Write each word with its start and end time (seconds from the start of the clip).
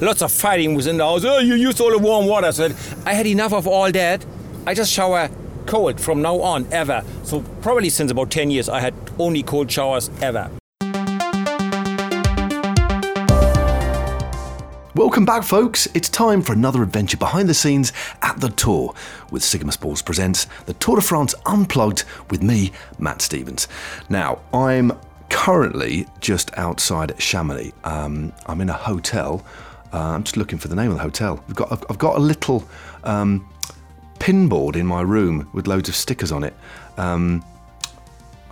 lots 0.00 0.22
of 0.22 0.30
fighting 0.32 0.74
was 0.74 0.86
in 0.86 0.98
the 0.98 1.04
house. 1.04 1.24
Oh, 1.24 1.38
you 1.38 1.54
used 1.54 1.80
all 1.80 1.90
the 1.90 1.98
warm 1.98 2.26
water. 2.26 2.52
So 2.52 2.70
I 3.04 3.14
had 3.14 3.26
enough 3.26 3.52
of 3.52 3.66
all 3.66 3.90
that. 3.92 4.24
I 4.66 4.74
just 4.74 4.92
shower 4.92 5.30
cold 5.66 6.00
from 6.00 6.22
now 6.22 6.40
on, 6.40 6.66
ever. 6.72 7.02
So 7.24 7.40
probably 7.60 7.88
since 7.88 8.10
about 8.10 8.30
10 8.30 8.50
years, 8.50 8.68
I 8.68 8.80
had 8.80 8.94
only 9.18 9.42
cold 9.42 9.70
showers 9.70 10.10
ever. 10.20 10.50
Welcome 14.94 15.26
back, 15.26 15.42
folks. 15.42 15.86
It's 15.92 16.08
time 16.08 16.40
for 16.40 16.54
another 16.54 16.82
adventure 16.82 17.18
behind 17.18 17.50
the 17.50 17.54
scenes 17.54 17.92
at 18.22 18.40
the 18.40 18.48
Tour 18.48 18.94
with 19.30 19.44
Sigma 19.44 19.72
Sports 19.72 20.00
presents 20.00 20.46
the 20.64 20.72
Tour 20.74 20.96
de 20.96 21.02
France 21.02 21.34
Unplugged 21.44 22.04
with 22.30 22.42
me, 22.42 22.72
Matt 22.98 23.20
Stephens. 23.20 23.68
Now, 24.08 24.40
I'm 24.54 24.92
currently 25.28 26.06
just 26.20 26.56
outside 26.56 27.14
Chamonix. 27.18 27.72
Um, 27.84 28.32
I'm 28.46 28.62
in 28.62 28.70
a 28.70 28.74
hotel. 28.74 29.44
Uh, 29.92 29.98
I'm 29.98 30.24
just 30.24 30.36
looking 30.36 30.58
for 30.58 30.68
the 30.68 30.76
name 30.76 30.90
of 30.90 30.96
the 30.96 31.02
hotel. 31.02 31.42
We've 31.46 31.56
got, 31.56 31.72
I've, 31.72 31.84
I've 31.88 31.98
got 31.98 32.16
a 32.16 32.20
little 32.20 32.64
um, 33.04 33.48
pinboard 34.18 34.76
in 34.76 34.86
my 34.86 35.02
room 35.02 35.48
with 35.52 35.66
loads 35.66 35.88
of 35.88 35.94
stickers 35.94 36.32
on 36.32 36.44
it. 36.44 36.54
Um, 36.96 37.44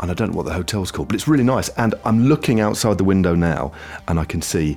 and 0.00 0.10
I 0.10 0.14
don't 0.14 0.30
know 0.30 0.36
what 0.36 0.46
the 0.46 0.52
hotel's 0.52 0.90
called, 0.90 1.08
but 1.08 1.14
it's 1.14 1.28
really 1.28 1.44
nice. 1.44 1.68
And 1.70 1.94
I'm 2.04 2.26
looking 2.26 2.60
outside 2.60 2.98
the 2.98 3.04
window 3.04 3.34
now, 3.34 3.72
and 4.08 4.18
I 4.18 4.24
can 4.24 4.42
see 4.42 4.76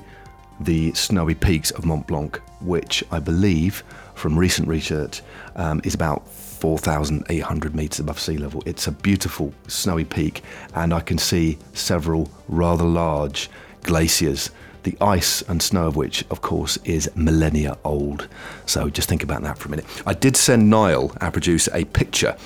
the 0.60 0.94
snowy 0.94 1.36
peaks 1.36 1.72
of 1.72 1.86
Mont 1.86 2.08
Blanc, 2.08 2.38
which 2.62 3.04
I 3.12 3.20
believe, 3.20 3.84
from 4.16 4.38
recent 4.38 4.68
research, 4.68 5.22
um, 5.56 5.82
is 5.84 5.94
about 5.94 6.28
4,800 6.28 7.76
metres 7.76 8.00
above 8.00 8.20
sea 8.20 8.38
level. 8.38 8.64
It's 8.66 8.88
a 8.88 8.92
beautiful 8.92 9.54
snowy 9.68 10.06
peak, 10.06 10.44
and 10.76 10.94
I 10.94 11.02
can 11.02 11.18
see 11.18 11.58
several 11.74 12.30
rather 12.48 12.86
large 12.86 13.50
glaciers. 13.84 14.50
The 14.88 14.96
ice 15.02 15.42
and 15.50 15.62
snow 15.62 15.88
of 15.88 15.98
which, 15.98 16.24
of 16.32 16.40
course, 16.40 16.78
is 16.86 17.12
millennia 17.14 17.78
old. 17.84 18.30
So 18.66 18.90
just 18.90 19.10
think 19.10 19.22
about 19.22 19.44
that 19.44 19.58
for 19.58 19.68
a 19.68 19.72
minute. 19.72 19.86
I 20.06 20.14
did 20.14 20.38
send 20.38 20.70
Niall, 20.70 21.12
our 21.20 21.30
producer, 21.30 21.72
a 21.74 21.84
picture, 21.84 22.38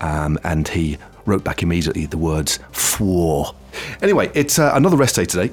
um, 0.00 0.38
and 0.42 0.66
he 0.66 0.96
wrote 1.26 1.44
back 1.44 1.62
immediately 1.62 2.06
the 2.06 2.16
words 2.16 2.58
"four." 2.72 3.54
Anyway, 4.00 4.30
it's 4.32 4.58
uh, 4.58 4.72
another 4.74 4.96
rest 4.96 5.16
day 5.16 5.26
today 5.26 5.50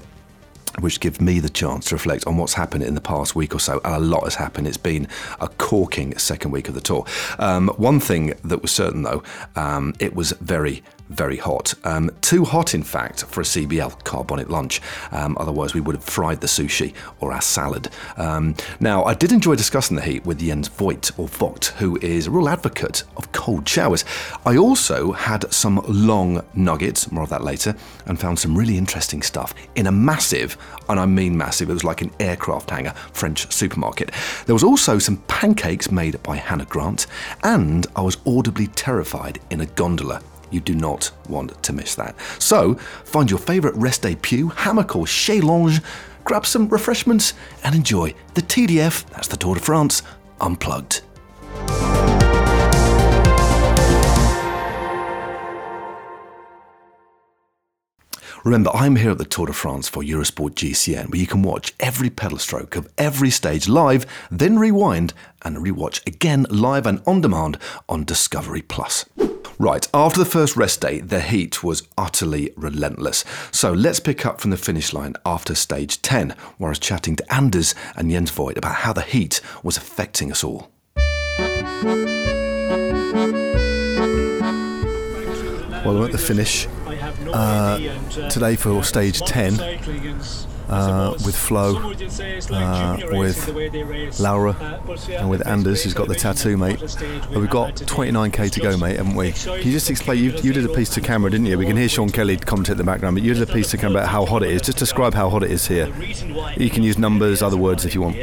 which 0.80 1.02
gives 1.02 1.20
me 1.20 1.40
the 1.40 1.50
chance 1.50 1.90
to 1.90 1.95
reflect 1.95 2.25
on 2.28 2.38
what's 2.38 2.53
happened 2.53 2.84
in 2.84 2.95
the 2.95 3.02
past 3.02 3.36
week 3.36 3.53
or 3.53 3.59
so. 3.59 3.81
And 3.84 3.95
a 3.95 4.00
lot 4.00 4.23
has 4.23 4.36
happened. 4.36 4.68
It's 4.68 4.78
been 4.78 5.08
a 5.42 5.48
corking 5.48 6.18
second 6.18 6.52
week 6.52 6.70
of 6.70 6.75
the 6.75 6.81
tour. 6.81 7.03
Um, 7.40 7.68
one 7.78 8.00
thing 8.00 8.36
that 8.45 8.62
was 8.62 8.72
certain, 8.72 9.02
though, 9.02 9.23
um, 9.56 9.95
it 10.00 10.16
was 10.16 10.31
very, 10.34 10.84
very 11.09 11.38
hot. 11.38 11.73
Um, 11.83 12.11
too 12.22 12.44
hot, 12.45 12.73
in 12.73 12.83
fact, 12.83 13.23
for 13.25 13.41
a 13.41 13.44
CBL 13.44 14.03
car 14.03 14.23
bonnet 14.23 14.50
lunch. 14.50 14.81
Um, 15.11 15.38
otherwise, 15.39 15.73
we 15.73 15.81
would 15.81 15.95
have 15.95 16.03
fried 16.03 16.41
the 16.41 16.47
sushi 16.47 16.94
or 17.19 17.31
our 17.31 17.41
salad. 17.41 17.89
Um, 18.17 18.55
now, 18.80 19.03
I 19.05 19.13
did 19.13 19.31
enjoy 19.31 19.55
discussing 19.55 19.95
the 19.95 20.03
heat 20.03 20.25
with 20.25 20.39
Jens 20.39 20.67
Voigt, 20.67 21.11
or 21.17 21.28
Vogt, 21.28 21.73
who 21.78 21.97
is 22.02 22.28
a 22.28 22.31
real 22.31 22.50
advocate 22.50 23.03
of 23.16 23.31
cold 23.31 23.67
showers. 23.67 24.03
I 24.45 24.58
also 24.58 25.11
had 25.11 25.52
some 25.53 25.81
long 25.88 26.44
nuggets, 26.53 27.11
more 27.11 27.23
of 27.23 27.30
that 27.30 27.44
later, 27.44 27.75
and 28.05 28.19
found 28.19 28.39
some 28.39 28.58
really 28.58 28.78
interesting 28.78 29.22
stuff 29.22 29.53
in 29.75 29.88
a 29.88 29.91
massive, 29.91 30.58
and 30.89 31.00
I 31.00 31.05
mean 31.05 31.38
massive, 31.38 31.69
it 31.69 31.73
was 31.73 31.83
like 31.83 32.02
an 32.02 32.11
aircraft 32.19 32.69
hangar 32.69 32.94
French 33.13 33.52
supermarket. 33.52 34.11
There 34.45 34.55
was 34.55 34.63
also 34.63 35.00
some 35.00 35.17
pancakes 35.28 35.91
made 35.91 36.22
by 36.23 36.35
Hannah 36.35 36.66
Grant, 36.66 37.08
and 37.44 37.88
I 37.95 38.02
was 38.02 38.17
audibly 38.25 38.67
terrified 38.67 39.39
in 39.50 39.61
a 39.61 39.66
gondola 39.66 40.22
you 40.52 40.59
do 40.59 40.76
not 40.76 41.12
want 41.28 41.62
to 41.64 41.73
miss 41.73 41.95
that. 41.95 42.16
So, 42.40 42.76
find 42.76 43.30
your 43.30 43.40
favourite 43.40 43.76
rest 43.76 44.02
day 44.02 44.16
pew, 44.16 44.50
hammock, 44.50 44.95
or 44.95 45.08
chaise 45.08 45.44
lounge, 45.44 45.81
grab 46.23 46.45
some 46.45 46.67
refreshments, 46.70 47.34
and 47.64 47.76
enjoy 47.76 48.14
the 48.34 48.42
TDF, 48.42 49.06
that's 49.08 49.28
the 49.28 49.38
Tour 49.38 49.56
de 49.56 49.62
France, 49.62 50.03
unplugged. 50.40 51.02
Remember, 58.47 58.72
I'm 58.74 58.96
here 58.96 59.12
at 59.12 59.18
the 59.18 59.25
Tour 59.25 59.47
de 59.47 59.52
France 59.52 59.90
for 59.90 60.02
Eurosport 60.02 60.52
GCN, 60.52 61.12
where 61.12 61.19
you 61.19 61.28
can 61.28 61.41
watch 61.41 61.74
every 61.81 62.09
pedal 62.09 62.38
stroke 62.38 62.78
of 62.78 62.88
every 62.97 63.30
stage 63.30 63.68
live, 63.68 64.06
then 64.31 64.58
rewind 64.58 65.13
and 65.41 65.58
rewatch 65.58 66.00
again 66.08 66.46
live 66.50 66.85
and 66.85 67.02
on 67.06 67.19
demand 67.19 67.58
on 67.90 68.06
Discovery 68.06 68.62
Plus. 68.62 69.03
Right, 69.59 69.85
after 69.94 70.19
the 70.19 70.25
first 70.25 70.56
rest 70.56 70.80
day, 70.80 71.02
the 71.02 71.19
heat 71.19 71.62
was 71.62 71.85
utterly 71.97 72.53
relentless. 72.56 73.25
So 73.52 73.74
let's 73.74 74.00
pick 74.00 74.25
up 74.25 74.40
from 74.40 74.52
the 74.52 74.58
finish 74.58 74.94
line 74.94 75.16
after 75.25 75.53
stage 75.53 76.02
10, 76.02 76.34
where 76.58 76.69
I 76.69 76.72
was 76.72 76.79
chatting 76.79 77.18
to 77.18 77.34
Anders 77.34 77.75
and 77.97 78.09
Jens 78.09 78.31
Voigt 78.31 78.58
about 78.58 78.75
how 78.75 78.94
the 78.94 79.02
heat 79.02 79.41
was 79.62 79.75
affecting 79.75 80.31
us 80.31 80.41
all. 80.41 80.72
Well, 85.84 86.00
we're 86.00 86.06
at 86.06 86.12
the 86.14 86.18
finish 86.18 86.66
uh, 87.33 87.78
today 88.29 88.55
for 88.55 88.83
stage 88.83 89.19
10 89.22 89.59
uh, 90.69 91.13
with 91.25 91.35
Flo, 91.35 91.78
uh, 92.51 92.97
with 93.11 94.19
Laura, 94.19 94.81
and 95.09 95.29
with 95.29 95.45
Anders, 95.47 95.83
who's 95.83 95.94
got 95.94 96.07
the 96.07 96.16
tattoo, 96.16 96.57
mate. 96.57 96.79
But 96.79 97.38
we've 97.38 97.50
got 97.50 97.75
29k 97.75 98.51
to 98.51 98.59
go, 98.59 98.78
mate, 98.78 98.97
haven't 98.97 99.16
we? 99.16 99.31
Can 99.31 99.57
you 99.57 99.72
just 99.72 99.89
explain? 99.89 100.23
You, 100.23 100.31
you 100.44 100.53
did 100.53 100.66
a 100.66 100.73
piece 100.73 100.89
to 100.91 101.01
camera, 101.01 101.31
didn't 101.31 101.45
you? 101.45 101.57
We 101.57 101.66
can 101.66 101.78
hear 101.78 101.89
Sean 101.89 102.09
Kelly 102.09 102.38
comment 102.38 102.69
in 102.69 102.78
the 102.78 102.83
background, 102.83 103.16
but 103.16 103.23
you 103.23 103.34
did 103.34 103.49
a 103.49 103.51
piece 103.51 103.72
to 103.72 103.78
camera 103.78 104.01
about 104.01 104.09
how 104.09 104.25
hot 104.25 104.44
it 104.44 104.51
is. 104.51 104.61
Just 104.61 104.78
describe 104.78 105.13
how 105.13 105.29
hot 105.29 105.44
it 105.44 105.51
is 105.51 105.67
here. 105.67 105.94
You 106.57 106.69
can 106.69 106.84
use 106.84 106.97
numbers, 106.97 107.41
other 107.41 107.57
words 107.57 107.85
if 107.85 107.95
you 107.95 108.01
want. 108.01 108.17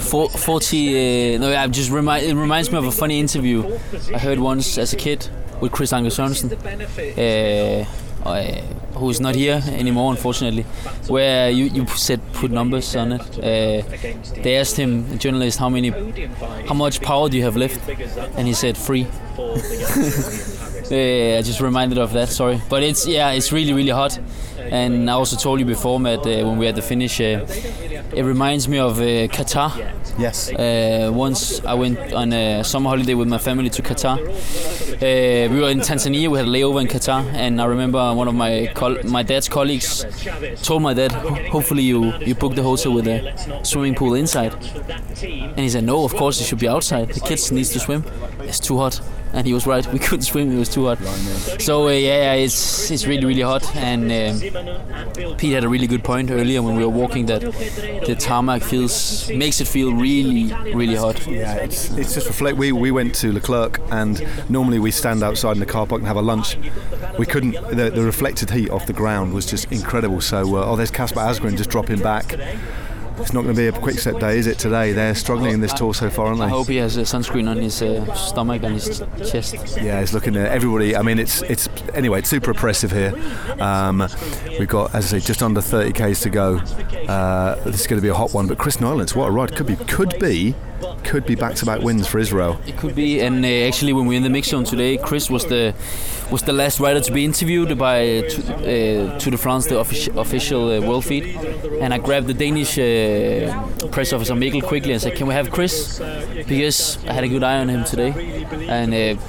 For, 0.00 0.30
40. 0.30 1.34
Uh, 1.34 1.38
no, 1.38 1.54
I 1.54 1.66
just 1.68 1.90
remind. 1.90 2.24
It 2.24 2.34
reminds 2.34 2.70
me 2.70 2.78
of 2.78 2.86
a 2.86 2.92
funny 2.92 3.20
interview 3.20 3.78
I 4.14 4.18
heard 4.18 4.38
once 4.38 4.78
as 4.78 4.92
a 4.92 4.96
kid 4.96 5.28
with 5.60 5.72
Chris 5.72 5.92
Anker 5.92 6.10
Sørensen. 6.10 6.52
Uh, 7.18 7.84
uh, 8.24 8.60
who's 8.94 9.20
not 9.20 9.34
here 9.34 9.62
anymore, 9.68 10.10
unfortunately, 10.10 10.62
where 11.08 11.50
you, 11.50 11.64
you 11.66 11.86
said 11.86 12.20
put 12.34 12.50
numbers 12.50 12.94
on 12.94 13.12
it. 13.12 13.38
Uh, 13.38 13.82
they 14.42 14.56
asked 14.56 14.76
him, 14.76 15.10
a 15.12 15.16
journalist, 15.16 15.58
how 15.58 15.68
many, 15.68 15.90
how 16.68 16.74
much 16.74 17.00
power 17.00 17.28
do 17.28 17.36
you 17.36 17.44
have 17.44 17.56
left, 17.56 17.88
and 18.36 18.46
he 18.46 18.52
said 18.52 18.76
three. 18.76 19.04
uh, 19.38 21.38
I 21.38 21.42
just 21.42 21.60
reminded 21.60 21.98
of 21.98 22.12
that. 22.12 22.28
Sorry, 22.28 22.60
but 22.68 22.82
it's 22.82 23.06
yeah, 23.06 23.30
it's 23.30 23.52
really 23.52 23.72
really 23.72 23.90
hot, 23.90 24.18
and 24.70 25.10
I 25.10 25.14
also 25.14 25.36
told 25.36 25.60
you 25.60 25.66
before, 25.66 25.98
Matt, 25.98 26.20
uh, 26.20 26.46
when 26.46 26.58
we 26.58 26.66
had 26.66 26.76
the 26.76 26.82
finish, 26.82 27.20
uh, 27.20 27.46
it 28.12 28.24
reminds 28.24 28.68
me 28.68 28.78
of 28.78 28.98
uh, 28.98 29.28
Qatar. 29.28 29.70
Yes. 30.18 30.52
Uh, 30.52 31.10
once 31.12 31.64
I 31.64 31.74
went 31.74 32.12
on 32.12 32.32
a 32.32 32.62
summer 32.64 32.90
holiday 32.90 33.14
with 33.14 33.28
my 33.28 33.38
family 33.38 33.70
to 33.70 33.82
Qatar. 33.82 34.18
Uh, 34.18 35.52
we 35.52 35.60
were 35.60 35.70
in 35.70 35.80
Tanzania. 35.80 36.28
We 36.28 36.38
had 36.38 36.46
a 36.46 36.50
layover 36.50 36.80
in 36.80 36.88
Qatar, 36.88 37.24
and 37.32 37.60
I 37.60 37.64
remember 37.64 38.14
one 38.14 38.28
of 38.28 38.34
my 38.34 38.72
my 39.04 39.22
dad's 39.22 39.48
colleagues 39.48 40.04
told 40.62 40.82
my 40.82 40.94
dad, 40.94 41.12
"Hopefully 41.50 41.82
you 41.82 42.12
you 42.18 42.34
book 42.34 42.54
the 42.54 42.62
hotel 42.62 42.92
with 42.92 43.06
a 43.06 43.18
swimming 43.62 43.94
pool 43.94 44.14
inside." 44.14 44.52
And 45.22 45.60
he 45.60 45.70
said, 45.70 45.84
"No, 45.84 46.04
of 46.04 46.14
course 46.14 46.40
it 46.40 46.44
should 46.44 46.58
be 46.58 46.68
outside. 46.68 47.08
The 47.08 47.20
kids 47.20 47.50
needs 47.50 47.70
to 47.70 47.78
swim. 47.78 48.04
It's 48.40 48.60
too 48.60 48.76
hot." 48.78 49.00
and 49.32 49.46
he 49.46 49.54
was 49.54 49.66
right. 49.66 49.86
We 49.92 49.98
couldn't 49.98 50.22
swim; 50.22 50.52
it 50.52 50.58
was 50.58 50.68
too 50.68 50.86
hot. 50.86 50.98
So 51.60 51.88
uh, 51.88 51.92
yeah, 51.92 52.34
it's 52.34 52.90
it's 52.90 53.06
really 53.06 53.24
really 53.24 53.42
hot. 53.42 53.64
And 53.76 54.04
um, 54.04 54.49
Pete 55.38 55.52
had 55.52 55.64
a 55.64 55.68
really 55.68 55.86
good 55.86 56.04
point 56.04 56.30
earlier 56.30 56.62
when 56.62 56.76
we 56.76 56.84
were 56.84 56.90
walking 56.90 57.26
that 57.26 57.40
the 57.40 58.16
tarmac 58.18 58.62
feels 58.62 59.30
makes 59.30 59.60
it 59.60 59.68
feel 59.68 59.92
really 59.92 60.52
really 60.74 60.94
hot. 60.94 61.26
Yeah, 61.26 61.54
it's, 61.54 61.90
it's 61.92 62.14
just 62.14 62.26
reflect. 62.26 62.56
We 62.58 62.72
we 62.72 62.90
went 62.90 63.14
to 63.16 63.32
Leclerc, 63.32 63.80
and 63.90 64.26
normally 64.48 64.78
we 64.78 64.90
stand 64.90 65.22
outside 65.22 65.52
in 65.52 65.60
the 65.60 65.66
car 65.66 65.86
park 65.86 66.00
and 66.00 66.08
have 66.08 66.16
a 66.16 66.22
lunch. 66.22 66.56
We 67.18 67.26
couldn't. 67.26 67.52
The, 67.76 67.90
the 67.90 68.02
reflected 68.02 68.50
heat 68.50 68.70
off 68.70 68.86
the 68.86 68.92
ground 68.92 69.32
was 69.32 69.46
just 69.46 69.70
incredible. 69.70 70.20
So 70.20 70.56
uh, 70.56 70.64
oh, 70.66 70.76
there's 70.76 70.90
Kasper 70.90 71.20
Asgreen 71.20 71.56
just 71.56 71.70
dropping 71.70 72.00
back. 72.00 72.34
It's 73.20 73.34
not 73.34 73.42
going 73.42 73.54
to 73.54 73.60
be 73.60 73.66
a 73.68 73.72
quick 73.72 73.98
set 73.98 74.18
day, 74.18 74.38
is 74.38 74.46
it? 74.46 74.58
Today 74.58 74.92
they're 74.92 75.14
struggling 75.14 75.52
in 75.52 75.60
this 75.60 75.74
tour 75.74 75.92
so 75.92 76.08
far, 76.08 76.26
aren't 76.26 76.38
they? 76.38 76.46
I 76.46 76.48
hope 76.48 76.68
he 76.68 76.76
has 76.76 76.96
a 76.96 77.02
sunscreen 77.02 77.48
on 77.48 77.58
his 77.58 77.82
uh, 77.82 78.12
stomach 78.14 78.62
and 78.62 78.74
his 78.74 79.02
chest. 79.30 79.54
Yeah, 79.80 80.00
he's 80.00 80.14
looking 80.14 80.36
at 80.36 80.50
everybody. 80.50 80.96
I 80.96 81.02
mean, 81.02 81.18
it's 81.18 81.42
it's 81.42 81.68
anyway. 81.94 82.20
It's 82.20 82.30
super 82.30 82.52
oppressive 82.52 82.90
here. 82.90 83.14
Um, 83.60 84.06
we've 84.58 84.68
got, 84.68 84.94
as 84.94 85.12
I 85.12 85.18
say, 85.18 85.26
just 85.26 85.42
under 85.42 85.60
30 85.60 85.92
k's 85.92 86.20
to 86.20 86.30
go. 86.30 86.56
Uh, 86.56 87.56
this 87.64 87.82
is 87.82 87.86
going 87.86 88.00
to 88.00 88.02
be 88.02 88.08
a 88.08 88.14
hot 88.14 88.32
one. 88.32 88.46
But 88.46 88.58
Chris 88.58 88.78
Neilands, 88.78 89.14
what 89.14 89.28
a 89.28 89.30
ride! 89.30 89.54
Could 89.54 89.66
be 89.66 89.76
could 89.76 90.18
be 90.18 90.54
could 91.04 91.24
be 91.26 91.34
back-to-back 91.34 91.80
wins 91.80 92.06
for 92.06 92.18
Israel. 92.18 92.60
It 92.66 92.76
could 92.76 92.94
be, 92.94 93.20
and 93.20 93.44
uh, 93.44 93.48
actually, 93.68 93.92
when 93.92 94.06
we 94.06 94.14
were 94.14 94.18
in 94.18 94.22
the 94.22 94.30
mix 94.30 94.48
zone 94.48 94.64
today, 94.64 94.96
Chris 94.96 95.28
was 95.30 95.44
the 95.46 95.74
was 96.30 96.42
the 96.42 96.52
last 96.52 96.78
rider 96.78 97.00
to 97.00 97.12
be 97.12 97.24
interviewed 97.24 97.76
by 97.76 98.18
uh, 98.18 98.28
to, 98.30 98.38
uh, 98.54 99.18
Tour 99.18 99.32
de 99.32 99.36
France, 99.36 99.66
the 99.66 99.74
offici- 99.74 100.14
official 100.16 100.70
uh, 100.70 100.80
world 100.80 101.04
feed. 101.04 101.24
And 101.80 101.92
I 101.92 101.98
grabbed 101.98 102.28
the 102.28 102.34
Danish 102.34 102.78
uh, 102.78 103.88
press 103.88 104.12
officer 104.12 104.34
Mikkel 104.34 104.62
quickly 104.62 104.92
and 104.92 105.02
said, 105.02 105.16
"Can 105.16 105.26
we 105.26 105.34
have 105.34 105.50
Chris?" 105.50 106.00
Because 106.46 106.98
I 107.06 107.12
had 107.12 107.24
a 107.24 107.28
good 107.28 107.42
eye 107.42 107.58
on 107.58 107.68
him 107.68 107.84
today, 107.84 108.12
and 108.68 108.94
uh, 108.94 109.20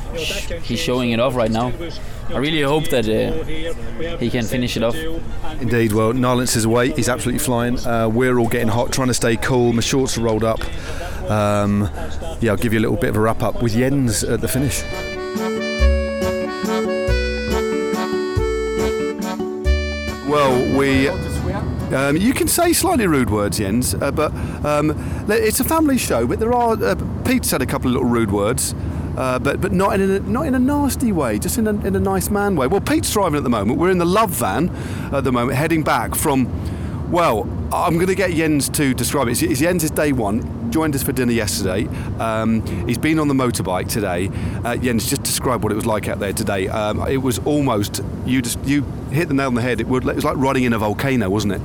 he's 0.61 0.79
showing 0.79 1.11
it 1.11 1.19
off 1.19 1.35
right 1.35 1.51
now. 1.51 1.71
I 2.33 2.37
really 2.37 2.61
hope 2.61 2.89
that 2.89 3.07
uh, 3.07 3.43
he 4.17 4.29
can 4.29 4.45
finish 4.45 4.77
it 4.77 4.83
off. 4.83 4.95
Indeed, 5.59 5.91
well, 5.91 6.13
Neilands 6.13 6.55
is 6.55 6.65
away. 6.65 6.91
He's 6.91 7.09
absolutely 7.09 7.39
flying. 7.39 7.77
Uh, 7.79 8.07
we're 8.07 8.37
all 8.37 8.47
getting 8.47 8.69
hot, 8.69 8.91
trying 8.91 9.09
to 9.09 9.13
stay 9.13 9.35
cool. 9.35 9.73
My 9.73 9.81
shorts 9.81 10.17
are 10.17 10.21
rolled 10.21 10.43
up. 10.43 10.61
Um, 11.29 11.89
yeah, 12.39 12.51
I'll 12.51 12.57
give 12.57 12.73
you 12.73 12.79
a 12.79 12.81
little 12.81 12.97
bit 12.97 13.09
of 13.09 13.17
a 13.17 13.19
wrap 13.19 13.43
up 13.43 13.61
with 13.61 13.73
Jens 13.73 14.23
at 14.23 14.41
the 14.41 14.47
finish. 14.47 14.83
Well, 20.27 20.77
we. 20.77 21.09
Um, 21.93 22.15
you 22.15 22.33
can 22.33 22.47
say 22.47 22.71
slightly 22.71 23.05
rude 23.05 23.29
words, 23.29 23.57
Jens, 23.57 23.93
uh, 23.95 24.11
but 24.11 24.33
um, 24.65 24.95
it's 25.27 25.59
a 25.59 25.65
family 25.65 25.97
show. 25.97 26.25
But 26.25 26.39
there 26.39 26.53
are. 26.53 26.81
Uh, 26.81 26.95
Pete's 27.25 27.49
said 27.49 27.61
a 27.61 27.65
couple 27.65 27.89
of 27.89 27.93
little 27.95 28.07
rude 28.07 28.31
words. 28.31 28.73
Uh, 29.17 29.39
but 29.39 29.59
but 29.61 29.71
not 29.71 29.99
in 29.99 30.01
a 30.01 30.19
not 30.21 30.45
in 30.45 30.55
a 30.55 30.59
nasty 30.59 31.11
way, 31.11 31.37
just 31.39 31.57
in 31.57 31.67
a, 31.67 31.71
in 31.85 31.95
a 31.95 31.99
nice 31.99 32.29
man 32.29 32.55
way. 32.55 32.67
Well, 32.67 32.81
Pete's 32.81 33.11
driving 33.11 33.37
at 33.37 33.43
the 33.43 33.49
moment. 33.49 33.79
We're 33.79 33.91
in 33.91 33.97
the 33.97 34.05
Love 34.05 34.31
van 34.31 34.69
at 35.13 35.23
the 35.23 35.31
moment, 35.31 35.57
heading 35.57 35.83
back 35.83 36.15
from. 36.15 36.47
Well, 37.11 37.41
I'm 37.73 37.95
going 37.95 38.07
to 38.07 38.15
get 38.15 38.31
Jens 38.31 38.69
to 38.69 38.93
describe 38.93 39.27
it. 39.27 39.43
It's, 39.43 39.59
Jens' 39.59 39.91
day 39.91 40.13
one. 40.13 40.71
Joined 40.71 40.95
us 40.95 41.03
for 41.03 41.11
dinner 41.11 41.33
yesterday. 41.33 41.87
Um, 42.19 42.65
he's 42.87 42.97
been 42.97 43.19
on 43.19 43.27
the 43.27 43.33
motorbike 43.33 43.89
today. 43.89 44.29
Uh, 44.63 44.77
Jens, 44.77 45.09
just 45.09 45.21
describe 45.23 45.61
what 45.61 45.73
it 45.73 45.75
was 45.75 45.85
like 45.85 46.07
out 46.07 46.19
there 46.19 46.31
today. 46.31 46.69
Um, 46.69 47.05
it 47.09 47.17
was 47.17 47.39
almost 47.39 48.01
you 48.25 48.41
just 48.41 48.63
you 48.63 48.83
hit 49.11 49.27
the 49.27 49.33
nail 49.33 49.47
on 49.47 49.55
the 49.55 49.61
head. 49.61 49.81
It, 49.81 49.87
would, 49.87 50.07
it 50.07 50.15
was 50.15 50.23
like 50.23 50.37
riding 50.37 50.63
in 50.63 50.71
a 50.71 50.79
volcano, 50.79 51.29
wasn't 51.29 51.53
it? 51.53 51.61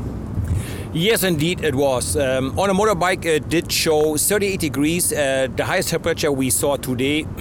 Yes, 0.99 1.25
indeed, 1.25 1.63
it 1.63 1.75
was. 1.75 2.17
Um, 2.17 2.59
on 2.59 2.71
a 2.71 2.73
motorbike, 2.73 3.27
it 3.27 3.51
did 3.51 3.71
show 3.71 4.17
38 4.17 4.59
degrees, 4.59 5.13
uh, 5.13 5.47
the 5.55 5.63
highest 5.63 5.91
temperature 5.91 6.33
we 6.33 6.49
saw 6.49 6.77
today. 6.77 7.27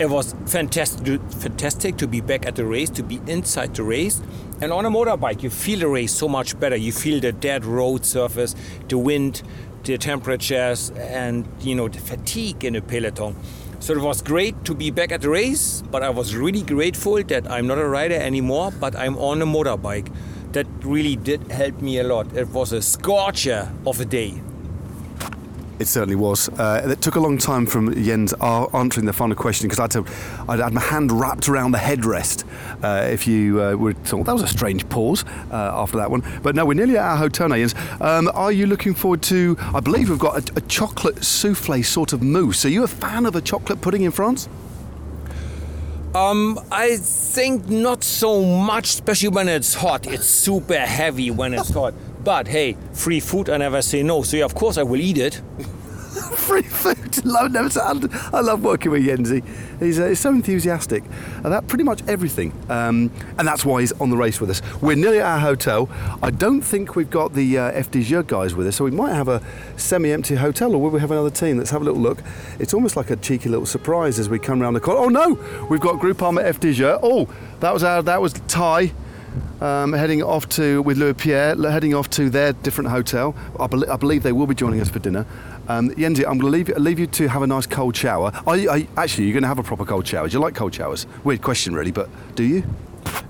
it 0.00 0.10
was 0.10 0.34
fantastic, 0.46 1.20
fantastic 1.30 1.96
to 1.98 2.08
be 2.08 2.20
back 2.20 2.46
at 2.46 2.56
the 2.56 2.64
race, 2.66 2.90
to 2.90 3.04
be 3.04 3.20
inside 3.28 3.76
the 3.76 3.84
race. 3.84 4.20
And 4.60 4.72
on 4.72 4.84
a 4.84 4.90
motorbike, 4.90 5.44
you 5.44 5.50
feel 5.50 5.78
the 5.78 5.86
race 5.86 6.12
so 6.12 6.26
much 6.26 6.58
better. 6.58 6.74
You 6.74 6.90
feel 6.90 7.20
the 7.20 7.30
dead 7.30 7.64
road 7.64 8.04
surface, 8.04 8.56
the 8.88 8.98
wind, 8.98 9.44
the 9.84 9.96
temperatures, 9.96 10.90
and 10.96 11.46
you 11.60 11.76
know 11.76 11.86
the 11.86 12.00
fatigue 12.00 12.64
in 12.64 12.72
the 12.72 12.82
peloton. 12.82 13.36
So 13.78 13.92
it 13.92 14.00
was 14.00 14.20
great 14.20 14.64
to 14.64 14.74
be 14.74 14.90
back 14.90 15.12
at 15.12 15.20
the 15.20 15.30
race, 15.30 15.84
but 15.92 16.02
I 16.02 16.10
was 16.10 16.34
really 16.34 16.62
grateful 16.62 17.22
that 17.22 17.48
I'm 17.48 17.68
not 17.68 17.78
a 17.78 17.86
rider 17.86 18.16
anymore, 18.16 18.72
but 18.72 18.96
I'm 18.96 19.16
on 19.18 19.40
a 19.42 19.46
motorbike 19.46 20.12
that 20.52 20.66
really 20.82 21.16
did 21.16 21.50
help 21.50 21.80
me 21.80 21.98
a 21.98 22.04
lot. 22.04 22.34
It 22.36 22.48
was 22.48 22.72
a 22.72 22.82
scorcher 22.82 23.70
of 23.86 24.00
a 24.00 24.04
day. 24.04 24.40
It 25.78 25.86
certainly 25.86 26.16
was. 26.16 26.48
Uh, 26.48 26.88
it 26.90 27.00
took 27.00 27.14
a 27.14 27.20
long 27.20 27.38
time 27.38 27.64
from 27.64 27.94
Jens 27.94 28.34
answering 28.34 29.06
the 29.06 29.12
final 29.12 29.36
question 29.36 29.68
because 29.68 29.78
I 29.78 29.82
had 29.82 29.90
to, 29.92 30.04
I 30.48 30.56
had 30.56 30.72
my 30.72 30.80
hand 30.80 31.12
wrapped 31.12 31.48
around 31.48 31.70
the 31.70 31.78
headrest. 31.78 32.44
Uh, 32.82 33.06
if 33.06 33.28
you 33.28 33.62
uh, 33.62 33.74
were 33.76 33.92
thought 33.92 34.26
that 34.26 34.32
was 34.32 34.42
a 34.42 34.48
strange 34.48 34.88
pause 34.88 35.24
uh, 35.52 35.70
after 35.74 35.96
that 35.98 36.10
one, 36.10 36.24
but 36.42 36.56
no, 36.56 36.66
we're 36.66 36.74
nearly 36.74 36.98
at 36.98 37.04
our 37.04 37.16
hotel 37.16 37.48
now, 37.48 37.54
Jens. 37.54 37.76
Um, 38.00 38.28
are 38.34 38.50
you 38.50 38.66
looking 38.66 38.92
forward 38.92 39.22
to? 39.24 39.56
I 39.72 39.78
believe 39.78 40.10
we've 40.10 40.18
got 40.18 40.50
a, 40.50 40.54
a 40.56 40.60
chocolate 40.62 41.24
souffle 41.24 41.84
sort 41.84 42.12
of 42.12 42.22
mousse. 42.22 42.64
Are 42.64 42.70
you 42.70 42.82
a 42.82 42.88
fan 42.88 43.24
of 43.24 43.36
a 43.36 43.40
chocolate 43.40 43.80
pudding 43.80 44.02
in 44.02 44.10
France? 44.10 44.48
Um, 46.14 46.58
I 46.72 46.96
think 46.96 47.68
not 47.68 48.02
so 48.02 48.42
much, 48.42 48.86
especially 48.86 49.28
when 49.28 49.48
it's 49.48 49.74
hot. 49.74 50.06
It's 50.06 50.26
super 50.26 50.78
heavy 50.78 51.30
when 51.30 51.52
it's 51.54 51.70
hot. 51.70 51.94
But 52.24 52.48
hey, 52.48 52.76
free 52.92 53.20
food, 53.20 53.50
I 53.50 53.58
never 53.58 53.82
say 53.82 54.02
no. 54.02 54.22
So 54.22 54.38
yeah, 54.38 54.44
of 54.44 54.54
course 54.54 54.78
I 54.78 54.82
will 54.82 55.00
eat 55.00 55.18
it. 55.18 55.42
Free 56.48 56.62
food. 56.62 57.24
Never, 57.52 57.68
I 58.32 58.40
love 58.40 58.64
working 58.64 58.90
with 58.90 59.04
Yenzi. 59.04 59.44
He's, 59.80 60.00
uh, 60.00 60.06
he's 60.06 60.18
so 60.18 60.30
enthusiastic 60.30 61.04
about 61.44 61.68
pretty 61.68 61.84
much 61.84 62.02
everything, 62.08 62.52
um, 62.70 63.10
and 63.36 63.46
that's 63.46 63.66
why 63.66 63.82
he's 63.82 63.92
on 64.00 64.08
the 64.08 64.16
race 64.16 64.40
with 64.40 64.48
us. 64.48 64.62
We're 64.80 64.96
nearly 64.96 65.18
at 65.18 65.26
our 65.26 65.40
hotel. 65.40 65.90
I 66.22 66.30
don't 66.30 66.62
think 66.62 66.96
we've 66.96 67.10
got 67.10 67.34
the 67.34 67.58
uh, 67.58 67.72
FDJ 67.72 68.26
guys 68.26 68.54
with 68.54 68.66
us, 68.66 68.76
so 68.76 68.84
we 68.84 68.90
might 68.90 69.12
have 69.12 69.28
a 69.28 69.42
semi-empty 69.76 70.36
hotel, 70.36 70.74
or 70.74 70.80
will 70.80 70.90
we 70.90 71.00
have 71.00 71.10
another 71.10 71.30
team? 71.30 71.58
Let's 71.58 71.70
have 71.70 71.82
a 71.82 71.84
little 71.84 72.00
look. 72.00 72.22
It's 72.58 72.72
almost 72.72 72.96
like 72.96 73.10
a 73.10 73.16
cheeky 73.16 73.50
little 73.50 73.66
surprise 73.66 74.18
as 74.18 74.30
we 74.30 74.38
come 74.38 74.62
around 74.62 74.72
the 74.72 74.80
corner. 74.80 75.00
Oh 75.00 75.08
no, 75.08 75.66
we've 75.68 75.80
got 75.80 76.00
Groupama 76.00 76.42
FDJ. 76.48 77.00
Oh, 77.02 77.28
that 77.60 77.74
was 77.74 77.82
our 77.82 78.02
that 78.02 78.22
was 78.22 78.32
Ty. 78.48 78.92
Um, 79.60 79.92
heading 79.92 80.22
off 80.22 80.48
to 80.50 80.82
with 80.82 80.98
Louis 80.98 81.14
Pierre, 81.14 81.56
heading 81.56 81.92
off 81.92 82.08
to 82.10 82.30
their 82.30 82.52
different 82.52 82.90
hotel. 82.90 83.34
I, 83.58 83.66
be- 83.66 83.88
I, 83.88 83.96
believe 83.96 84.22
they 84.22 84.30
will 84.30 84.46
be 84.46 84.54
joining 84.54 84.80
us 84.80 84.88
for 84.88 85.00
dinner. 85.00 85.26
Um, 85.68 85.90
Yenzi, 85.90 86.24
I'm 86.26 86.38
going 86.38 86.40
to 86.40 86.46
leave 86.46 86.68
you, 86.70 86.74
leave 86.76 86.98
you 86.98 87.06
to 87.06 87.28
have 87.28 87.42
a 87.42 87.46
nice 87.46 87.66
cold 87.66 87.94
shower. 87.94 88.32
Are 88.46 88.56
you, 88.56 88.70
are 88.70 88.78
you, 88.78 88.88
actually, 88.96 89.24
you're 89.24 89.34
going 89.34 89.42
to 89.42 89.48
have 89.48 89.58
a 89.58 89.62
proper 89.62 89.84
cold 89.84 90.06
shower. 90.06 90.26
Do 90.26 90.32
you 90.32 90.40
like 90.40 90.54
cold 90.54 90.74
showers? 90.74 91.06
Weird 91.24 91.42
question, 91.42 91.74
really, 91.74 91.90
but 91.90 92.08
do 92.34 92.42
you? 92.42 92.64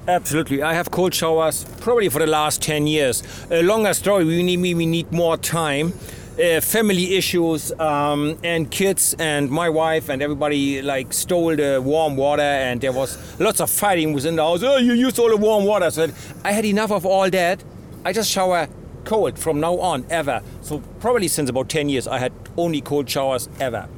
Absolutely. 0.07 0.63
I 0.63 0.73
have 0.73 0.91
cold 0.93 1.13
showers 1.15 1.65
probably 1.81 2.09
for 2.09 2.21
the 2.21 2.29
last 2.29 2.63
10 2.63 2.87
years. 2.87 3.25
A 3.51 3.63
longer 3.63 3.93
story, 3.93 4.25
we 4.25 4.43
need, 4.45 4.63
we 4.63 4.87
need 4.87 5.11
more 5.11 5.37
time. 5.37 5.93
Uh, 6.41 6.61
family 6.61 7.17
issues 7.17 7.73
um, 7.81 8.39
and 8.45 8.71
kids 8.71 9.17
and 9.19 9.51
my 9.51 9.69
wife 9.69 10.09
and 10.09 10.23
everybody 10.23 10.81
like 10.81 11.13
stole 11.13 11.57
the 11.57 11.83
warm 11.85 12.17
water 12.17 12.43
and 12.43 12.81
there 12.81 12.93
was 12.93 13.19
lots 13.41 13.61
of 13.61 13.69
fighting 13.69 14.13
within 14.13 14.37
the 14.37 14.43
house. 14.45 14.63
Oh, 14.63 14.77
you 14.77 14.93
used 14.93 15.19
all 15.19 15.29
the 15.31 15.37
warm 15.37 15.65
water. 15.65 15.91
Said, 15.91 16.15
I 16.45 16.53
had 16.53 16.65
enough 16.65 16.93
of 16.93 17.05
all 17.05 17.29
that. 17.29 17.65
I 18.05 18.13
just 18.13 18.31
shower 18.31 18.69
cold 19.09 19.39
from 19.39 19.59
now 19.59 19.79
on 19.79 20.05
ever. 20.11 20.43
So 20.61 20.81
probably 21.01 21.29
since 21.29 21.49
about 21.49 21.69
10 21.71 21.89
years, 21.89 22.07
I 22.07 22.19
had 22.19 22.33
only 22.57 22.83
cold 22.83 23.09
showers 23.09 23.49
ever. 23.59 23.89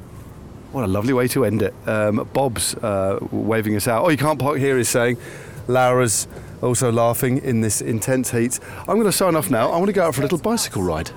What 0.71 0.85
a 0.85 0.87
lovely 0.87 1.11
way 1.11 1.27
to 1.29 1.43
end 1.43 1.61
it. 1.61 1.73
Um, 1.85 2.27
Bob's 2.33 2.75
uh, 2.75 3.19
waving 3.29 3.75
us 3.75 3.89
out. 3.89 4.05
Oh, 4.05 4.09
you 4.09 4.17
can't 4.17 4.39
park 4.39 4.57
here, 4.57 4.77
he's 4.77 4.87
saying. 4.87 5.17
Laura's 5.67 6.27
also 6.61 6.91
laughing 6.91 7.39
in 7.39 7.59
this 7.59 7.81
intense 7.81 8.31
heat. 8.31 8.59
I'm 8.79 8.95
going 8.95 9.03
to 9.03 9.11
sign 9.11 9.35
off 9.35 9.49
now. 9.49 9.69
I 9.69 9.77
want 9.77 9.87
to 9.87 9.93
go 9.93 10.05
out 10.05 10.15
for 10.15 10.21
a 10.21 10.23
little 10.23 10.37
bicycle 10.37 10.81
ride. 10.81 11.11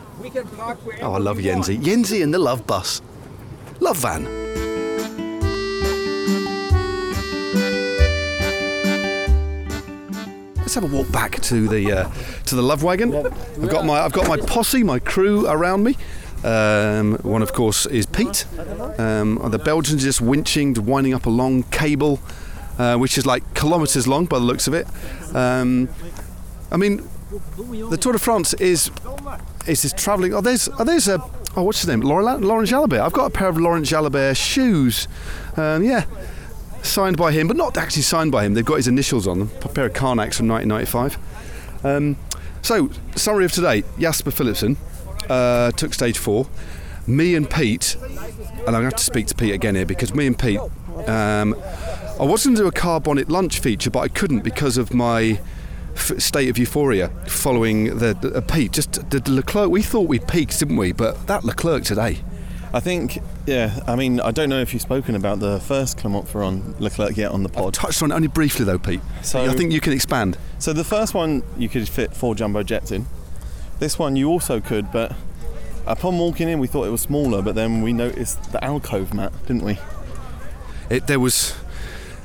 Oh, 1.02 1.12
I 1.12 1.18
love 1.18 1.38
Yenzi. 1.38 1.78
Yenzi 1.78 2.20
in 2.20 2.32
the 2.32 2.38
love 2.38 2.66
bus. 2.66 3.00
Love 3.78 3.98
van. 3.98 4.43
Let's 10.74 10.84
have 10.84 10.92
a 10.92 10.96
walk 10.96 11.12
back 11.12 11.40
to 11.40 11.68
the 11.68 11.92
uh, 11.92 12.10
to 12.46 12.56
the 12.56 12.62
love 12.62 12.82
wagon. 12.82 13.14
I've 13.14 13.68
got 13.68 13.84
my 13.84 14.00
I've 14.00 14.12
got 14.12 14.26
my 14.26 14.36
posse, 14.38 14.82
my 14.82 14.98
crew 14.98 15.46
around 15.46 15.84
me. 15.84 15.96
Um, 16.42 17.16
one, 17.18 17.42
of 17.42 17.52
course, 17.52 17.86
is 17.86 18.06
Pete. 18.06 18.44
Um, 18.98 19.40
the 19.50 19.58
Belgians 19.58 20.02
just 20.02 20.20
winching, 20.20 20.76
winding 20.78 21.14
up 21.14 21.26
a 21.26 21.30
long 21.30 21.62
cable, 21.64 22.18
uh, 22.78 22.96
which 22.96 23.16
is 23.16 23.24
like 23.24 23.54
kilometres 23.54 24.08
long 24.08 24.26
by 24.26 24.38
the 24.38 24.44
looks 24.44 24.66
of 24.66 24.74
it. 24.74 24.86
Um, 25.32 25.88
I 26.72 26.76
mean, 26.76 27.08
the 27.90 27.96
Tour 27.96 28.14
de 28.14 28.18
France 28.18 28.52
is 28.54 28.90
is 29.68 29.82
this 29.82 29.92
travelling. 29.92 30.34
Oh, 30.34 30.40
there's 30.40 30.68
oh, 30.78 30.82
there's 30.82 31.06
a 31.06 31.20
oh, 31.56 31.62
what's 31.62 31.82
his 31.82 31.88
name? 31.88 32.00
Laurent, 32.00 32.42
Laurent 32.42 32.68
Jalabert. 32.68 33.00
I've 33.00 33.12
got 33.12 33.26
a 33.26 33.30
pair 33.30 33.48
of 33.48 33.58
Laurent 33.58 33.86
Jalabert 33.86 34.36
shoes. 34.36 35.06
Um, 35.56 35.84
yeah, 35.84 36.04
signed 36.84 37.16
by 37.16 37.32
him, 37.32 37.48
but 37.48 37.56
not 37.56 37.76
actually 37.76 38.02
signed 38.02 38.30
by 38.30 38.44
him. 38.44 38.54
They've 38.54 38.64
got 38.64 38.76
his 38.76 38.88
initials 38.88 39.26
on 39.26 39.38
them. 39.38 39.50
A 39.62 39.68
pair 39.68 39.86
of 39.86 39.94
Carnacs 39.94 40.36
from 40.36 40.48
1995. 40.48 41.84
Um, 41.84 42.16
so, 42.62 42.90
summary 43.16 43.44
of 43.44 43.52
today: 43.52 43.82
Jasper 43.98 44.30
Philipsen 44.30 44.76
uh, 45.28 45.70
took 45.72 45.94
stage 45.94 46.18
four. 46.18 46.46
Me 47.06 47.34
and 47.34 47.50
Pete, 47.50 47.96
and 48.00 48.18
I'm 48.18 48.64
going 48.64 48.80
to 48.80 48.84
have 48.84 48.94
to 48.94 49.04
speak 49.04 49.26
to 49.26 49.34
Pete 49.34 49.52
again 49.52 49.74
here 49.74 49.84
because 49.84 50.14
me 50.14 50.26
and 50.26 50.38
Pete, 50.38 50.58
um, 51.06 51.54
I 52.18 52.22
was 52.24 52.44
going 52.44 52.56
to 52.56 52.62
do 52.62 52.66
a 52.66 52.72
car 52.72 52.98
bonnet 52.98 53.28
lunch 53.28 53.58
feature, 53.58 53.90
but 53.90 54.00
I 54.00 54.08
couldn't 54.08 54.40
because 54.40 54.78
of 54.78 54.94
my 54.94 55.38
f- 55.94 56.18
state 56.18 56.48
of 56.48 56.56
euphoria 56.56 57.08
following 57.26 57.98
the, 57.98 58.14
the 58.14 58.36
uh, 58.36 58.40
Pete. 58.40 58.72
Just 58.72 59.10
the, 59.10 59.20
the 59.20 59.32
Leclerc. 59.32 59.70
We 59.70 59.82
thought 59.82 60.08
we 60.08 60.18
peaked, 60.18 60.58
didn't 60.58 60.76
we? 60.76 60.92
But 60.92 61.26
that 61.26 61.44
Leclerc 61.44 61.84
today. 61.84 62.22
I 62.74 62.80
think, 62.80 63.20
yeah. 63.46 63.78
I 63.86 63.94
mean, 63.94 64.18
I 64.18 64.32
don't 64.32 64.48
know 64.48 64.60
if 64.60 64.72
you've 64.72 64.82
spoken 64.82 65.14
about 65.14 65.38
the 65.38 65.60
first 65.60 65.96
Clermont-Ferrand 65.96 66.80
Leclerc 66.80 67.16
yet 67.16 67.30
on 67.30 67.44
the 67.44 67.48
pod. 67.48 67.66
I've 67.66 67.72
touched 67.72 68.02
on 68.02 68.10
it 68.10 68.14
only 68.16 68.26
briefly 68.26 68.64
though, 68.64 68.80
Pete. 68.80 69.00
So 69.22 69.44
I 69.44 69.54
think 69.54 69.70
you 69.70 69.80
can 69.80 69.92
expand. 69.92 70.36
So 70.58 70.72
the 70.72 70.82
first 70.82 71.14
one 71.14 71.44
you 71.56 71.68
could 71.68 71.88
fit 71.88 72.12
four 72.12 72.34
jumbo 72.34 72.64
jets 72.64 72.90
in. 72.90 73.06
This 73.78 73.96
one 73.96 74.16
you 74.16 74.28
also 74.28 74.60
could, 74.60 74.90
but 74.90 75.12
upon 75.86 76.18
walking 76.18 76.48
in, 76.48 76.58
we 76.58 76.66
thought 76.66 76.84
it 76.88 76.90
was 76.90 77.00
smaller, 77.00 77.42
but 77.42 77.54
then 77.54 77.80
we 77.80 77.92
noticed 77.92 78.50
the 78.50 78.62
alcove 78.64 79.14
mat, 79.14 79.32
didn't 79.46 79.64
we? 79.64 79.78
It 80.90 81.06
there 81.06 81.20
was 81.20 81.54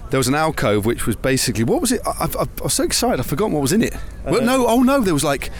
there 0.10 0.18
was 0.18 0.28
an 0.28 0.36
alcove 0.36 0.84
which 0.84 1.06
was 1.06 1.16
basically 1.16 1.64
what 1.64 1.80
was 1.80 1.92
it? 1.92 2.02
I, 2.08 2.26
I, 2.26 2.42
I 2.42 2.64
was 2.64 2.74
so 2.74 2.84
excited, 2.84 3.20
I 3.20 3.24
forgot 3.24 3.52
what 3.52 3.62
was 3.62 3.72
in 3.72 3.84
it. 3.84 3.94
Uh, 3.94 4.32
well, 4.32 4.42
no, 4.42 4.66
oh 4.66 4.82
no, 4.82 5.00
there 5.00 5.14
was 5.14 5.24
like 5.24 5.52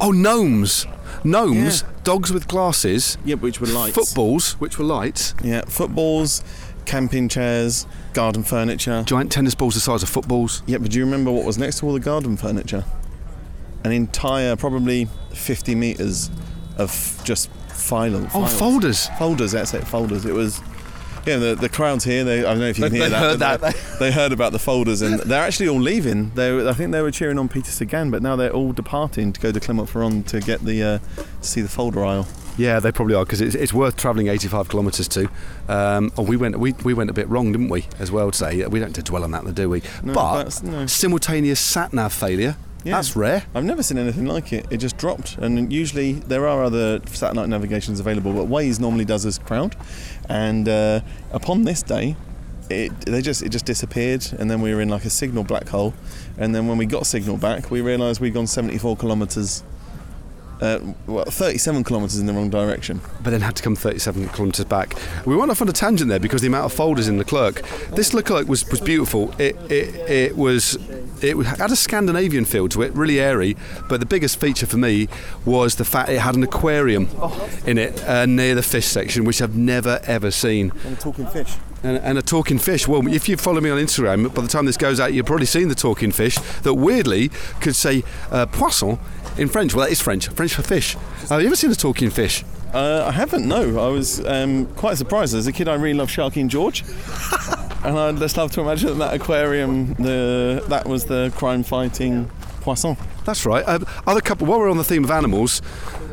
oh 0.00 0.12
gnomes 0.12 0.86
gnomes, 1.24 1.82
yeah. 1.82 1.88
dogs 2.04 2.32
with 2.32 2.48
glasses. 2.48 3.18
Yeah, 3.24 3.36
which 3.36 3.60
were 3.60 3.66
lights. 3.66 3.94
Footballs, 3.94 4.52
which 4.60 4.78
were 4.78 4.84
lights. 4.84 5.34
Yeah, 5.42 5.62
footballs, 5.62 6.42
camping 6.86 7.28
chairs, 7.28 7.86
garden 8.12 8.42
furniture. 8.42 9.02
Giant 9.04 9.30
tennis 9.30 9.54
balls 9.54 9.74
the 9.74 9.80
size 9.80 10.02
of 10.02 10.08
footballs. 10.08 10.62
Yeah, 10.66 10.78
but 10.78 10.90
do 10.90 10.98
you 10.98 11.04
remember 11.04 11.30
what 11.30 11.44
was 11.44 11.58
next 11.58 11.80
to 11.80 11.86
all 11.86 11.92
the 11.92 12.00
garden 12.00 12.36
furniture? 12.36 12.84
An 13.84 13.92
entire, 13.92 14.56
probably 14.56 15.08
50 15.32 15.74
metres 15.74 16.30
of 16.76 17.20
just 17.24 17.50
file. 17.68 18.28
Oh, 18.34 18.46
folders. 18.46 19.08
Folders, 19.18 19.52
that's 19.52 19.74
it, 19.74 19.86
folders. 19.86 20.24
It 20.24 20.34
was 20.34 20.60
Yeah, 21.26 21.36
the, 21.36 21.54
the 21.54 21.68
crowds 21.68 22.04
here. 22.04 22.24
They, 22.24 22.40
I 22.40 22.42
don't 22.42 22.60
know 22.60 22.66
if 22.66 22.78
you 22.78 22.84
can 22.84 22.92
They- 22.92 22.98
hear 23.00 23.08
they 23.08 23.14
that. 23.14 23.20
heard 23.20 23.38
that. 23.40 23.60
They, 23.60 23.72
they 23.98 24.12
heard 24.12 24.32
about 24.32 24.52
the 24.52 24.58
folders, 24.58 25.02
and 25.02 25.20
they're 25.24 25.42
actually 25.42 25.68
all 25.68 25.80
leaving. 25.80 26.30
They, 26.34 26.68
I 26.68 26.72
think 26.72 26.92
they 26.92 27.02
were 27.02 27.10
cheering 27.10 27.38
on 27.38 27.48
Peter 27.48 27.70
Sagan, 27.70 28.10
but 28.10 28.22
now 28.22 28.36
they're 28.36 28.52
all 28.52 28.72
departing 28.72 29.32
to 29.32 29.40
go 29.40 29.52
to 29.52 29.60
Clermont-Ferrand 29.60 30.26
to 30.28 30.40
get 30.40 30.60
the 30.64 30.82
uh, 30.82 30.98
to 31.16 31.46
see 31.46 31.60
the 31.60 31.68
folder 31.68 32.04
aisle. 32.04 32.26
Yeah, 32.58 32.78
they 32.80 32.92
probably 32.92 33.14
are 33.14 33.24
because 33.24 33.40
it's, 33.40 33.54
it's 33.54 33.72
worth 33.72 33.96
travelling 33.96 34.26
85 34.28 34.68
kilometres 34.68 35.08
to. 35.08 35.30
Um, 35.68 36.12
oh, 36.18 36.22
we 36.22 36.36
went 36.36 36.58
we, 36.58 36.72
we 36.84 36.92
went 36.94 37.08
a 37.08 37.12
bit 37.14 37.28
wrong, 37.28 37.52
didn't 37.52 37.68
we? 37.68 37.86
As 37.98 38.10
well 38.10 38.30
today. 38.30 38.66
We 38.66 38.80
don't 38.80 38.88
need 38.88 38.94
to 38.96 39.02
dwell 39.02 39.24
on 39.24 39.30
that, 39.30 39.54
do 39.54 39.70
we? 39.70 39.82
No, 40.02 40.12
but 40.12 40.62
no. 40.62 40.86
simultaneous 40.86 41.60
sat 41.60 41.92
nav 41.92 42.12
failure. 42.12 42.56
Yeah. 42.84 42.92
That's 42.96 43.14
rare. 43.14 43.44
I've 43.54 43.64
never 43.64 43.82
seen 43.82 43.98
anything 43.98 44.24
like 44.24 44.52
it. 44.52 44.66
It 44.70 44.78
just 44.78 44.96
dropped, 44.96 45.36
and 45.36 45.70
usually 45.70 46.12
there 46.14 46.48
are 46.48 46.64
other 46.64 47.00
satellite 47.06 47.48
navigations 47.48 48.00
available, 48.00 48.32
but 48.32 48.46
Waze 48.46 48.80
normally 48.80 49.04
does 49.04 49.26
as 49.26 49.38
crowd. 49.38 49.76
And 50.28 50.66
uh, 50.66 51.00
upon 51.32 51.64
this 51.64 51.82
day, 51.82 52.16
it 52.70 52.98
they 53.00 53.20
just 53.20 53.42
it 53.42 53.50
just 53.50 53.66
disappeared, 53.66 54.26
and 54.38 54.50
then 54.50 54.62
we 54.62 54.72
were 54.74 54.80
in 54.80 54.88
like 54.88 55.04
a 55.04 55.10
signal 55.10 55.44
black 55.44 55.68
hole. 55.68 55.92
And 56.38 56.54
then 56.54 56.68
when 56.68 56.78
we 56.78 56.86
got 56.86 57.04
signal 57.06 57.36
back, 57.36 57.70
we 57.70 57.80
realised 57.82 58.20
we'd 58.20 58.34
gone 58.34 58.46
74 58.46 58.96
kilometres. 58.96 59.62
Uh, 60.60 60.78
well, 61.06 61.24
37 61.24 61.84
kilometres 61.84 62.18
in 62.18 62.26
the 62.26 62.32
wrong 62.32 62.50
direction. 62.50 63.00
but 63.22 63.30
then 63.30 63.40
had 63.40 63.56
to 63.56 63.62
come 63.62 63.74
37 63.74 64.28
kilometres 64.28 64.64
back. 64.66 64.94
We 65.26 65.34
went 65.36 65.50
off 65.50 65.62
on 65.62 65.68
a 65.68 65.72
tangent 65.72 66.10
there 66.10 66.20
because 66.20 66.42
the 66.42 66.48
amount 66.48 66.66
of 66.66 66.72
folders 66.72 67.08
in 67.08 67.16
the 67.16 67.20
Leclerc. 67.20 67.62
This 67.94 68.12
Leclerc 68.12 68.48
was, 68.48 68.68
was 68.68 68.80
beautiful. 68.80 69.32
It, 69.38 69.56
it, 69.70 69.94
it 70.10 70.36
was 70.36 70.76
it 71.22 71.36
had 71.36 71.70
a 71.70 71.76
Scandinavian 71.76 72.44
feel 72.44 72.68
to 72.70 72.82
it, 72.82 72.92
really 72.94 73.20
airy. 73.20 73.56
But 73.88 74.00
the 74.00 74.06
biggest 74.06 74.40
feature 74.40 74.66
for 74.66 74.78
me 74.78 75.08
was 75.44 75.76
the 75.76 75.84
fact 75.84 76.08
it 76.08 76.18
had 76.18 76.34
an 76.34 76.42
aquarium 76.42 77.08
in 77.66 77.78
it 77.78 78.02
uh, 78.04 78.26
near 78.26 78.54
the 78.54 78.62
fish 78.62 78.86
section, 78.86 79.24
which 79.24 79.40
I've 79.42 79.56
never 79.56 80.00
ever 80.04 80.30
seen. 80.30 80.72
And 80.84 80.98
talking 80.98 81.26
fish. 81.26 81.56
And, 81.82 81.96
and 81.98 82.18
a 82.18 82.22
talking 82.22 82.58
fish. 82.58 82.86
Well, 82.86 83.06
if 83.08 83.26
you 83.26 83.38
follow 83.38 83.60
me 83.60 83.70
on 83.70 83.78
Instagram, 83.78 84.34
by 84.34 84.42
the 84.42 84.48
time 84.48 84.66
this 84.66 84.76
goes 84.76 85.00
out, 85.00 85.14
you've 85.14 85.24
probably 85.24 85.46
seen 85.46 85.68
the 85.68 85.74
talking 85.74 86.12
fish 86.12 86.36
that 86.62 86.74
weirdly 86.74 87.30
could 87.60 87.74
say 87.74 88.04
uh, 88.30 88.44
poisson 88.46 88.98
in 89.38 89.48
French. 89.48 89.74
Well, 89.74 89.86
that 89.86 89.92
is 89.92 90.00
French. 90.00 90.28
French 90.28 90.54
for 90.54 90.62
fish. 90.62 90.94
Have 91.28 91.40
you 91.40 91.46
ever 91.46 91.56
seen 91.56 91.70
a 91.70 91.74
talking 91.74 92.10
fish? 92.10 92.44
Uh, 92.72 93.04
I 93.06 93.10
haven't. 93.10 93.48
No, 93.48 93.84
I 93.84 93.88
was 93.88 94.24
um, 94.26 94.66
quite 94.74 94.96
surprised. 94.96 95.34
As 95.34 95.46
a 95.46 95.52
kid, 95.52 95.68
I 95.68 95.74
really 95.74 95.94
loved 95.94 96.14
Sharky 96.14 96.40
and 96.40 96.48
George, 96.48 96.82
and 97.84 97.98
I'd 97.98 98.18
just 98.18 98.36
love 98.36 98.52
to 98.52 98.60
imagine 98.60 98.98
that 98.98 99.12
aquarium. 99.12 99.94
The 99.94 100.64
that 100.68 100.86
was 100.86 101.06
the 101.06 101.32
crime-fighting 101.34 102.30
poisson. 102.60 102.96
That's 103.24 103.44
right. 103.44 103.64
Um, 103.66 103.86
other 104.06 104.20
couple. 104.20 104.46
While 104.46 104.60
we're 104.60 104.70
on 104.70 104.76
the 104.76 104.84
theme 104.84 105.02
of 105.02 105.10
animals, 105.10 105.62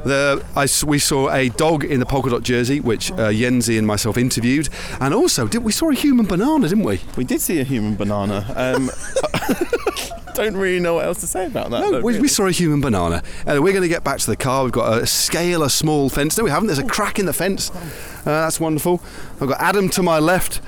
the, 0.08 0.44
I 0.56 0.68
we 0.86 1.00
saw 1.00 1.30
a 1.32 1.50
dog 1.50 1.84
in 1.84 2.00
the 2.00 2.06
polka 2.06 2.30
dot 2.30 2.44
jersey, 2.44 2.80
which 2.80 3.12
uh, 3.12 3.30
Yenzi 3.30 3.78
and 3.78 3.86
myself 3.86 4.18
interviewed, 4.18 4.70
and 5.00 5.14
also 5.14 5.48
did 5.48 5.64
we 5.64 5.72
saw 5.72 5.90
a 5.90 5.94
human 5.94 6.26
banana, 6.26 6.68
didn't 6.68 6.84
we? 6.84 7.02
We 7.16 7.24
did 7.24 7.42
see 7.42 7.60
a 7.60 7.64
human 7.64 7.96
banana. 7.96 8.46
Um, 8.56 8.90
don't 10.38 10.56
really 10.56 10.80
know 10.80 10.96
what 10.96 11.06
else 11.06 11.20
to 11.22 11.28
say 11.28 11.48
about 11.48 11.72
that. 11.72 11.82
No, 11.82 11.92
though, 11.92 12.02
we, 12.02 12.14
really. 12.14 12.22
we 12.22 12.28
saw 12.28 12.46
a 12.46 12.52
human 12.52 12.80
banana. 12.80 13.24
And 13.46 13.64
we're 13.64 13.74
going 13.74 13.82
to 13.82 13.90
get 13.90 14.04
back 14.04 14.20
to 14.20 14.28
the 14.28 14.36
car. 14.36 14.64
We've 14.64 14.72
got 14.72 15.02
a 15.02 15.08
scale, 15.08 15.64
a 15.64 15.70
small 15.70 16.10
fence. 16.10 16.38
No, 16.38 16.44
we 16.44 16.52
haven't. 16.52 16.68
There's 16.68 16.80
a 16.80 16.86
crack 16.86 17.18
in 17.18 17.26
the 17.26 17.34
fence. 17.34 17.72
Uh, 17.72 18.24
that's 18.26 18.60
wonderful. 18.60 19.02
I've 19.42 19.48
got 19.48 19.60
Adam 19.60 19.90
to 19.90 20.04
my 20.04 20.20
left. 20.20 20.62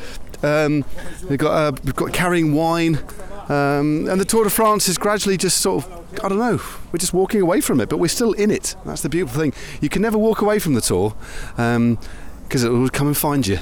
Um, 0.43 0.85
we've 1.29 1.37
got 1.37 1.51
uh, 1.51 1.77
we've 1.83 1.95
got 1.95 2.13
carrying 2.13 2.53
wine, 2.53 2.99
um, 3.49 4.07
and 4.07 4.21
the 4.21 4.25
Tour 4.25 4.43
de 4.43 4.49
France 4.49 4.87
is 4.87 4.97
gradually 4.97 5.37
just 5.37 5.57
sort 5.57 5.83
of 5.83 5.99
I 6.23 6.27
don't 6.27 6.39
know. 6.39 6.59
We're 6.91 6.99
just 6.99 7.13
walking 7.13 7.41
away 7.41 7.61
from 7.61 7.79
it, 7.79 7.89
but 7.89 7.97
we're 7.97 8.07
still 8.07 8.33
in 8.33 8.51
it. 8.51 8.75
That's 8.85 9.01
the 9.01 9.09
beautiful 9.09 9.39
thing. 9.39 9.53
You 9.79 9.89
can 9.89 10.01
never 10.01 10.17
walk 10.17 10.41
away 10.41 10.59
from 10.59 10.73
the 10.73 10.81
tour 10.81 11.15
because 11.55 12.63
it 12.63 12.69
will 12.69 12.89
come 12.89 13.07
and 13.07 13.17
find 13.17 13.45
you. 13.45 13.59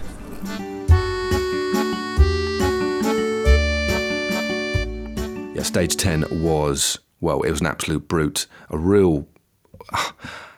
Yeah, 5.53 5.63
stage 5.63 5.97
10 5.97 6.43
was, 6.43 6.99
well, 7.19 7.41
it 7.41 7.51
was 7.51 7.61
an 7.61 7.67
absolute 7.67 8.07
brute, 8.07 8.47
a 8.69 8.77
real, 8.77 9.27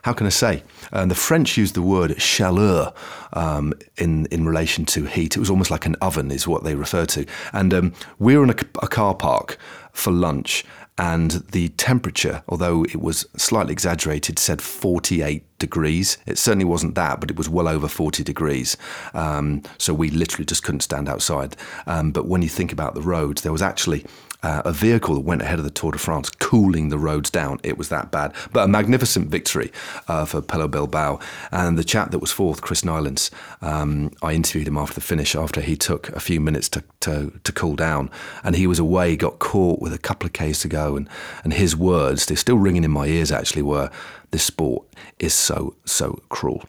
how 0.02 0.12
can 0.12 0.26
I 0.26 0.30
say? 0.30 0.62
Um, 0.92 1.08
the 1.08 1.14
French 1.14 1.56
used 1.56 1.74
the 1.74 1.82
word 1.82 2.18
chaleur 2.18 2.92
um, 3.32 3.74
in, 3.98 4.26
in 4.26 4.46
relation 4.46 4.84
to 4.86 5.04
heat. 5.04 5.36
It 5.36 5.40
was 5.40 5.50
almost 5.50 5.70
like 5.70 5.86
an 5.86 5.96
oven, 5.96 6.30
is 6.30 6.48
what 6.48 6.64
they 6.64 6.74
refer 6.74 7.06
to. 7.06 7.26
And 7.52 7.74
um, 7.74 7.92
we 8.18 8.36
were 8.36 8.44
in 8.44 8.50
a 8.50 8.54
car 8.88 9.14
park 9.14 9.58
for 9.92 10.12
lunch, 10.12 10.64
and 11.00 11.30
the 11.52 11.70
temperature, 11.70 12.42
although 12.46 12.84
it 12.84 13.00
was 13.00 13.24
slightly 13.34 13.72
exaggerated, 13.72 14.38
said 14.38 14.60
48 14.60 15.58
degrees. 15.58 16.18
It 16.26 16.36
certainly 16.36 16.66
wasn't 16.66 16.94
that, 16.94 17.20
but 17.20 17.30
it 17.30 17.38
was 17.38 17.48
well 17.48 17.68
over 17.68 17.88
40 17.88 18.22
degrees. 18.22 18.76
Um, 19.14 19.62
so 19.78 19.94
we 19.94 20.10
literally 20.10 20.44
just 20.44 20.62
couldn't 20.62 20.82
stand 20.82 21.08
outside. 21.08 21.56
Um, 21.86 22.12
but 22.12 22.26
when 22.26 22.42
you 22.42 22.50
think 22.50 22.70
about 22.70 22.94
the 22.94 23.00
roads, 23.00 23.40
there 23.40 23.52
was 23.52 23.62
actually 23.62 24.04
uh, 24.42 24.62
a 24.64 24.72
vehicle 24.72 25.14
that 25.14 25.20
went 25.20 25.42
ahead 25.42 25.58
of 25.58 25.64
the 25.64 25.70
Tour 25.70 25.92
de 25.92 25.98
France, 25.98 26.30
cooling 26.30 26.88
the 26.88 26.98
roads 26.98 27.30
down. 27.30 27.60
It 27.62 27.78
was 27.78 27.88
that 27.88 28.10
bad. 28.10 28.34
But 28.52 28.64
a 28.64 28.68
magnificent 28.68 29.28
victory 29.28 29.72
uh, 30.08 30.24
for 30.24 30.40
Pello 30.40 30.70
Bilbao. 30.70 31.20
And 31.50 31.78
the 31.78 31.84
chap 31.84 32.10
that 32.10 32.18
was 32.18 32.30
fourth, 32.30 32.62
Chris 32.62 32.82
Neilands, 32.82 33.30
um, 33.62 34.12
I 34.22 34.32
interviewed 34.32 34.68
him 34.68 34.76
after 34.76 34.94
the 34.94 35.00
finish, 35.00 35.34
after 35.34 35.60
he 35.60 35.76
took 35.76 36.08
a 36.10 36.20
few 36.20 36.40
minutes 36.40 36.68
to, 36.70 36.84
to, 37.00 37.38
to 37.44 37.52
cool 37.52 37.76
down. 37.76 38.10
And 38.42 38.56
he 38.56 38.66
was 38.66 38.78
away, 38.78 39.16
got 39.16 39.38
caught 39.38 39.80
with 39.80 39.92
a 39.92 39.98
couple 39.98 40.26
of 40.26 40.32
Ks 40.32 40.60
to 40.62 40.68
go. 40.68 40.96
And, 40.96 41.08
and 41.44 41.52
his 41.52 41.76
words, 41.76 42.26
they're 42.26 42.36
still 42.36 42.58
ringing 42.58 42.84
in 42.84 42.90
my 42.90 43.06
ears 43.06 43.30
actually, 43.32 43.62
were 43.62 43.90
this 44.30 44.44
sport 44.44 44.86
is 45.18 45.34
so, 45.34 45.74
so 45.84 46.20
cruel. 46.28 46.62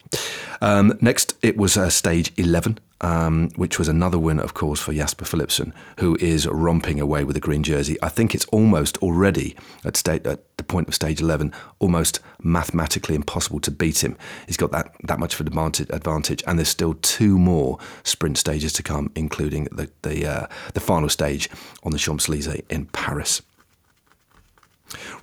Um, 0.62 0.98
next, 1.02 1.36
it 1.42 1.58
was 1.58 1.78
uh, 1.78 1.90
stage 1.90 2.32
11 2.38 2.80
um, 3.02 3.50
which 3.56 3.78
was 3.78 3.88
another 3.88 4.18
win, 4.18 4.40
of 4.40 4.54
course, 4.54 4.80
for 4.80 4.94
Jasper 4.94 5.26
Philipsen, 5.26 5.74
who 6.00 6.16
is 6.20 6.48
romping 6.48 7.00
away 7.00 7.24
with 7.24 7.34
the 7.36 7.40
green 7.40 7.64
jersey. 7.64 7.98
I 8.02 8.10
think 8.10 8.34
it's 8.34 8.46
almost 8.46 8.98
already 9.00 9.56
at, 9.84 9.98
state, 9.98 10.26
at 10.26 10.58
the 10.58 10.64
point 10.64 10.88
of 10.88 10.96
stage 10.96 11.22
11, 11.22 11.54
almost 11.80 12.20
mathematically 12.42 13.16
impossible 13.16 13.60
to 13.62 13.72
beat 13.72 14.04
him. 14.04 14.16
He's 14.48 14.58
got 14.58 14.72
that, 14.72 14.96
that 15.04 15.20
much 15.20 15.40
of 15.40 15.46
an 15.46 15.58
advantage, 15.58 16.44
and 16.48 16.58
there's 16.58 16.70
still 16.70 16.94
two 16.96 17.38
more 17.38 17.80
sprint 18.04 18.38
stages 18.38 18.74
to 18.74 18.84
come, 18.84 19.12
including 19.16 19.66
the, 19.66 19.90
the, 20.04 20.26
uh, 20.26 20.48
the 20.74 20.80
final 20.80 21.10
stage 21.10 21.50
on 21.84 21.92
the 21.92 21.98
Champs 21.98 22.30
Elysees 22.30 22.62
in 22.70 22.86
Paris. 22.86 23.42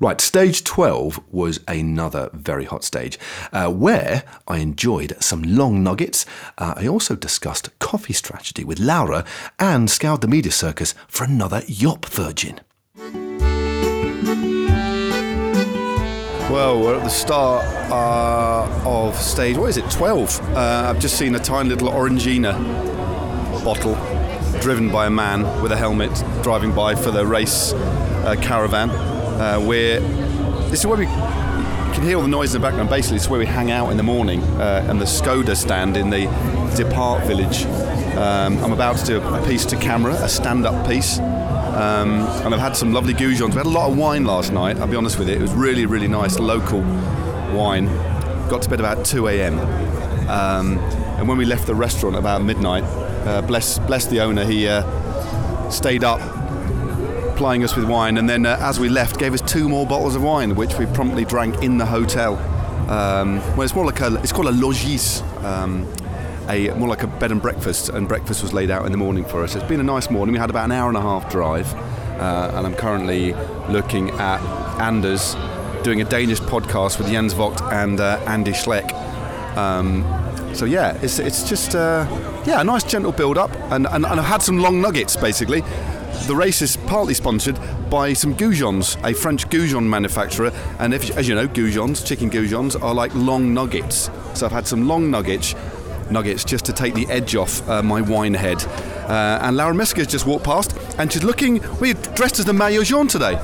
Right, 0.00 0.20
stage 0.20 0.64
12 0.64 1.20
was 1.30 1.60
another 1.66 2.30
very 2.32 2.64
hot 2.64 2.84
stage 2.84 3.18
uh, 3.52 3.70
where 3.70 4.24
I 4.46 4.58
enjoyed 4.58 5.16
some 5.20 5.42
long 5.42 5.82
nuggets. 5.82 6.26
Uh, 6.56 6.74
I 6.76 6.86
also 6.86 7.16
discussed 7.16 7.76
coffee 7.78 8.12
strategy 8.12 8.64
with 8.64 8.78
Laura 8.78 9.24
and 9.58 9.90
scoured 9.90 10.20
the 10.20 10.28
media 10.28 10.52
circus 10.52 10.94
for 11.08 11.24
another 11.24 11.62
Yop 11.66 12.06
Virgin. 12.06 12.60
Well, 16.50 16.80
we're 16.80 16.96
at 16.96 17.04
the 17.04 17.10
start 17.10 17.62
uh, 17.90 18.82
of 18.86 19.14
stage, 19.16 19.58
what 19.58 19.68
is 19.68 19.76
it, 19.76 19.90
12? 19.90 20.40
Uh, 20.56 20.86
I've 20.88 20.98
just 20.98 21.18
seen 21.18 21.34
a 21.34 21.38
tiny 21.38 21.68
little 21.68 21.90
Orangina 21.90 22.54
bottle 23.62 23.94
driven 24.60 24.90
by 24.90 25.06
a 25.06 25.10
man 25.10 25.42
with 25.62 25.72
a 25.72 25.76
helmet 25.76 26.10
driving 26.42 26.72
by 26.72 26.94
for 26.94 27.10
the 27.10 27.26
race 27.26 27.74
uh, 27.74 28.34
caravan. 28.40 28.88
Uh, 29.38 29.60
where 29.60 30.00
this 30.70 30.80
is 30.80 30.86
where 30.86 30.98
we 30.98 31.06
can 31.06 32.02
hear 32.02 32.16
all 32.16 32.22
the 32.22 32.28
noise 32.28 32.54
in 32.54 32.60
the 32.60 32.66
background. 32.66 32.90
Basically, 32.90 33.16
it's 33.16 33.28
where 33.28 33.38
we 33.38 33.46
hang 33.46 33.70
out 33.70 33.90
in 33.90 33.96
the 33.96 34.02
morning, 34.02 34.42
uh, 34.42 34.86
and 34.88 35.00
the 35.00 35.04
Skoda 35.04 35.56
stand 35.56 35.96
in 35.96 36.10
the 36.10 36.26
Depart 36.76 37.24
village. 37.24 37.64
Um, 38.16 38.58
I'm 38.64 38.72
about 38.72 38.96
to 38.98 39.06
do 39.06 39.20
a 39.20 39.46
piece 39.46 39.64
to 39.66 39.76
camera, 39.76 40.14
a 40.14 40.28
stand-up 40.28 40.86
piece. 40.88 41.18
Um, 41.18 42.22
and 42.44 42.52
I've 42.52 42.60
had 42.60 42.76
some 42.76 42.92
lovely 42.92 43.14
goujons. 43.14 43.50
We 43.50 43.58
had 43.58 43.66
a 43.66 43.70
lot 43.70 43.88
of 43.88 43.96
wine 43.96 44.24
last 44.24 44.52
night. 44.52 44.78
I'll 44.78 44.88
be 44.88 44.96
honest 44.96 45.18
with 45.18 45.28
you, 45.28 45.36
it 45.36 45.40
was 45.40 45.52
really, 45.52 45.86
really 45.86 46.08
nice 46.08 46.40
local 46.40 46.80
wine. 47.52 47.86
Got 48.48 48.62
to 48.62 48.68
bed 48.68 48.80
about 48.80 49.04
2 49.04 49.28
a.m. 49.28 49.58
Um, 50.28 50.78
and 51.18 51.28
when 51.28 51.38
we 51.38 51.44
left 51.44 51.66
the 51.66 51.76
restaurant 51.76 52.16
about 52.16 52.42
midnight, 52.42 52.82
uh, 52.84 53.42
bless 53.42 53.78
bless 53.78 54.06
the 54.06 54.20
owner, 54.20 54.44
he 54.44 54.66
uh, 54.66 55.70
stayed 55.70 56.02
up 56.02 56.20
plying 57.38 57.62
us 57.62 57.76
with 57.76 57.84
wine, 57.84 58.18
and 58.18 58.28
then 58.28 58.44
uh, 58.44 58.58
as 58.60 58.80
we 58.80 58.88
left, 58.88 59.16
gave 59.18 59.32
us 59.32 59.40
two 59.40 59.68
more 59.68 59.86
bottles 59.86 60.16
of 60.16 60.22
wine, 60.22 60.56
which 60.56 60.76
we 60.76 60.86
promptly 60.86 61.24
drank 61.24 61.62
in 61.62 61.78
the 61.78 61.86
hotel. 61.86 62.36
Um, 62.90 63.38
well, 63.56 63.62
it's 63.62 63.76
more 63.76 63.86
like 63.86 64.00
a 64.00 64.16
it's 64.16 64.32
called 64.32 64.48
a 64.48 64.52
logis, 64.52 65.22
um, 65.44 65.86
a 66.48 66.70
more 66.70 66.88
like 66.88 67.04
a 67.04 67.06
bed 67.06 67.30
and 67.30 67.40
breakfast, 67.40 67.90
and 67.90 68.08
breakfast 68.08 68.42
was 68.42 68.52
laid 68.52 68.72
out 68.72 68.84
in 68.86 68.92
the 68.92 68.98
morning 68.98 69.24
for 69.24 69.44
us. 69.44 69.54
It's 69.54 69.64
been 69.64 69.78
a 69.78 69.84
nice 69.84 70.10
morning. 70.10 70.32
We 70.32 70.40
had 70.40 70.50
about 70.50 70.64
an 70.64 70.72
hour 70.72 70.88
and 70.88 70.96
a 70.98 71.00
half 71.00 71.30
drive, 71.30 71.72
uh, 72.20 72.52
and 72.54 72.66
I'm 72.66 72.74
currently 72.74 73.34
looking 73.68 74.10
at 74.10 74.40
Anders 74.80 75.36
doing 75.84 76.00
a 76.00 76.04
Danish 76.04 76.40
podcast 76.40 76.98
with 76.98 77.08
Jens 77.08 77.34
Vogt 77.34 77.62
and 77.62 78.00
uh, 78.00 78.20
Andy 78.26 78.50
Schleck. 78.50 78.92
Um, 79.56 80.04
so 80.54 80.64
yeah, 80.64 80.98
it's, 81.02 81.20
it's 81.20 81.48
just 81.48 81.76
uh, 81.76 82.04
yeah 82.46 82.60
a 82.60 82.64
nice 82.64 82.82
gentle 82.82 83.12
build 83.12 83.38
up, 83.38 83.54
and, 83.70 83.86
and, 83.86 84.04
and 84.04 84.18
I've 84.18 84.26
had 84.26 84.42
some 84.42 84.58
long 84.58 84.80
nuggets 84.80 85.14
basically. 85.14 85.62
The 86.26 86.36
race 86.36 86.60
is 86.60 86.76
partly 86.76 87.14
sponsored 87.14 87.58
by 87.88 88.12
some 88.12 88.34
goujons, 88.34 88.96
a 89.08 89.14
French 89.14 89.48
goujon 89.48 89.84
manufacturer, 89.84 90.52
and 90.78 90.92
if, 90.92 91.16
as 91.16 91.26
you 91.26 91.34
know, 91.34 91.48
goujons, 91.48 92.04
chicken 92.04 92.30
goujons, 92.30 92.80
are 92.82 92.92
like 92.92 93.14
long 93.14 93.54
nuggets. 93.54 94.10
So 94.34 94.46
I've 94.46 94.52
had 94.52 94.66
some 94.66 94.86
long 94.86 95.10
nuggets 95.10 95.54
nuggets 96.10 96.44
just 96.44 96.64
to 96.66 96.72
take 96.72 96.94
the 96.94 97.06
edge 97.08 97.34
off 97.34 97.66
uh, 97.68 97.82
my 97.82 98.00
wine 98.00 98.34
head. 98.34 98.62
Uh, 99.08 99.38
and 99.42 99.56
Laura 99.56 99.74
has 99.74 99.92
just 99.92 100.26
walked 100.26 100.44
past, 100.44 100.76
and 100.98 101.12
she's 101.12 101.24
looking, 101.24 101.60
well, 101.60 101.86
you're 101.86 102.14
dressed 102.14 102.38
as 102.38 102.44
the 102.44 102.52
Maillot 102.52 102.86
Jaune 102.86 103.08
today. 103.08 103.36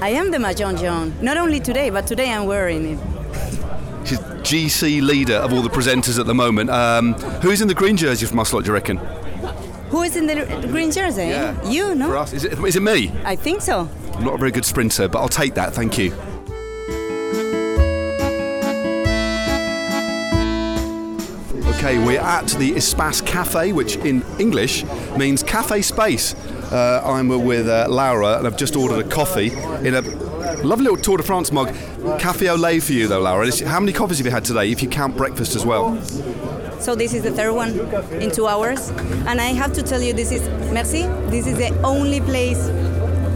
I 0.00 0.10
am 0.10 0.30
the 0.30 0.38
Maillot 0.38 0.78
Jaune. 0.78 1.14
Not 1.22 1.36
only 1.36 1.60
today, 1.60 1.90
but 1.90 2.06
today 2.06 2.32
I'm 2.32 2.46
wearing 2.46 2.84
it. 2.84 2.98
She's 4.06 4.18
GC 4.18 5.02
leader 5.02 5.36
of 5.36 5.52
all 5.52 5.62
the 5.62 5.70
presenters 5.70 6.20
at 6.20 6.26
the 6.26 6.34
moment. 6.34 6.70
Um, 6.70 7.14
who's 7.42 7.60
in 7.60 7.68
the 7.68 7.74
green 7.74 7.96
jersey 7.96 8.26
from 8.26 8.36
Muscle, 8.36 8.60
do 8.60 8.66
you 8.66 8.72
reckon? 8.72 9.00
Who 9.96 10.02
is 10.02 10.14
in 10.14 10.26
the 10.26 10.68
green 10.70 10.90
jersey? 10.90 11.28
You, 11.64 11.94
no? 11.94 12.08
For 12.08 12.18
us, 12.18 12.34
is 12.34 12.44
it, 12.44 12.58
is 12.58 12.76
it 12.76 12.82
me? 12.82 13.10
I 13.24 13.34
think 13.34 13.62
so. 13.62 13.88
I'm 14.12 14.24
not 14.24 14.34
a 14.34 14.36
very 14.36 14.50
good 14.50 14.66
sprinter, 14.66 15.08
but 15.08 15.20
I'll 15.20 15.28
take 15.30 15.54
that, 15.54 15.72
thank 15.72 15.96
you. 15.96 16.12
Okay, 21.78 21.96
we're 22.04 22.20
at 22.20 22.46
the 22.58 22.74
Espace 22.76 23.22
Cafe, 23.24 23.72
which 23.72 23.96
in 23.96 24.22
English 24.38 24.84
means 25.16 25.42
cafe 25.42 25.80
space. 25.80 26.34
Uh, 26.70 27.00
I'm 27.02 27.28
with 27.28 27.66
uh, 27.66 27.86
Laura, 27.88 28.36
and 28.36 28.46
I've 28.46 28.58
just 28.58 28.76
ordered 28.76 29.02
a 29.02 29.08
coffee 29.08 29.46
in 29.82 29.94
a 29.94 30.02
lovely 30.62 30.84
little 30.84 30.98
Tour 30.98 31.16
de 31.16 31.22
France 31.22 31.50
mug. 31.52 31.74
Cafe 32.18 32.50
au 32.50 32.56
lait 32.56 32.82
for 32.82 32.92
you, 32.92 33.08
though, 33.08 33.20
Laura. 33.20 33.50
How 33.64 33.80
many 33.80 33.94
coffees 33.94 34.18
have 34.18 34.26
you 34.26 34.32
had 34.32 34.44
today, 34.44 34.70
if 34.70 34.82
you 34.82 34.90
count 34.90 35.16
breakfast 35.16 35.56
as 35.56 35.64
well? 35.64 35.98
So 36.80 36.94
this 36.94 37.14
is 37.14 37.22
the 37.22 37.30
third 37.30 37.52
one 37.52 37.78
in 38.20 38.30
two 38.30 38.46
hours. 38.46 38.90
And 39.26 39.40
I 39.40 39.46
have 39.46 39.72
to 39.74 39.82
tell 39.82 40.00
you, 40.02 40.12
this 40.12 40.30
is, 40.30 40.48
merci, 40.72 41.02
this 41.30 41.46
is 41.46 41.56
the 41.58 41.76
only 41.82 42.20
place 42.20 42.68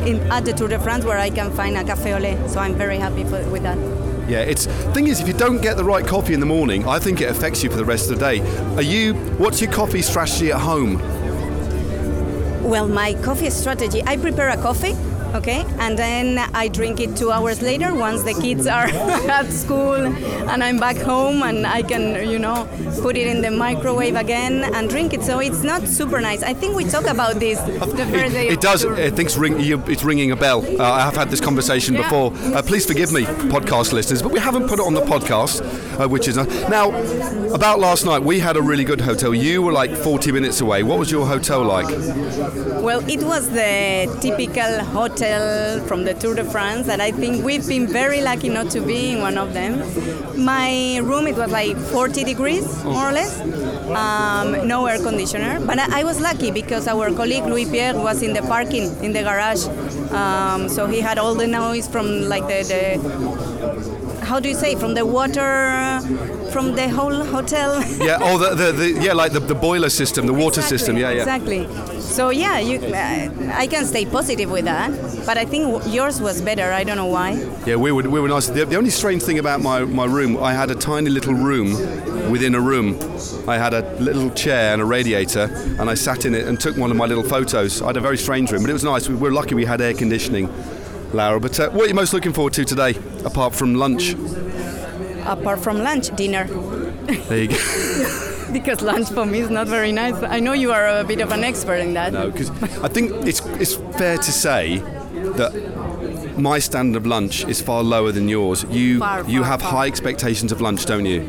in, 0.03 0.21
at 0.31 0.45
the 0.45 0.53
Tour 0.53 0.69
de 0.69 0.79
France 0.79 1.05
where 1.05 1.19
I 1.19 1.31
can 1.31 1.51
find 1.53 1.77
a 1.77 1.85
cafe 1.85 2.15
au 2.15 2.19
lait. 2.19 2.49
So 2.49 2.61
I'm 2.61 2.75
very 2.75 2.99
happy 2.99 3.25
for, 3.25 3.43
with 3.51 3.63
that. 3.63 3.79
Yeah, 4.29 4.43
it's 4.43 4.67
thing 4.95 5.09
is, 5.09 5.21
if 5.21 5.27
you 5.27 5.35
don't 5.35 5.61
get 5.61 5.77
the 5.77 5.85
right 5.85 6.07
coffee 6.07 6.35
in 6.35 6.41
the 6.41 6.47
morning, 6.47 6.87
I 6.87 7.01
think 7.01 7.21
it 7.21 7.29
affects 7.29 7.65
you 7.65 7.71
for 7.71 7.77
the 7.77 7.85
rest 7.85 8.11
of 8.11 8.19
the 8.19 8.25
day. 8.25 8.41
Are 8.77 8.83
you? 8.83 9.15
What's 9.39 9.61
your 9.61 9.73
coffee 9.73 10.03
strategy 10.03 10.53
at 10.53 10.61
home? 10.61 11.01
Well, 12.63 12.87
my 12.87 13.15
coffee 13.15 13.51
strategy, 13.51 14.03
I 14.07 14.17
prepare 14.17 14.51
a 14.51 14.57
coffee, 14.57 14.95
okay, 15.35 15.65
and 15.79 15.99
then 15.99 16.39
I 16.55 16.69
drink 16.69 17.01
it 17.01 17.17
two 17.17 17.31
hours 17.31 17.63
later 17.63 17.95
once 17.95 18.23
the 18.23 18.35
kids 18.35 18.67
are 18.67 18.87
at 19.39 19.47
school 19.51 19.95
and 19.95 20.63
I'm 20.65 20.79
back 20.79 20.97
home 20.97 21.43
and 21.43 21.67
I 21.67 21.83
can, 21.83 22.29
you 22.29 22.39
know, 22.39 22.69
put 23.03 23.17
it 23.17 23.27
in 23.27 23.41
the 23.43 23.51
microwave 23.51 24.17
again 24.17 24.65
and 24.75 24.89
drink 24.89 25.13
it. 25.15 25.23
So 25.23 25.39
it's 25.39 25.63
not 25.63 25.83
super 25.87 26.21
nice. 26.21 26.43
I 26.43 26.55
think 26.55 26.77
we 26.77 26.85
talk 26.85 27.07
about 27.07 27.37
this 27.37 27.59
the 27.61 28.07
first 28.07 28.33
day. 28.33 28.49
It 28.49 28.61
does. 28.61 28.83
tour. 28.83 28.95
I 28.97 29.11
think 29.11 29.29
it's, 29.29 29.37
ring, 29.37 29.61
you- 29.61 29.83
it's 29.87 30.03
ringing 30.05 30.31
a 30.33 30.37
bell. 30.37 30.65
Uh, 30.81 30.83
I 30.85 31.01
have 31.03 31.17
had 31.17 31.31
this 31.31 31.41
conversation 31.41 31.95
Yeah. 31.95 32.03
before. 32.03 32.33
Uh, 32.57 32.63
please 32.63 32.87
forgive 32.87 33.13
me, 33.13 33.23
podcast 33.25 33.93
listeners, 33.93 34.23
but 34.23 34.33
we 34.33 34.41
haven't 34.41 34.69
put 34.69 34.79
it 34.79 34.87
on 34.87 34.95
the 34.95 35.03
podcast, 35.03 35.61
uh, 36.01 36.09
which 36.09 36.29
is 36.29 36.37
now 36.37 36.91
about 37.55 37.79
last 37.79 38.05
night. 38.05 38.23
We 38.23 38.39
had 38.39 38.57
a 38.57 38.63
really 38.63 38.85
good 38.85 39.01
hotel. 39.01 39.35
You 39.35 39.63
were 39.63 39.73
like 39.73 39.95
40 39.95 40.33
minutes 40.33 40.61
away. 40.61 40.83
What 40.83 40.99
was 40.99 41.11
your 41.11 41.27
hotel 41.27 41.63
like? 41.63 41.89
Well, 42.83 43.09
it 43.09 43.23
was 43.23 43.51
the 43.51 44.09
typical 44.21 44.85
hotel 44.85 45.85
from 45.87 46.05
the 46.05 46.15
Tour 46.15 46.35
de 46.35 46.45
France 46.45 46.87
that 46.87 47.01
I 47.01 47.11
think 47.11 47.45
we've 47.45 47.67
been 47.67 47.87
very 47.87 48.23
lucky 48.23 48.49
not 48.49 48.71
to 48.71 48.81
be 48.81 49.13
in 49.13 49.21
one 49.21 49.37
of 49.37 49.53
them. 49.53 49.81
My 50.43 50.99
room, 50.99 51.27
it 51.27 51.37
was 51.37 51.51
like 51.51 51.77
40 51.77 52.25
degrees, 52.25 52.85
more 52.85 53.11
or 53.11 53.13
less. 53.13 53.41
Um, 53.91 54.69
no 54.69 54.87
air 54.87 54.99
conditioner, 54.99 55.59
but 55.67 55.79
I, 55.79 56.01
I 56.01 56.05
was 56.05 56.21
lucky 56.21 56.53
because 56.53 56.87
our 56.87 57.13
colleague 57.13 57.45
Louis 57.45 57.67
Pierre 57.69 57.99
was 57.99 58.23
in 58.23 58.33
the 58.33 58.43
parking 58.43 58.85
in 59.03 59.13
the 59.13 59.25
garage, 59.25 59.67
um, 60.13 60.69
so 60.69 60.87
he 60.87 61.01
had 61.01 61.19
all 61.19 61.35
the 61.35 61.49
noise 61.49 61.89
from 61.89 62.29
like 62.29 62.47
the, 62.47 62.63
the 62.73 63.50
how 64.31 64.39
do 64.39 64.49
you 64.49 64.55
say 64.55 64.77
from 64.77 64.95
the 64.95 65.05
water 65.05 65.51
from 66.53 66.75
the 66.75 66.89
whole 66.89 67.25
hotel. 67.25 67.71
Yeah. 68.01 68.19
Oh, 68.21 68.39
the, 68.39 68.55
the, 68.55 68.73
the 68.73 68.89
yeah, 69.05 69.13
like 69.13 69.33
the, 69.33 69.41
the 69.41 69.55
boiler 69.55 69.91
system, 69.91 70.27
the 70.27 70.33
water 70.33 70.63
system. 70.63 70.97
Yeah, 70.97 71.11
yeah. 71.11 71.19
Exactly. 71.19 71.69
So 72.01 72.31
yeah, 72.31 72.59
you, 72.59 72.79
uh, 72.79 73.59
I 73.63 73.67
can 73.67 73.85
stay 73.85 74.05
positive 74.07 74.51
with 74.51 74.65
that, 74.65 74.91
but 75.27 75.37
I 75.37 75.45
think 75.45 75.83
yours 75.87 76.21
was 76.21 76.41
better. 76.41 76.73
I 76.73 76.83
don't 76.85 76.97
know 76.97 77.13
why. 77.19 77.33
Yeah, 77.67 77.77
we 77.77 77.93
were, 77.93 78.09
we 78.09 78.21
were 78.21 78.29
nice. 78.29 78.47
The, 78.47 78.65
the 78.65 78.77
only 78.77 78.91
strange 78.91 79.23
thing 79.23 79.39
about 79.39 79.61
my, 79.61 79.85
my 79.85 80.07
room, 80.07 80.43
I 80.43 80.53
had 80.55 80.71
a 80.71 80.75
tiny 80.75 81.11
little 81.11 81.35
room 81.35 81.73
within 82.31 82.55
a 82.55 82.61
room. 82.61 82.99
I 83.47 83.59
had 83.59 83.75
a 83.75 83.83
little 84.01 84.31
chair 84.31 84.73
and 84.73 84.81
a 84.81 84.85
radiator, 84.85 85.51
and 85.79 85.91
I 85.91 85.95
sat 85.95 86.25
in 86.25 86.35
it 86.35 86.47
and 86.47 86.59
took 86.59 86.77
one 86.77 86.91
of 86.91 86.97
my 86.97 87.07
little 87.07 87.25
photos. 87.25 87.83
I 87.83 87.89
had 87.89 87.97
a 87.97 88.01
very 88.01 88.17
strange 88.19 88.51
room, 88.51 88.63
but 88.63 88.71
it 88.71 88.75
was 88.75 88.85
nice. 88.85 89.09
We 89.09 89.17
were 89.17 89.33
lucky 89.33 89.55
we 89.55 89.65
had 89.67 89.81
air 89.81 89.95
conditioning, 89.95 90.49
Laura. 91.13 91.41
But 91.41 91.59
uh, 91.59 91.71
what 91.71 91.85
are 91.85 91.89
you 91.89 91.95
most 91.95 92.13
looking 92.13 92.33
forward 92.33 92.53
to 92.55 92.65
today, 92.65 92.95
apart 93.25 93.55
from 93.55 93.75
lunch? 93.75 94.15
Apart 95.25 95.61
from 95.61 95.79
lunch, 95.79 96.15
dinner, 96.17 96.45
There 96.47 97.39
you 97.43 97.49
go. 97.49 97.57
because 98.53 98.83
lunch 98.83 99.09
for 99.11 99.27
me 99.27 99.39
is 99.41 99.51
not 99.51 99.69
very 99.69 99.93
nice. 99.93 100.15
I 100.23 100.41
know 100.41 100.53
you 100.55 100.73
are 100.73 100.89
a 101.01 101.05
bit 101.05 101.21
of 101.21 101.31
an 101.33 101.45
expert 101.45 101.77
in 101.81 101.95
that. 101.95 102.13
No, 102.13 102.31
because 102.31 102.51
I 102.83 102.89
think 102.89 103.13
it's 103.27 103.41
it's 103.61 103.75
fair 103.99 104.17
to 104.17 104.33
say 104.33 104.79
that 105.37 105.53
my 106.39 106.59
standard 106.59 106.97
of 106.97 107.07
lunch 107.07 107.45
is 107.47 107.61
far 107.61 107.83
lower 107.83 108.13
than 108.13 108.29
yours. 108.29 108.65
You 108.71 108.99
Far, 109.01 109.25
you 109.29 109.41
far, 109.41 109.49
have 109.51 109.61
far. 109.63 109.71
high 109.73 109.87
expectations 109.87 110.53
of 110.53 110.61
lunch, 110.61 110.87
don't 110.87 111.05
you? 111.07 111.29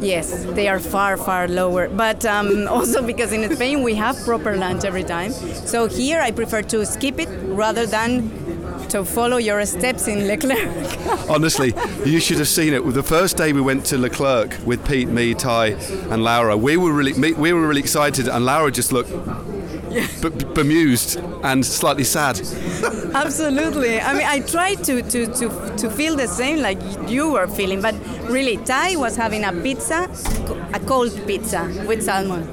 Yes, 0.00 0.44
they 0.54 0.66
are 0.68 0.80
far, 0.80 1.16
far 1.16 1.48
lower. 1.48 1.88
But 1.88 2.24
um, 2.26 2.68
also 2.76 3.02
because 3.02 3.32
in 3.32 3.54
Spain 3.54 3.82
we 3.82 3.94
have 3.94 4.16
proper 4.24 4.56
lunch 4.56 4.84
every 4.84 5.04
time. 5.04 5.32
So 5.32 5.86
here 5.86 6.20
I 6.20 6.30
prefer 6.32 6.62
to 6.62 6.84
skip 6.84 7.18
it 7.18 7.28
rather 7.46 7.86
than 7.86 8.28
to 8.92 9.04
follow 9.04 9.38
your 9.38 9.64
steps 9.64 10.06
in 10.06 10.26
Leclerc. 10.26 10.68
Honestly, 11.28 11.72
you 12.04 12.20
should 12.20 12.38
have 12.38 12.48
seen 12.48 12.74
it. 12.74 12.80
The 12.80 13.02
first 13.02 13.38
day 13.38 13.52
we 13.54 13.62
went 13.62 13.86
to 13.86 13.96
Leclerc 13.96 14.54
with 14.66 14.86
Pete, 14.86 15.08
me, 15.08 15.32
Ty, 15.32 15.68
and 16.10 16.22
Laura, 16.22 16.56
we 16.56 16.76
were 16.76 16.92
really 16.92 17.14
we 17.14 17.52
were 17.54 17.66
really 17.66 17.80
excited, 17.80 18.28
and 18.28 18.44
Laura 18.44 18.70
just 18.70 18.92
looked 18.92 19.10
b- 20.20 20.44
bemused 20.54 21.18
and 21.42 21.64
slightly 21.64 22.04
sad. 22.04 22.38
Absolutely. 23.14 23.98
I 23.98 24.12
mean, 24.12 24.26
I 24.26 24.40
tried 24.40 24.84
to, 24.84 25.02
to, 25.02 25.26
to, 25.26 25.76
to 25.76 25.90
feel 25.90 26.14
the 26.14 26.28
same 26.28 26.58
like 26.60 26.78
you 27.08 27.32
were 27.32 27.46
feeling, 27.46 27.80
but 27.80 27.94
really, 28.28 28.58
Ty 28.58 28.96
was 28.96 29.16
having 29.16 29.44
a 29.44 29.52
pizza, 29.52 30.08
a 30.74 30.80
cold 30.80 31.18
pizza 31.26 31.64
with 31.86 32.02
salmon. 32.02 32.46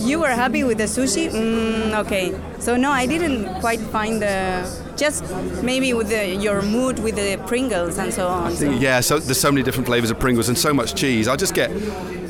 You 0.00 0.20
were 0.20 0.28
happy 0.28 0.62
with 0.62 0.76
the 0.76 0.84
sushi? 0.84 1.30
Mm, 1.30 2.04
okay. 2.04 2.38
So, 2.58 2.76
no, 2.76 2.90
I 2.90 3.06
didn't 3.06 3.60
quite 3.60 3.80
find 3.80 4.20
the. 4.20 4.85
Just 4.96 5.24
maybe 5.62 5.92
with 5.92 6.08
the, 6.08 6.34
your 6.34 6.62
mood 6.62 6.98
with 6.98 7.16
the 7.16 7.36
Pringles 7.46 7.98
and 7.98 8.12
so 8.12 8.26
on. 8.28 8.52
So. 8.52 8.70
Yeah, 8.70 9.00
so 9.00 9.18
there's 9.18 9.40
so 9.40 9.52
many 9.52 9.62
different 9.62 9.86
flavors 9.86 10.10
of 10.10 10.18
Pringles 10.18 10.48
and 10.48 10.56
so 10.56 10.72
much 10.72 10.94
cheese. 10.94 11.28
I 11.28 11.36
just 11.36 11.54
get 11.54 11.70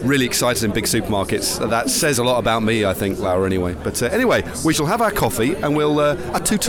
really 0.02 0.26
excited 0.26 0.62
in 0.64 0.72
big 0.72 0.84
supermarkets. 0.84 1.68
That 1.68 1.90
says 1.90 2.18
a 2.18 2.24
lot 2.24 2.38
about 2.38 2.62
me, 2.62 2.84
I 2.84 2.94
think, 2.94 3.18
Laura. 3.18 3.46
Anyway, 3.46 3.74
but 3.82 4.02
uh, 4.02 4.06
anyway, 4.06 4.42
we 4.64 4.74
shall 4.74 4.86
have 4.86 5.00
our 5.00 5.10
coffee 5.10 5.54
and 5.54 5.76
we'll 5.76 5.98
uh, 5.98 6.16
a 6.34 6.40
tout 6.40 6.68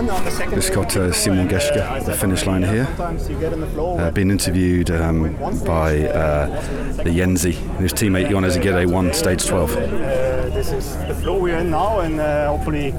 Just 0.00 0.72
got 0.72 0.96
uh, 0.96 1.12
Simon 1.12 1.46
Geschke 1.46 1.76
at 1.76 2.06
the 2.06 2.14
finish 2.14 2.46
line 2.46 2.62
here. 2.62 2.88
Uh, 2.98 4.10
being 4.10 4.30
interviewed 4.30 4.90
um, 4.90 5.34
by 5.66 6.06
uh, 6.08 6.46
the 7.02 7.10
Yenzi, 7.10 7.52
his 7.78 7.92
teammate 7.92 8.30
Jon 8.30 8.44
Izagirre 8.44 8.90
won 8.90 9.12
stage 9.12 9.46
12. 9.46 9.76
Uh, 9.76 9.76
this 10.54 10.72
is 10.72 10.96
the 11.06 11.14
flow 11.16 11.38
we're 11.38 11.58
in 11.58 11.70
now, 11.70 12.00
and 12.00 12.18
uh, 12.18 12.48
hopefully, 12.48 12.94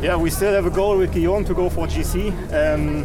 yeah, 0.00 0.16
we 0.16 0.30
still 0.30 0.52
have 0.52 0.66
a 0.66 0.70
goal 0.70 0.98
with 0.98 1.12
Guillaume 1.12 1.44
to 1.46 1.54
go 1.54 1.68
for 1.68 1.88
GC. 1.88 2.30
Um, 2.52 3.04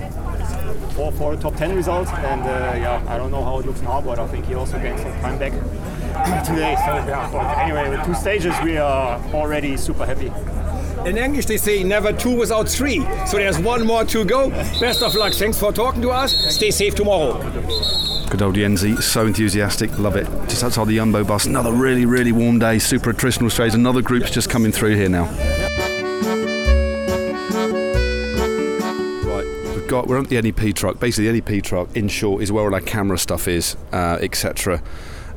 for, 0.91 1.11
for 1.13 1.33
a 1.33 1.38
top 1.38 1.55
10 1.55 1.75
result, 1.75 2.07
and 2.07 2.41
uh, 2.43 2.77
yeah, 2.77 3.03
I 3.07 3.17
don't 3.17 3.31
know 3.31 3.43
how 3.43 3.59
it 3.59 3.65
looks 3.65 3.81
now, 3.81 4.01
but 4.01 4.17
I 4.17 4.27
think 4.27 4.45
he 4.45 4.53
also 4.53 4.79
gained 4.79 4.99
some 4.99 5.11
time 5.19 5.38
back 5.38 5.51
today. 6.45 6.75
So 6.85 6.93
yeah, 6.93 7.27
but 7.33 7.57
anyway, 7.57 7.89
with 7.89 8.05
two 8.05 8.13
stages, 8.13 8.53
we 8.63 8.77
are 8.77 9.19
already 9.33 9.75
super 9.77 10.05
happy. 10.05 10.31
In 11.05 11.19
English, 11.19 11.45
they 11.45 11.57
say 11.57 11.83
never 11.83 12.11
two 12.11 12.35
without 12.35 12.67
three. 12.67 13.01
So 13.27 13.37
there's 13.37 13.59
one 13.59 13.85
more 13.85 14.05
to 14.05 14.25
go. 14.25 14.49
Best 14.49 15.03
of 15.03 15.13
luck. 15.13 15.33
Thanks 15.33 15.59
for 15.59 15.71
talking 15.71 16.01
to 16.01 16.09
us. 16.09 16.33
Stay 16.55 16.71
safe 16.71 16.95
tomorrow. 16.95 17.37
Good 18.27 18.41
old 18.41 18.55
Yenzi, 18.55 18.99
so 19.03 19.27
enthusiastic, 19.27 19.99
love 19.99 20.15
it. 20.15 20.25
Just 20.49 20.63
outside 20.63 20.87
the 20.87 20.97
Yumbo 20.97 21.25
bus, 21.25 21.45
another 21.45 21.71
really, 21.71 22.07
really 22.07 22.31
warm 22.31 22.57
day, 22.57 22.79
super 22.79 23.13
attritional 23.13 23.51
strays, 23.51 23.75
another 23.75 24.01
group's 24.01 24.31
just 24.31 24.49
coming 24.49 24.71
through 24.71 24.95
here 24.95 25.07
now. 25.07 25.25
Got, 29.87 30.07
we're 30.07 30.17
on 30.17 30.25
the 30.25 30.41
NEP 30.41 30.75
truck. 30.75 30.99
Basically, 30.99 31.31
the 31.31 31.39
NEP 31.39 31.63
truck, 31.63 31.95
in 31.95 32.07
short, 32.07 32.41
is 32.41 32.51
where 32.51 32.63
all 32.63 32.73
our 32.73 32.81
camera 32.81 33.19
stuff 33.19 33.47
is, 33.47 33.77
uh, 33.93 34.17
etc. 34.19 34.81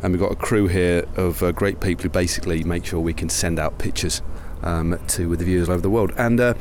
And 0.02 0.14
we've 0.14 0.20
got 0.20 0.32
a 0.32 0.36
crew 0.36 0.68
here 0.68 1.04
of 1.16 1.42
uh, 1.42 1.52
great 1.52 1.80
people 1.80 2.04
who 2.04 2.08
basically 2.08 2.64
make 2.64 2.86
sure 2.86 3.00
we 3.00 3.12
can 3.12 3.28
send 3.28 3.58
out 3.58 3.76
pictures 3.78 4.22
um, 4.62 4.98
to 5.08 5.28
with 5.28 5.38
the 5.38 5.44
viewers 5.44 5.68
all 5.68 5.74
over 5.74 5.82
the 5.82 5.90
world. 5.90 6.12
And 6.16 6.40
uh, 6.40 6.54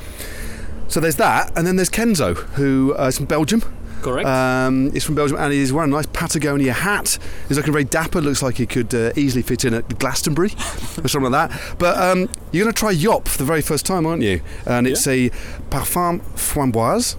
so 0.88 1.00
there's 1.00 1.16
that, 1.18 1.52
and 1.58 1.68
then 1.68 1.76
there's 1.76 1.90
Kenzo, 1.90 2.36
who 2.56 2.96
uh, 2.98 3.08
is 3.08 3.18
from 3.18 3.26
Belgium. 3.26 3.62
Correct. 4.02 4.28
Um, 4.28 4.92
he's 4.92 5.04
from 5.04 5.16
Belgium 5.16 5.38
and 5.40 5.52
he's 5.52 5.74
wearing 5.74 5.92
a 5.92 5.96
nice 5.96 6.06
Patagonia 6.06 6.72
hat. 6.72 7.18
He's 7.48 7.58
looking 7.58 7.74
very 7.74 7.84
dapper. 7.84 8.22
Looks 8.22 8.44
like 8.44 8.58
he 8.58 8.66
could 8.66 8.94
uh, 8.94 9.12
easily 9.16 9.42
fit 9.42 9.66
in 9.66 9.74
at 9.74 10.00
Glastonbury 10.00 10.50
or 11.04 11.08
something 11.08 11.32
like 11.32 11.50
that. 11.50 11.76
But 11.80 11.98
um, 11.98 12.30
you're 12.52 12.64
going 12.64 12.74
to 12.74 12.80
try 12.80 12.92
Yop 12.92 13.28
for 13.28 13.38
the 13.38 13.44
very 13.44 13.62
first 13.62 13.86
time, 13.86 14.06
aren't 14.06 14.22
you? 14.22 14.42
And 14.66 14.88
it's 14.88 15.08
a 15.08 15.30
Parfum 15.72 16.22
Framboise, 16.36 17.16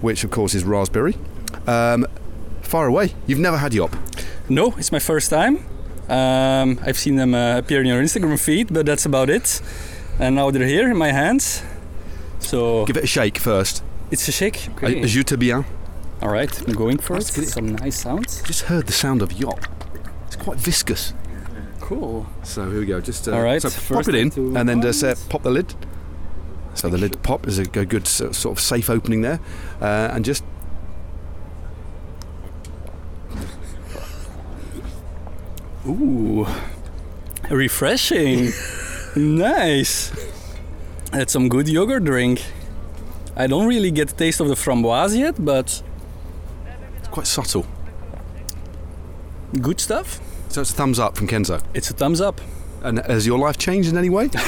which 0.00 0.24
of 0.24 0.30
course 0.30 0.54
is 0.54 0.64
raspberry. 0.64 1.16
Um, 1.66 2.06
far 2.62 2.86
away. 2.86 3.14
You've 3.26 3.38
never 3.38 3.56
had 3.58 3.72
Yop. 3.72 3.96
no, 4.48 4.74
it's 4.76 4.92
my 4.92 4.98
first 4.98 5.30
time. 5.30 5.64
Um, 6.08 6.80
I've 6.84 6.98
seen 6.98 7.16
them 7.16 7.34
uh, 7.34 7.58
appear 7.58 7.80
in 7.80 7.86
your 7.86 8.02
Instagram 8.02 8.38
feed, 8.40 8.72
but 8.72 8.86
that's 8.86 9.06
about 9.06 9.30
it. 9.30 9.60
And 10.18 10.34
now 10.34 10.50
they're 10.50 10.66
here 10.66 10.90
in 10.90 10.96
my 10.96 11.12
hands. 11.12 11.62
So 12.40 12.84
Give 12.86 12.96
it 12.96 13.04
a 13.04 13.06
shake 13.06 13.38
first. 13.38 13.82
it's 14.10 14.26
a 14.28 14.32
shake. 14.32 14.68
Okay. 14.76 14.86
Okay. 14.86 15.02
Ajouta 15.02 15.38
bien. 15.38 15.64
All 16.20 16.30
right, 16.30 16.50
I'm 16.66 16.74
going 16.74 16.98
for 16.98 17.14
it. 17.14 17.20
Let's 17.20 17.38
it. 17.38 17.48
Some 17.48 17.76
nice 17.76 18.00
sounds. 18.00 18.42
Just 18.42 18.62
heard 18.62 18.86
the 18.86 18.92
sound 18.92 19.22
of 19.22 19.32
Yop. 19.32 19.60
It's 20.26 20.34
quite 20.36 20.58
viscous. 20.58 21.14
Cool. 21.80 22.26
So 22.42 22.68
here 22.70 22.80
we 22.80 22.86
go. 22.86 23.00
Just 23.00 23.28
uh, 23.28 23.32
All 23.36 23.42
right, 23.42 23.62
So 23.62 23.70
pop 23.94 24.08
it 24.08 24.14
in, 24.14 24.56
and 24.56 24.68
then 24.68 24.82
just 24.82 25.04
uh, 25.04 25.14
pop 25.28 25.42
the 25.42 25.50
lid. 25.50 25.74
So 26.74 26.88
the 26.88 26.98
lid 26.98 27.22
pop 27.22 27.46
is 27.46 27.58
a 27.58 27.64
good 27.64 28.06
sort 28.08 28.44
of 28.46 28.60
safe 28.60 28.90
opening 28.90 29.22
there, 29.22 29.40
uh, 29.80 30.10
and 30.12 30.24
just. 30.24 30.42
Ooh, 35.86 36.46
refreshing. 37.50 38.52
nice. 39.16 40.10
That's 41.12 41.32
some 41.32 41.48
good 41.48 41.68
yogurt 41.68 42.04
drink. 42.04 42.42
I 43.36 43.46
don't 43.46 43.66
really 43.66 43.90
get 43.90 44.08
the 44.08 44.14
taste 44.14 44.40
of 44.40 44.48
the 44.48 44.54
framboise 44.54 45.16
yet, 45.16 45.36
but 45.44 45.82
It's 46.98 47.08
quite 47.08 47.26
subtle. 47.26 47.66
good 49.60 49.80
stuff. 49.80 50.20
So 50.48 50.60
it's 50.62 50.70
a 50.70 50.74
thumbs 50.74 50.98
up 50.98 51.16
from 51.16 51.26
Kenzo. 51.28 51.62
It's 51.74 51.90
a 51.90 51.94
thumbs 51.94 52.20
up. 52.20 52.40
And 52.82 52.98
has 53.06 53.26
your 53.26 53.38
life 53.38 53.58
changed 53.58 53.88
in 53.90 53.96
any 53.98 54.10
way? 54.10 54.28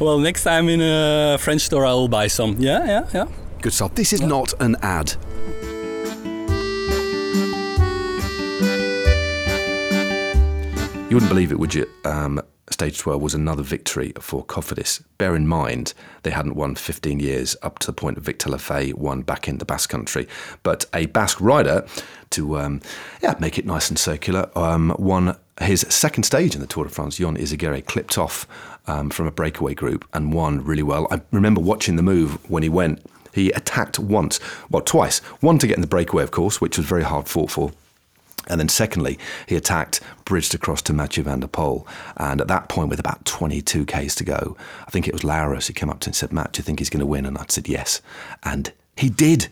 Well, 0.00 0.18
next 0.18 0.44
time 0.44 0.68
in 0.68 0.80
a 0.80 1.38
French 1.40 1.62
store, 1.62 1.84
I'll 1.84 2.06
buy 2.08 2.28
some. 2.28 2.56
Yeah, 2.60 2.84
yeah, 2.86 3.08
yeah. 3.12 3.26
Good 3.60 3.72
stuff. 3.72 3.94
This 3.96 4.12
is 4.12 4.20
not 4.20 4.52
an 4.60 4.76
ad. 4.80 5.14
You 11.10 11.16
wouldn't 11.16 11.30
believe 11.30 11.52
it, 11.52 11.58
would 11.58 11.74
you? 11.74 11.86
Um, 12.04 12.38
Stage 12.70 12.98
12 12.98 13.22
was 13.22 13.34
another 13.34 13.62
victory 13.62 14.12
for 14.20 14.44
Cofidis. 14.44 15.02
Bear 15.16 15.34
in 15.34 15.46
mind, 15.46 15.94
they 16.22 16.30
hadn't 16.30 16.54
won 16.54 16.74
15 16.74 17.18
years 17.18 17.56
up 17.62 17.78
to 17.80 17.86
the 17.86 17.92
point 17.92 18.18
Victor 18.18 18.50
Lafay 18.50 18.92
won 18.94 19.22
back 19.22 19.48
in 19.48 19.58
the 19.58 19.64
Basque 19.64 19.90
Country. 19.90 20.28
But 20.62 20.84
a 20.92 21.06
Basque 21.06 21.40
rider, 21.40 21.86
to 22.30 22.58
um, 22.58 22.80
yeah, 23.22 23.34
make 23.40 23.58
it 23.58 23.64
nice 23.64 23.88
and 23.88 23.98
circular, 23.98 24.50
um, 24.56 24.94
won 24.98 25.36
his 25.60 25.80
second 25.88 26.24
stage 26.24 26.54
in 26.54 26.60
the 26.60 26.66
Tour 26.66 26.84
de 26.84 26.90
France. 26.90 27.16
Jon 27.16 27.36
Izagirre 27.36 27.84
clipped 27.84 28.18
off 28.18 28.46
um, 28.86 29.10
from 29.10 29.26
a 29.26 29.32
breakaway 29.32 29.74
group 29.74 30.04
and 30.12 30.32
won 30.32 30.62
really 30.64 30.82
well. 30.82 31.08
I 31.10 31.20
remember 31.30 31.60
watching 31.60 31.96
the 31.96 32.02
move 32.02 32.50
when 32.50 32.62
he 32.62 32.68
went. 32.68 33.04
He 33.32 33.50
attacked 33.50 33.98
once, 33.98 34.40
well, 34.70 34.82
twice. 34.82 35.20
One 35.40 35.58
to 35.58 35.66
get 35.66 35.76
in 35.76 35.80
the 35.80 35.86
breakaway, 35.86 36.22
of 36.22 36.30
course, 36.30 36.60
which 36.60 36.76
was 36.76 36.86
very 36.86 37.04
hard 37.04 37.28
fought 37.28 37.50
for. 37.50 37.72
And 38.48 38.58
then, 38.58 38.68
secondly, 38.68 39.18
he 39.46 39.56
attacked, 39.56 40.00
bridged 40.24 40.54
across 40.54 40.82
to 40.82 40.92
Mathieu 40.92 41.22
van 41.22 41.40
der 41.40 41.46
Poel. 41.46 41.86
And 42.16 42.40
at 42.40 42.48
that 42.48 42.68
point, 42.68 42.90
with 42.90 42.98
about 43.00 43.24
22 43.24 43.86
Ks 43.86 44.14
to 44.16 44.24
go, 44.24 44.56
I 44.86 44.90
think 44.90 45.06
it 45.06 45.12
was 45.12 45.22
Lauros 45.22 45.66
who 45.66 45.74
came 45.74 45.90
up 45.90 46.00
to 46.00 46.08
him 46.08 46.10
and 46.10 46.16
said, 46.16 46.32
Matt, 46.32 46.52
do 46.52 46.60
you 46.60 46.64
think 46.64 46.78
he's 46.78 46.90
going 46.90 47.00
to 47.00 47.06
win? 47.06 47.26
And 47.26 47.38
I 47.38 47.44
said, 47.48 47.68
yes. 47.68 48.00
And 48.42 48.72
he 48.96 49.08
did. 49.08 49.48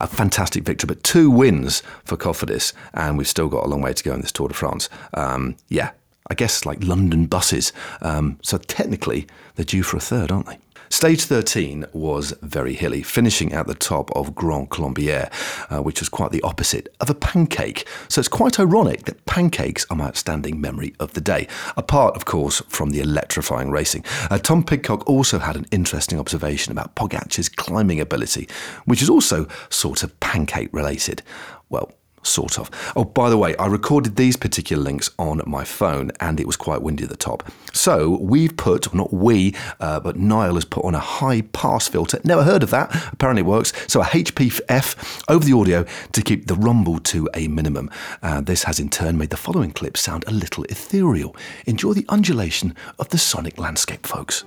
A 0.00 0.08
fantastic 0.08 0.64
victory, 0.64 0.88
but 0.88 1.04
two 1.04 1.30
wins 1.30 1.80
for 2.04 2.16
Cofidis, 2.16 2.72
and 2.94 3.16
we've 3.16 3.28
still 3.28 3.48
got 3.48 3.64
a 3.64 3.68
long 3.68 3.80
way 3.80 3.92
to 3.92 4.02
go 4.02 4.12
in 4.12 4.20
this 4.20 4.32
Tour 4.32 4.48
de 4.48 4.54
France. 4.54 4.88
Um, 5.14 5.54
yeah, 5.68 5.92
I 6.28 6.34
guess 6.34 6.66
like 6.66 6.82
London 6.82 7.26
buses. 7.26 7.72
Um, 8.02 8.38
so 8.42 8.58
technically, 8.58 9.28
they're 9.54 9.64
due 9.64 9.84
for 9.84 9.96
a 9.96 10.00
third, 10.00 10.32
aren't 10.32 10.46
they? 10.46 10.58
Stage 10.90 11.24
13 11.24 11.86
was 11.92 12.32
very 12.42 12.74
hilly, 12.74 13.02
finishing 13.02 13.52
at 13.52 13.66
the 13.66 13.74
top 13.74 14.10
of 14.16 14.34
Grand 14.34 14.70
Colombier, 14.70 15.30
uh, 15.70 15.82
which 15.82 16.00
was 16.00 16.08
quite 16.08 16.30
the 16.30 16.42
opposite 16.42 16.94
of 17.00 17.10
a 17.10 17.14
pancake. 17.14 17.88
So 18.08 18.20
it's 18.20 18.28
quite 18.28 18.60
ironic 18.60 19.04
that 19.04 19.24
pancakes 19.26 19.86
are 19.90 19.96
my 19.96 20.06
outstanding 20.06 20.60
memory 20.60 20.94
of 21.00 21.14
the 21.14 21.20
day, 21.20 21.48
apart, 21.76 22.16
of 22.16 22.24
course, 22.24 22.62
from 22.68 22.90
the 22.90 23.00
electrifying 23.00 23.70
racing. 23.70 24.04
Uh, 24.30 24.38
Tom 24.38 24.62
Pidcock 24.62 25.06
also 25.08 25.38
had 25.38 25.56
an 25.56 25.66
interesting 25.70 26.18
observation 26.18 26.72
about 26.72 26.94
Pogacar's 26.94 27.48
climbing 27.48 28.00
ability, 28.00 28.48
which 28.84 29.02
is 29.02 29.10
also 29.10 29.46
sort 29.70 30.02
of 30.02 30.18
pancake 30.20 30.68
related. 30.72 31.22
Well, 31.70 31.92
Sort 32.24 32.58
of. 32.58 32.70
Oh, 32.96 33.04
by 33.04 33.28
the 33.28 33.36
way, 33.36 33.54
I 33.56 33.66
recorded 33.66 34.16
these 34.16 34.36
particular 34.36 34.82
links 34.82 35.10
on 35.18 35.42
my 35.46 35.62
phone 35.62 36.10
and 36.20 36.40
it 36.40 36.46
was 36.46 36.56
quite 36.56 36.82
windy 36.82 37.04
at 37.04 37.10
the 37.10 37.16
top. 37.16 37.44
So 37.72 38.18
we've 38.20 38.56
put, 38.56 38.92
not 38.94 39.12
we, 39.12 39.54
uh, 39.78 40.00
but 40.00 40.16
Niall 40.16 40.54
has 40.54 40.64
put 40.64 40.84
on 40.84 40.94
a 40.94 41.00
high 41.00 41.42
pass 41.42 41.86
filter. 41.86 42.18
Never 42.24 42.42
heard 42.42 42.62
of 42.62 42.70
that. 42.70 43.12
Apparently 43.12 43.42
it 43.42 43.46
works. 43.46 43.72
So 43.86 44.00
a 44.00 44.04
HPF 44.04 45.24
over 45.28 45.44
the 45.44 45.52
audio 45.52 45.84
to 46.12 46.22
keep 46.22 46.46
the 46.46 46.54
rumble 46.54 46.98
to 47.00 47.28
a 47.34 47.46
minimum. 47.46 47.90
Uh, 48.22 48.40
this 48.40 48.64
has 48.64 48.80
in 48.80 48.88
turn 48.88 49.18
made 49.18 49.30
the 49.30 49.36
following 49.36 49.70
clip 49.70 49.96
sound 49.96 50.24
a 50.26 50.30
little 50.32 50.64
ethereal. 50.64 51.36
Enjoy 51.66 51.92
the 51.92 52.06
undulation 52.08 52.74
of 52.98 53.10
the 53.10 53.18
sonic 53.18 53.58
landscape, 53.58 54.06
folks. 54.06 54.44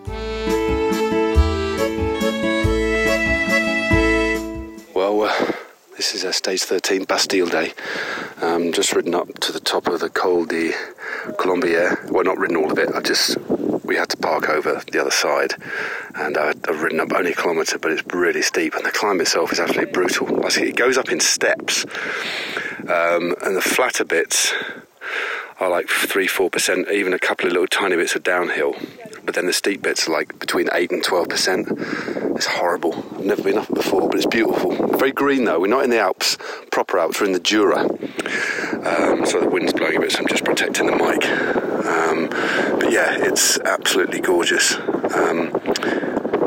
This 5.97 6.13
is 6.13 6.35
stage 6.35 6.61
13, 6.61 7.05
Bastille 7.05 7.47
Day. 7.47 7.73
Um, 8.39 8.71
just 8.71 8.93
ridden 8.93 9.15
up 9.15 9.39
to 9.39 9.51
the 9.51 9.59
top 9.59 9.87
of 9.87 9.99
the 9.99 10.09
Col 10.09 10.45
de 10.45 10.71
Colombier. 11.39 11.97
Well, 12.11 12.23
not 12.23 12.37
ridden 12.37 12.55
all 12.55 12.71
of 12.71 12.77
it. 12.77 12.93
I 12.93 13.01
just 13.01 13.35
we 13.83 13.95
had 13.95 14.09
to 14.09 14.17
park 14.17 14.47
over 14.47 14.81
the 14.91 15.01
other 15.01 15.11
side, 15.11 15.55
and 16.13 16.37
I, 16.37 16.49
I've 16.49 16.83
ridden 16.83 16.99
up 16.99 17.13
only 17.13 17.31
a 17.31 17.35
kilometre, 17.35 17.79
but 17.79 17.91
it's 17.91 18.03
really 18.13 18.43
steep, 18.43 18.75
and 18.75 18.85
the 18.85 18.91
climb 18.91 19.19
itself 19.21 19.51
is 19.51 19.59
absolutely 19.59 19.91
brutal. 19.91 20.45
It 20.45 20.75
goes 20.75 20.99
up 20.99 21.11
in 21.11 21.19
steps, 21.19 21.83
um, 22.81 23.35
and 23.41 23.55
the 23.55 23.61
flatter 23.61 24.05
bits 24.05 24.53
are 25.59 25.69
like 25.69 25.87
three, 25.89 26.27
four 26.27 26.49
percent. 26.49 26.89
Even 26.91 27.13
a 27.13 27.19
couple 27.19 27.47
of 27.47 27.53
little 27.53 27.67
tiny 27.67 27.95
bits 27.95 28.15
are 28.15 28.19
downhill, 28.19 28.75
but 29.23 29.35
then 29.35 29.45
the 29.45 29.53
steep 29.53 29.81
bits 29.81 30.07
are 30.07 30.11
like 30.11 30.37
between 30.39 30.69
eight 30.73 30.91
and 30.91 31.03
twelve 31.03 31.29
percent. 31.29 31.67
It's 32.35 32.45
horrible. 32.45 32.93
I've 33.15 33.25
never 33.25 33.43
been 33.43 33.57
up 33.57 33.73
before, 33.73 34.07
but 34.07 34.17
it's 34.17 34.25
beautiful. 34.25 34.71
Very 34.97 35.11
green 35.11 35.45
though. 35.45 35.59
We're 35.59 35.67
not 35.67 35.83
in 35.83 35.89
the 35.89 35.99
Alps, 35.99 36.37
proper 36.71 36.99
Alps. 36.99 37.19
We're 37.19 37.27
in 37.27 37.33
the 37.33 37.39
Jura. 37.39 37.81
Um, 37.81 39.25
so 39.25 39.39
the 39.39 39.49
wind's 39.51 39.73
blowing 39.73 39.97
a 39.97 39.99
bit, 39.99 40.11
so 40.11 40.19
I'm 40.19 40.27
just 40.27 40.45
protecting 40.45 40.87
the 40.87 40.95
mic. 40.95 41.25
Um, 41.85 42.29
but 42.79 42.91
yeah, 42.91 43.17
it's 43.19 43.59
absolutely 43.59 44.21
gorgeous. 44.21 44.75
Um, 44.75 45.53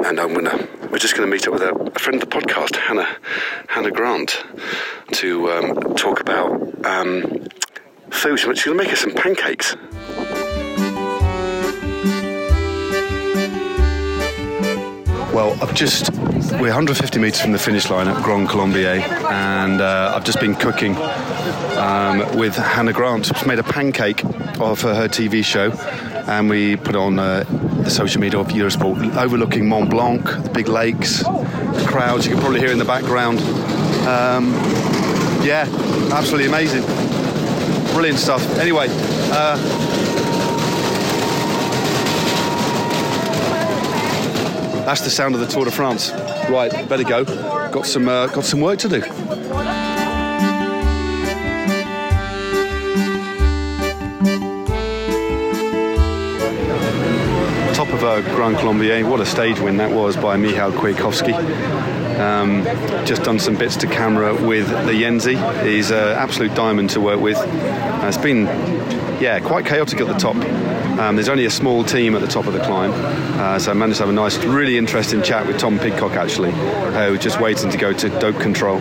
and 0.06 0.20
I'm 0.20 0.34
gonna. 0.34 0.68
We're 0.90 0.98
just 0.98 1.16
going 1.16 1.28
to 1.28 1.32
meet 1.32 1.46
up 1.46 1.52
with 1.52 1.62
a, 1.62 1.72
a 1.72 1.98
friend 2.00 2.20
of 2.20 2.28
the 2.28 2.36
podcast, 2.36 2.74
Hannah, 2.74 3.16
Hannah 3.68 3.92
Grant, 3.92 4.42
to 5.12 5.48
um, 5.52 5.94
talk 5.94 6.18
about 6.18 6.84
um, 6.84 7.46
food. 8.10 8.38
She's 8.38 8.64
going 8.64 8.78
to 8.78 8.84
make 8.84 8.92
us 8.92 9.00
some 9.00 9.12
pancakes. 9.12 9.76
Well, 15.32 15.56
I've 15.62 15.74
just 15.74 16.12
we're 16.60 16.68
150 16.68 17.18
metres 17.18 17.40
from 17.40 17.52
the 17.52 17.58
finish 17.58 17.88
line 17.88 18.08
at 18.08 18.22
Grand 18.22 18.48
Colombier, 18.48 19.00
and 19.30 19.80
uh, 19.80 20.12
I've 20.14 20.24
just 20.24 20.40
been 20.40 20.54
cooking 20.54 20.94
um, 21.76 22.36
with 22.36 22.54
Hannah 22.56 22.92
Grant. 22.92 23.26
She's 23.26 23.46
made 23.46 23.58
a 23.58 23.62
pancake 23.62 24.20
for 24.20 24.74
her 24.74 25.08
TV 25.08 25.42
show, 25.44 25.70
and 26.30 26.50
we 26.50 26.76
put 26.76 26.96
on 26.96 27.18
uh, 27.18 27.44
the 27.82 27.90
social 27.90 28.20
media 28.20 28.40
of 28.40 28.48
Eurosport, 28.48 29.16
overlooking 29.16 29.68
Mont 29.68 29.88
Blanc, 29.88 30.24
the 30.24 30.50
big 30.52 30.68
lakes, 30.68 31.22
the 31.22 31.84
crowds. 31.88 32.26
You 32.26 32.32
can 32.32 32.40
probably 32.40 32.60
hear 32.60 32.72
in 32.72 32.78
the 32.78 32.84
background. 32.84 33.38
Um, 34.06 34.52
yeah, 35.42 35.66
absolutely 36.12 36.48
amazing, 36.48 36.82
brilliant 37.92 38.18
stuff. 38.18 38.42
Anyway. 38.58 38.86
Uh, 38.88 39.56
That's 44.90 45.02
the 45.02 45.10
sound 45.10 45.36
of 45.36 45.40
the 45.40 45.46
Tour 45.46 45.66
de 45.66 45.70
France. 45.70 46.10
Right, 46.50 46.72
better 46.88 47.04
go. 47.04 47.24
Got 47.70 47.86
some 47.86 48.08
uh, 48.08 48.26
got 48.26 48.44
some 48.44 48.60
work 48.60 48.80
to 48.80 48.88
do. 48.88 49.00
Top 57.72 57.88
of 57.90 58.02
uh, 58.02 58.20
Grand 58.34 58.56
Colombier. 58.56 59.06
What 59.06 59.20
a 59.20 59.26
stage 59.26 59.60
win 59.60 59.76
that 59.76 59.92
was 59.92 60.16
by 60.16 60.36
Michał 60.36 60.72
Kwiatkowski. 60.72 62.09
Um, 62.20 62.64
just 63.06 63.22
done 63.22 63.38
some 63.38 63.56
bits 63.56 63.76
to 63.76 63.86
camera 63.86 64.34
with 64.34 64.68
the 64.68 64.92
Yenzi. 64.92 65.36
He's 65.64 65.90
an 65.90 66.16
absolute 66.16 66.54
diamond 66.54 66.90
to 66.90 67.00
work 67.00 67.20
with. 67.20 67.38
Uh, 67.38 68.06
it's 68.06 68.18
been, 68.18 68.44
yeah, 69.20 69.40
quite 69.40 69.64
chaotic 69.64 70.00
at 70.00 70.06
the 70.06 70.14
top. 70.14 70.36
Um, 71.00 71.16
there's 71.16 71.30
only 71.30 71.46
a 71.46 71.50
small 71.50 71.82
team 71.82 72.14
at 72.14 72.20
the 72.20 72.26
top 72.26 72.46
of 72.46 72.52
the 72.52 72.60
climb, 72.60 72.92
uh, 72.92 73.58
so 73.58 73.70
I 73.70 73.74
managed 73.74 73.98
to 73.98 74.02
have 74.02 74.10
a 74.10 74.12
nice, 74.12 74.36
really 74.44 74.76
interesting 74.76 75.22
chat 75.22 75.46
with 75.46 75.58
Tom 75.58 75.78
Pidcock 75.78 76.12
actually, 76.12 76.50
who 76.50 77.12
was 77.12 77.20
just 77.20 77.40
waiting 77.40 77.70
to 77.70 77.78
go 77.78 77.94
to 77.94 78.10
dope 78.20 78.38
control. 78.38 78.76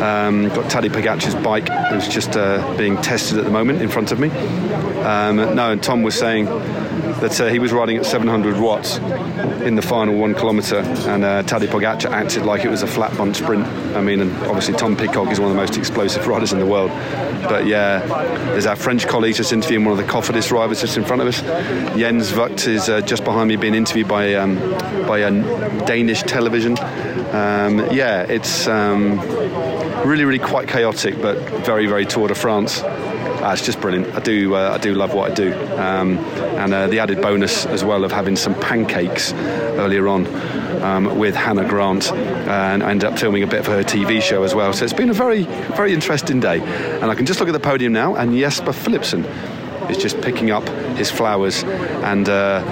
Um, 0.00 0.48
got 0.48 0.70
Tadej 0.70 0.94
Pogacar's 0.94 1.34
bike, 1.34 1.68
who's 1.90 2.08
just 2.08 2.34
uh, 2.34 2.74
being 2.78 2.96
tested 3.02 3.36
at 3.36 3.44
the 3.44 3.50
moment 3.50 3.82
in 3.82 3.90
front 3.90 4.10
of 4.10 4.18
me. 4.18 4.30
Um, 4.30 5.36
no, 5.54 5.72
and 5.72 5.82
Tom 5.82 6.02
was 6.02 6.18
saying 6.18 6.46
that 7.20 7.40
uh, 7.40 7.46
he 7.48 7.58
was 7.58 7.72
riding 7.72 7.96
at 7.96 8.06
700 8.06 8.58
watts 8.58 8.96
in 9.64 9.74
the 9.74 9.82
final 9.82 10.16
one 10.16 10.34
kilometre, 10.34 10.78
and 10.78 11.24
uh, 11.24 11.42
Tadej 11.42 11.68
Pogacar 11.68 12.10
acted 12.10 12.44
like 12.44 12.64
it 12.64 12.70
was 12.70 12.82
a 12.82 12.86
flat 12.86 13.16
bunch 13.16 13.36
sprint. 13.36 13.66
I 13.94 14.00
mean, 14.00 14.20
and 14.20 14.32
obviously 14.44 14.74
Tom 14.74 14.96
Pidcock 14.96 15.30
is 15.30 15.38
one 15.38 15.50
of 15.50 15.56
the 15.56 15.60
most 15.60 15.76
explosive 15.76 16.26
riders 16.26 16.52
in 16.52 16.58
the 16.58 16.66
world. 16.66 16.90
But 17.42 17.66
yeah, 17.66 18.00
there's 18.50 18.66
our 18.66 18.76
French 18.76 19.06
colleague 19.06 19.34
just 19.34 19.52
interviewing 19.52 19.84
one 19.84 19.98
of 19.98 20.04
the 20.04 20.10
Cofidis 20.10 20.48
drivers 20.48 20.80
just 20.80 20.96
in 20.96 21.04
front 21.04 21.22
of 21.22 21.28
us. 21.28 21.40
Jens 21.96 22.30
Vogt 22.30 22.66
is 22.66 22.88
uh, 22.88 23.00
just 23.00 23.24
behind 23.24 23.48
me 23.48 23.56
being 23.56 23.74
interviewed 23.74 24.08
by 24.08 24.34
um, 24.34 24.56
by 25.06 25.18
a 25.18 25.30
Danish 25.86 26.22
television. 26.22 26.78
Um, 26.78 27.78
yeah, 27.92 28.22
it's 28.22 28.66
um, 28.66 29.20
really, 30.06 30.24
really 30.24 30.38
quite 30.38 30.68
chaotic, 30.68 31.20
but 31.20 31.38
very, 31.64 31.86
very 31.86 32.06
Tour 32.06 32.28
de 32.28 32.34
France. 32.34 32.82
Uh, 33.42 33.52
it's 33.52 33.64
just 33.64 33.80
brilliant. 33.80 34.14
I 34.14 34.20
do, 34.20 34.54
uh, 34.54 34.72
I 34.74 34.78
do 34.78 34.94
love 34.94 35.14
what 35.14 35.30
I 35.30 35.34
do, 35.34 35.54
um, 35.78 36.18
and 36.58 36.74
uh, 36.74 36.86
the 36.88 36.98
added 36.98 37.22
bonus 37.22 37.64
as 37.66 37.82
well 37.82 38.04
of 38.04 38.12
having 38.12 38.36
some 38.36 38.54
pancakes 38.54 39.32
earlier 39.32 40.08
on 40.08 40.26
um, 40.82 41.18
with 41.18 41.34
Hannah 41.34 41.66
Grant, 41.66 42.12
and 42.12 42.82
I 42.82 42.90
ended 42.90 43.10
up 43.10 43.18
filming 43.18 43.42
a 43.42 43.46
bit 43.46 43.64
for 43.64 43.70
her 43.70 43.82
TV 43.82 44.20
show 44.20 44.42
as 44.42 44.54
well. 44.54 44.72
So 44.72 44.84
it's 44.84 44.92
been 44.92 45.10
a 45.10 45.14
very, 45.14 45.44
very 45.74 45.94
interesting 45.94 46.40
day, 46.40 46.60
and 46.60 47.10
I 47.10 47.14
can 47.14 47.24
just 47.24 47.40
look 47.40 47.48
at 47.48 47.52
the 47.52 47.60
podium 47.60 47.92
now, 47.92 48.14
and 48.14 48.36
Jesper 48.36 48.72
Philipsen 48.72 49.24
is 49.90 49.98
just 49.98 50.20
picking 50.20 50.50
up 50.50 50.66
his 50.96 51.10
flowers 51.10 51.62
and 51.64 52.28
uh, 52.28 52.62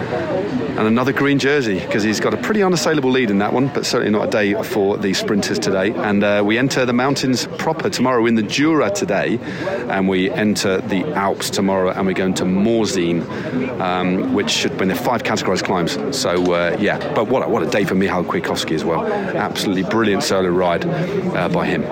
and 0.79 0.87
another 0.87 1.13
green 1.13 1.41
jersey 1.41 1.81
because 1.81 2.05
he's 2.05 2.21
got 2.21 2.33
a 2.33 2.37
pretty 2.37 2.63
unassailable 2.63 3.11
lead 3.11 3.31
in 3.31 3.39
that 3.39 3.53
one, 3.53 3.67
but 3.67 3.85
certainly 3.85 4.13
not 4.13 4.29
a 4.29 4.31
day 4.31 4.55
for 4.63 4.97
the 4.97 5.13
sprinters 5.13 5.59
today. 5.59 5.91
And 5.91 6.23
uh, 6.23 6.43
we 6.47 6.57
enter 6.57 6.87
the 6.87 6.93
mountains 6.93 7.49
proper 7.59 7.91
tomorrow 7.91 8.25
in 8.27 8.37
the 8.37 8.45
Jura 8.45 8.91
today, 8.91 9.39
and 9.89 10.09
we 10.09 10.31
enter 10.31 10.81
the 10.81 11.05
Alps 11.15 11.51
tomorrow, 11.51 11.91
and 11.91 12.07
we're 12.07 12.13
going 12.13 12.35
to 12.35 12.45
Morzine, 12.45 13.29
um, 13.81 14.35
which 14.35 14.51
should 14.51 14.79
win 14.79 14.89
the 14.89 14.95
five 14.95 15.25
categorized 15.25 15.65
climbs. 15.65 16.17
So 16.17 16.55
uh, 16.55 16.77
yeah, 16.79 16.99
but 17.13 17.27
what 17.27 17.43
a, 17.43 17.49
what 17.49 17.65
a 17.65 17.67
day 17.67 17.85
for 17.85 17.97
Michal 17.97 18.23
Kwiatkowski 18.23 18.73
as 18.73 18.85
well. 18.85 19.05
Absolutely 19.05 19.83
brilliant 19.83 20.23
solo 20.23 20.49
ride 20.49 20.87
uh, 20.87 21.49
by 21.49 21.67
him. 21.67 21.83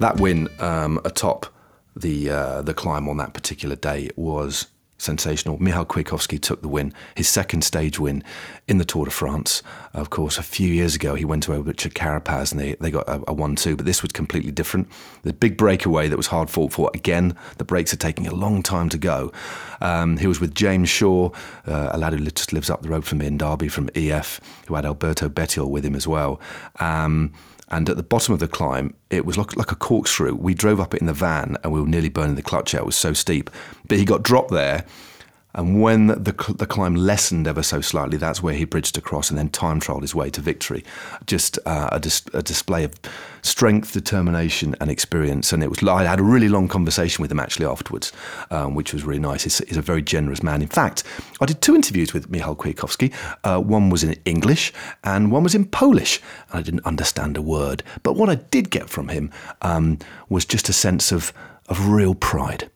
That 0.00 0.18
win 0.18 0.48
um, 0.60 0.98
atop 1.04 1.46
the 1.94 2.30
uh, 2.30 2.62
the 2.62 2.74
climb 2.74 3.08
on 3.08 3.18
that 3.18 3.34
particular 3.34 3.76
day 3.76 4.10
was 4.16 4.66
sensational. 4.96 5.58
Michal 5.58 5.84
Kwiatkowski 5.84 6.40
took 6.40 6.62
the 6.62 6.68
win, 6.68 6.92
his 7.14 7.28
second 7.28 7.62
stage 7.62 7.98
win 7.98 8.22
in 8.68 8.78
the 8.78 8.84
Tour 8.84 9.06
de 9.06 9.10
France. 9.10 9.62
Of 9.94 10.10
course, 10.10 10.38
a 10.38 10.42
few 10.42 10.68
years 10.68 10.94
ago 10.94 11.14
he 11.14 11.24
went 11.24 11.42
to 11.44 11.60
Richard 11.60 11.94
Carapaz 11.94 12.52
and 12.52 12.60
they, 12.60 12.74
they 12.80 12.90
got 12.90 13.08
a, 13.08 13.16
a 13.22 13.34
1-2, 13.34 13.76
but 13.76 13.86
this 13.86 14.02
was 14.02 14.12
completely 14.12 14.52
different. 14.52 14.88
The 15.22 15.32
big 15.32 15.56
breakaway 15.56 16.08
that 16.08 16.16
was 16.16 16.28
hard 16.28 16.50
fought 16.50 16.72
for, 16.72 16.90
again, 16.94 17.34
the 17.58 17.64
breaks 17.64 17.92
are 17.92 17.96
taking 17.98 18.26
a 18.26 18.34
long 18.34 18.62
time 18.62 18.88
to 18.90 18.98
go. 18.98 19.32
Um, 19.80 20.18
he 20.18 20.26
was 20.26 20.40
with 20.40 20.54
James 20.54 20.88
Shaw, 20.88 21.30
uh, 21.66 21.90
a 21.92 21.98
lad 21.98 22.12
who 22.12 22.24
just 22.26 22.52
lives 22.52 22.68
up 22.70 22.82
the 22.82 22.88
road 22.88 23.04
from 23.04 23.18
me 23.18 23.26
in 23.26 23.38
Derby 23.38 23.68
from 23.68 23.88
EF, 23.94 24.40
who 24.66 24.74
had 24.74 24.84
Alberto 24.84 25.28
Bettiol 25.28 25.70
with 25.70 25.84
him 25.84 25.94
as 25.94 26.06
well. 26.06 26.40
Um, 26.78 27.32
and 27.70 27.88
at 27.88 27.96
the 27.96 28.02
bottom 28.02 28.34
of 28.34 28.40
the 28.40 28.48
climb, 28.48 28.94
it 29.10 29.24
was 29.24 29.38
like, 29.38 29.56
like 29.56 29.70
a 29.70 29.76
corkscrew. 29.76 30.34
We 30.34 30.54
drove 30.54 30.80
up 30.80 30.94
it 30.94 31.00
in 31.00 31.06
the 31.06 31.12
van 31.12 31.56
and 31.62 31.72
we 31.72 31.80
were 31.80 31.86
nearly 31.86 32.08
burning 32.08 32.34
the 32.34 32.42
clutch 32.42 32.74
out. 32.74 32.82
It 32.82 32.86
was 32.86 32.96
so 32.96 33.12
steep. 33.12 33.50
But 33.86 33.98
he 33.98 34.04
got 34.04 34.22
dropped 34.22 34.50
there. 34.50 34.84
And 35.54 35.82
when 35.82 36.06
the, 36.08 36.54
the 36.56 36.66
climb 36.66 36.94
lessened 36.94 37.48
ever 37.48 37.62
so 37.62 37.80
slightly, 37.80 38.16
that's 38.16 38.42
where 38.42 38.54
he 38.54 38.64
bridged 38.64 38.96
across 38.96 39.30
and 39.30 39.38
then 39.38 39.48
time 39.48 39.80
trialled 39.80 40.02
his 40.02 40.14
way 40.14 40.30
to 40.30 40.40
victory. 40.40 40.84
Just 41.26 41.58
uh, 41.66 41.88
a, 41.92 41.98
dis- 41.98 42.22
a, 42.32 42.42
display 42.42 42.84
of 42.84 42.94
strength, 43.42 43.92
determination, 43.92 44.76
and 44.80 44.90
experience. 44.90 45.52
And 45.52 45.62
it 45.62 45.68
was 45.68 45.82
I 45.82 46.04
had 46.04 46.20
a 46.20 46.22
really 46.22 46.48
long 46.48 46.68
conversation 46.68 47.22
with 47.22 47.32
him 47.32 47.40
actually 47.40 47.66
afterwards, 47.66 48.12
um, 48.50 48.74
which 48.74 48.92
was 48.92 49.04
really 49.04 49.20
nice. 49.20 49.42
He's, 49.42 49.58
he's, 49.66 49.76
a 49.76 49.82
very 49.82 50.02
generous 50.02 50.42
man. 50.42 50.62
In 50.62 50.68
fact, 50.68 51.02
I 51.40 51.46
did 51.46 51.60
two 51.60 51.74
interviews 51.74 52.12
with 52.12 52.30
Michal 52.30 52.54
Kwiatkowski. 52.54 53.12
Uh, 53.42 53.60
one 53.60 53.90
was 53.90 54.04
in 54.04 54.12
English 54.24 54.72
and 55.02 55.32
one 55.32 55.42
was 55.42 55.54
in 55.54 55.64
Polish. 55.64 56.20
And 56.50 56.60
I 56.60 56.62
didn't 56.62 56.86
understand 56.86 57.36
a 57.36 57.42
word. 57.42 57.82
But 58.02 58.14
what 58.14 58.28
I 58.28 58.36
did 58.36 58.70
get 58.70 58.88
from 58.88 59.08
him 59.08 59.30
um, 59.62 59.98
was 60.28 60.44
just 60.44 60.68
a 60.68 60.72
sense 60.72 61.10
of, 61.10 61.32
of 61.68 61.88
real 61.88 62.14
pride. 62.14 62.70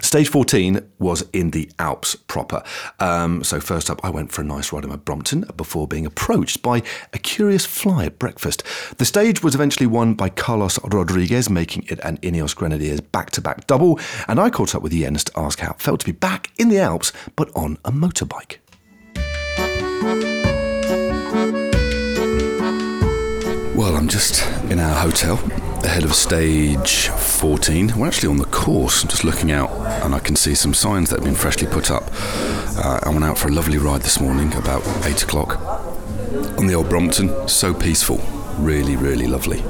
Stage 0.00 0.28
14 0.28 0.80
was 0.98 1.24
in 1.32 1.50
the 1.50 1.70
Alps 1.78 2.14
proper. 2.14 2.62
Um, 3.00 3.42
so, 3.42 3.60
first 3.60 3.90
up, 3.90 4.00
I 4.04 4.10
went 4.10 4.30
for 4.30 4.42
a 4.42 4.44
nice 4.44 4.72
ride 4.72 4.84
in 4.84 4.90
my 4.90 4.96
Brompton 4.96 5.44
before 5.56 5.88
being 5.88 6.06
approached 6.06 6.62
by 6.62 6.82
a 7.12 7.18
curious 7.18 7.66
fly 7.66 8.06
at 8.06 8.18
breakfast. 8.18 8.62
The 8.98 9.04
stage 9.04 9.42
was 9.42 9.54
eventually 9.54 9.86
won 9.86 10.14
by 10.14 10.28
Carlos 10.28 10.78
Rodriguez, 10.84 11.50
making 11.50 11.86
it 11.88 11.98
an 12.00 12.18
Ineos 12.18 12.54
Grenadiers 12.54 13.00
back 13.00 13.30
to 13.32 13.40
back 13.40 13.66
double. 13.66 13.98
And 14.28 14.38
I 14.38 14.50
caught 14.50 14.74
up 14.74 14.82
with 14.82 14.92
Jens 14.92 15.24
to 15.24 15.38
ask 15.38 15.58
how 15.58 15.72
it 15.72 15.80
felt 15.80 16.00
to 16.00 16.06
be 16.06 16.12
back 16.12 16.52
in 16.58 16.68
the 16.68 16.78
Alps, 16.78 17.12
but 17.34 17.50
on 17.56 17.78
a 17.84 17.90
motorbike. 17.90 18.58
Well, 23.74 23.96
I'm 23.96 24.08
just 24.08 24.44
in 24.70 24.78
our 24.78 24.94
hotel 24.94 25.36
ahead 25.84 26.04
of 26.04 26.14
stage 26.14 27.08
14. 27.08 27.92
We're 27.96 28.06
actually 28.06 28.28
on 28.28 28.38
the 28.38 28.46
course. 28.46 29.02
Just 29.04 29.24
looking 29.24 29.50
out 29.50 29.70
and 30.04 30.14
I 30.14 30.18
can 30.18 30.36
see 30.36 30.54
some 30.54 30.74
signs 30.74 31.10
that 31.10 31.16
have 31.16 31.24
been 31.24 31.34
freshly 31.34 31.66
put 31.66 31.90
up. 31.90 32.04
Uh, 32.76 33.00
I 33.02 33.08
went 33.10 33.24
out 33.24 33.38
for 33.38 33.48
a 33.48 33.52
lovely 33.52 33.78
ride 33.78 34.02
this 34.02 34.20
morning 34.20 34.52
about 34.54 34.82
8 35.04 35.22
o'clock 35.22 35.60
on 36.58 36.66
the 36.66 36.74
old 36.74 36.88
Brompton. 36.88 37.48
So 37.48 37.74
peaceful. 37.74 38.18
Really, 38.58 38.96
really 38.96 39.26
lovely. 39.26 39.60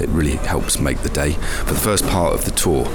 It 0.00 0.08
really 0.08 0.36
helps 0.36 0.78
make 0.78 0.98
the 0.98 1.10
day. 1.10 1.32
For 1.32 1.74
the 1.74 1.80
first 1.80 2.06
part 2.06 2.34
of 2.34 2.44
the 2.44 2.50
tour, 2.52 2.86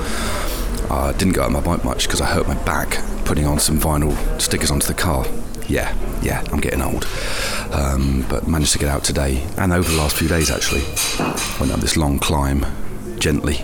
I 0.92 1.14
didn't 1.14 1.34
go 1.34 1.42
out 1.44 1.48
on 1.48 1.54
my 1.54 1.62
bike 1.62 1.84
much 1.84 2.08
because 2.08 2.22
I 2.22 2.26
hurt 2.26 2.48
my 2.48 2.62
back 2.64 3.00
putting 3.26 3.46
on 3.46 3.60
some 3.60 3.80
vinyl 3.80 4.14
stickers 4.42 4.70
onto 4.72 4.88
the 4.88 4.94
car 4.94 5.26
yeah, 5.68 5.96
yeah, 6.22 6.44
I'm 6.52 6.60
getting 6.60 6.82
old. 6.82 7.08
Um, 7.72 8.26
but 8.30 8.48
managed 8.48 8.74
to 8.74 8.80
get 8.80 8.90
out 8.90 9.04
today 9.04 9.46
and 9.58 9.74
over 9.74 9.90
the 9.90 9.98
last 9.98 10.16
few 10.18 10.28
days 10.28 10.52
actually. 10.52 10.82
Went 11.60 11.72
up 11.72 11.80
this 11.80 11.98
long 11.98 12.20
climb 12.20 12.66
gently, 13.20 13.62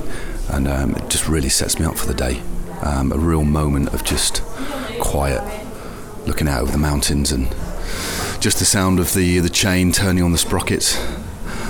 and 0.49 0.67
um, 0.67 0.95
it 0.95 1.09
just 1.09 1.27
really 1.27 1.49
sets 1.49 1.79
me 1.79 1.85
up 1.85 1.97
for 1.97 2.07
the 2.07 2.13
day. 2.13 2.41
Um, 2.81 3.11
a 3.11 3.17
real 3.17 3.43
moment 3.43 3.93
of 3.93 4.03
just 4.03 4.41
quiet, 4.99 5.43
looking 6.25 6.47
out 6.47 6.61
over 6.61 6.71
the 6.71 6.77
mountains 6.77 7.31
and 7.31 7.47
just 8.39 8.59
the 8.59 8.65
sound 8.65 8.99
of 8.99 9.13
the 9.13 9.39
the 9.39 9.49
chain 9.49 9.91
turning 9.91 10.23
on 10.23 10.31
the 10.31 10.37
sprockets. 10.37 10.97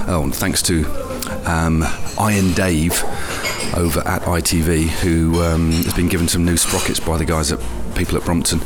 Oh, 0.08 0.30
thanks 0.32 0.62
to 0.64 0.86
um, 1.46 1.84
Iron 2.18 2.54
Dave 2.54 3.04
over 3.76 4.00
at 4.02 4.24
ITV, 4.24 4.88
who 5.02 5.42
um, 5.44 5.72
has 5.72 5.94
been 5.94 6.08
given 6.08 6.28
some 6.28 6.46
new 6.46 6.58
sprockets 6.58 7.00
by 7.00 7.18
the 7.18 7.26
guys 7.26 7.52
at 7.52 7.60
people 7.96 8.18
at 8.18 8.24
Brompton 8.24 8.60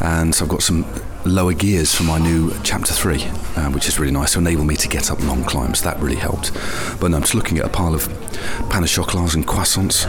and 0.00 0.34
so 0.34 0.44
I've 0.44 0.50
got 0.50 0.62
some 0.62 0.84
lower 1.24 1.52
gears 1.52 1.94
for 1.94 2.04
my 2.04 2.18
new 2.18 2.52
chapter 2.62 2.92
3 2.92 3.24
uh, 3.24 3.70
which 3.70 3.88
is 3.88 3.98
really 3.98 4.12
nice 4.12 4.34
to 4.34 4.38
enable 4.38 4.64
me 4.64 4.76
to 4.76 4.88
get 4.88 5.10
up 5.10 5.20
long 5.24 5.44
climbs. 5.44 5.82
That 5.82 5.98
really 5.98 6.16
helped. 6.16 6.52
But 7.00 7.10
no, 7.10 7.16
I'm 7.16 7.22
just 7.22 7.34
looking 7.34 7.58
at 7.58 7.64
a 7.64 7.68
pile 7.68 7.94
of 7.94 8.06
pain 8.70 8.82
au 8.82 8.86
chocolats 8.86 9.34
and 9.34 9.46
croissants. 9.46 10.06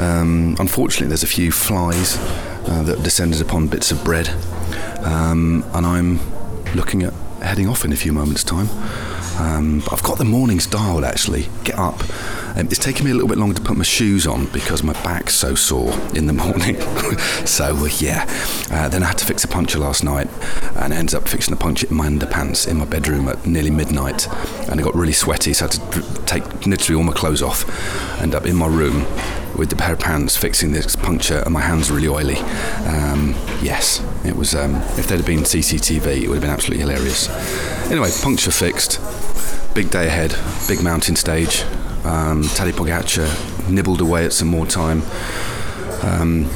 Um, 0.00 0.56
unfortunately 0.58 1.08
there's 1.08 1.22
a 1.22 1.28
few 1.28 1.52
flies 1.52 2.16
uh, 2.68 2.82
that 2.84 3.02
descended 3.02 3.40
upon 3.40 3.68
bits 3.68 3.90
of 3.90 4.02
bread. 4.02 4.28
Um, 5.04 5.64
and 5.74 5.86
I'm 5.86 6.20
looking 6.74 7.02
at 7.02 7.12
heading 7.42 7.68
off 7.68 7.84
in 7.84 7.92
a 7.92 7.96
few 7.96 8.12
moments 8.12 8.42
time 8.42 8.68
um, 9.38 9.82
I've 9.90 10.02
got 10.02 10.18
the 10.18 10.24
mornings 10.24 10.66
dialed 10.66 11.04
actually 11.04 11.48
get 11.64 11.78
up 11.78 12.02
um, 12.56 12.68
it's 12.68 12.78
taken 12.78 13.04
me 13.04 13.10
a 13.10 13.14
little 13.14 13.28
bit 13.28 13.36
longer 13.36 13.54
to 13.54 13.60
put 13.60 13.76
my 13.76 13.84
shoes 13.84 14.26
on 14.26 14.46
because 14.46 14.82
my 14.82 14.94
back's 15.04 15.34
so 15.34 15.54
sore 15.54 15.92
in 16.14 16.26
the 16.26 16.32
morning. 16.44 16.80
so, 17.44 17.76
uh, 17.76 17.88
yeah. 17.98 18.24
Uh, 18.70 18.88
then 18.88 19.02
I 19.02 19.08
had 19.08 19.18
to 19.18 19.26
fix 19.26 19.44
a 19.44 19.48
puncture 19.48 19.78
last 19.78 20.02
night 20.02 20.28
and 20.76 20.94
I 20.94 20.96
ended 20.96 21.14
up 21.14 21.28
fixing 21.28 21.54
the 21.54 21.60
puncture 21.60 21.86
in 21.86 21.94
my 21.94 22.08
underpants 22.08 22.66
in 22.66 22.78
my 22.78 22.86
bedroom 22.86 23.28
at 23.28 23.46
nearly 23.46 23.70
midnight. 23.70 24.26
And 24.70 24.80
it 24.80 24.84
got 24.84 24.94
really 24.94 25.12
sweaty, 25.12 25.52
so 25.52 25.66
I 25.66 25.68
had 25.68 25.92
to 25.92 26.24
take 26.24 26.66
literally 26.66 26.96
all 26.96 27.04
my 27.04 27.12
clothes 27.12 27.42
off. 27.42 27.68
End 28.22 28.34
up 28.34 28.46
in 28.46 28.56
my 28.56 28.66
room 28.66 29.04
with 29.56 29.70
the 29.70 29.76
pair 29.76 29.94
of 29.94 29.98
pants 29.98 30.36
fixing 30.36 30.72
this 30.72 30.96
puncture 30.96 31.42
and 31.44 31.52
my 31.52 31.60
hands 31.60 31.90
really 31.90 32.08
oily. 32.08 32.36
Um, 32.86 33.34
yes, 33.62 34.02
it 34.24 34.36
was. 34.36 34.54
Um, 34.54 34.76
if 34.98 35.06
there'd 35.06 35.20
have 35.20 35.26
been 35.26 35.40
CCTV, 35.40 36.22
it 36.22 36.28
would 36.28 36.36
have 36.36 36.42
been 36.42 36.50
absolutely 36.50 36.80
hilarious. 36.80 37.28
Anyway, 37.90 38.10
puncture 38.22 38.50
fixed. 38.50 39.00
Big 39.74 39.90
day 39.90 40.06
ahead, 40.06 40.34
big 40.68 40.82
mountain 40.82 41.16
stage. 41.16 41.62
Um, 42.04 42.42
Tadej 42.44 42.72
Pogacar 42.72 43.68
nibbled 43.68 44.00
away 44.00 44.24
at 44.24 44.32
some 44.32 44.48
more 44.48 44.66
time. 44.66 45.02
Um, 46.02 46.48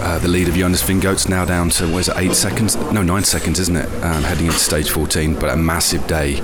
uh, 0.00 0.18
the 0.20 0.28
lead 0.28 0.48
of 0.48 0.54
Jonas 0.54 0.82
Vingegaard's 0.82 1.28
now 1.28 1.44
down 1.44 1.70
to 1.70 1.90
what 1.90 1.98
is 1.98 2.08
it, 2.08 2.16
eight 2.18 2.34
seconds? 2.34 2.76
No, 2.92 3.02
nine 3.02 3.24
seconds, 3.24 3.58
isn't 3.58 3.76
it? 3.76 3.88
Um, 4.04 4.22
heading 4.22 4.46
into 4.46 4.58
stage 4.58 4.90
14, 4.90 5.34
but 5.34 5.50
a 5.50 5.56
massive 5.56 6.06
day. 6.06 6.40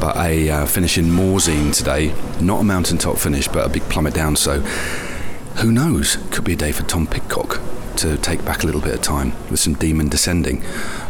But 0.00 0.16
a 0.16 0.50
uh, 0.50 0.66
finish 0.66 0.98
in 0.98 1.06
Morzine 1.06 1.74
today, 1.74 2.14
not 2.40 2.60
a 2.60 2.64
mountaintop 2.64 3.18
finish, 3.18 3.48
but 3.48 3.66
a 3.66 3.68
big 3.68 3.82
plummet 3.84 4.14
down. 4.14 4.36
So 4.36 4.62
who 5.56 5.72
knows? 5.72 6.16
Could 6.30 6.44
be 6.44 6.54
a 6.54 6.56
day 6.56 6.72
for 6.72 6.82
Tom 6.84 7.06
Pidcock 7.06 7.60
to 7.96 8.16
take 8.16 8.44
back 8.44 8.62
a 8.62 8.66
little 8.66 8.80
bit 8.80 8.94
of 8.94 9.02
time 9.02 9.32
with 9.50 9.60
some 9.60 9.74
demon 9.74 10.08
descending, 10.08 10.62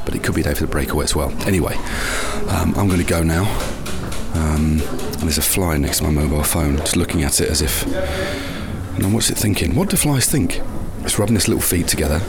but 0.04 0.14
it 0.14 0.22
could 0.22 0.34
be 0.34 0.40
a 0.40 0.44
day 0.44 0.54
for 0.54 0.66
the 0.66 0.70
breakaway 0.70 1.04
as 1.04 1.14
well. 1.14 1.30
Anyway, 1.46 1.74
um, 2.48 2.74
I'm 2.76 2.88
going 2.88 2.98
to 2.98 3.04
go 3.04 3.22
now. 3.22 3.44
Um, 4.34 4.80
and 4.80 5.22
there's 5.22 5.38
a 5.38 5.42
fly 5.42 5.76
next 5.76 5.98
to 5.98 6.04
my 6.04 6.10
mobile 6.10 6.42
phone, 6.42 6.76
just 6.78 6.96
looking 6.96 7.22
at 7.22 7.40
it 7.40 7.48
as 7.48 7.62
if. 7.62 7.86
Know, 8.98 9.08
what's 9.08 9.30
it 9.30 9.38
thinking? 9.38 9.74
What 9.74 9.88
do 9.88 9.96
flies 9.96 10.26
think? 10.26 10.60
It's 11.00 11.18
rubbing 11.18 11.36
its 11.36 11.48
little 11.48 11.62
feet 11.62 11.88
together, 11.88 12.20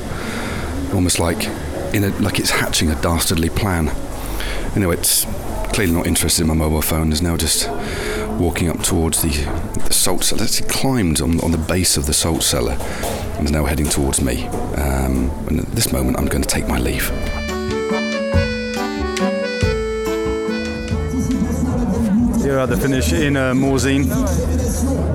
almost 0.93 1.19
like 1.19 1.45
in 1.93 2.03
a, 2.03 2.09
like 2.19 2.39
it's 2.39 2.49
hatching 2.49 2.89
a 2.89 3.01
dastardly 3.01 3.49
plan. 3.49 3.89
Anyway, 4.75 4.95
it's 4.95 5.25
clearly 5.73 5.93
not 5.93 6.07
interested 6.07 6.41
in 6.43 6.47
my 6.47 6.53
mobile 6.53 6.81
phone. 6.81 7.11
Is 7.11 7.21
now 7.21 7.37
just 7.37 7.67
walking 8.39 8.69
up 8.69 8.81
towards 8.81 9.21
the, 9.21 9.29
the 9.85 9.93
salt 9.93 10.23
cellar. 10.23 10.43
It's 10.43 10.61
climbed 10.61 11.21
on, 11.21 11.39
on 11.41 11.51
the 11.51 11.57
base 11.57 11.97
of 11.97 12.05
the 12.05 12.13
salt 12.13 12.43
cellar 12.43 12.77
and 13.37 13.45
is 13.45 13.51
now 13.51 13.65
heading 13.65 13.87
towards 13.87 14.21
me. 14.21 14.45
Um, 14.47 15.29
and 15.47 15.59
at 15.59 15.67
this 15.67 15.91
moment, 15.91 16.17
I'm 16.17 16.25
going 16.25 16.43
to 16.43 16.49
take 16.49 16.67
my 16.67 16.79
leave. 16.79 17.11
Here 22.43 22.59
at 22.59 22.67
the 22.67 22.75
finish 22.75 23.13
in 23.13 23.37
uh, 23.37 23.53
Morzine. 23.53 24.11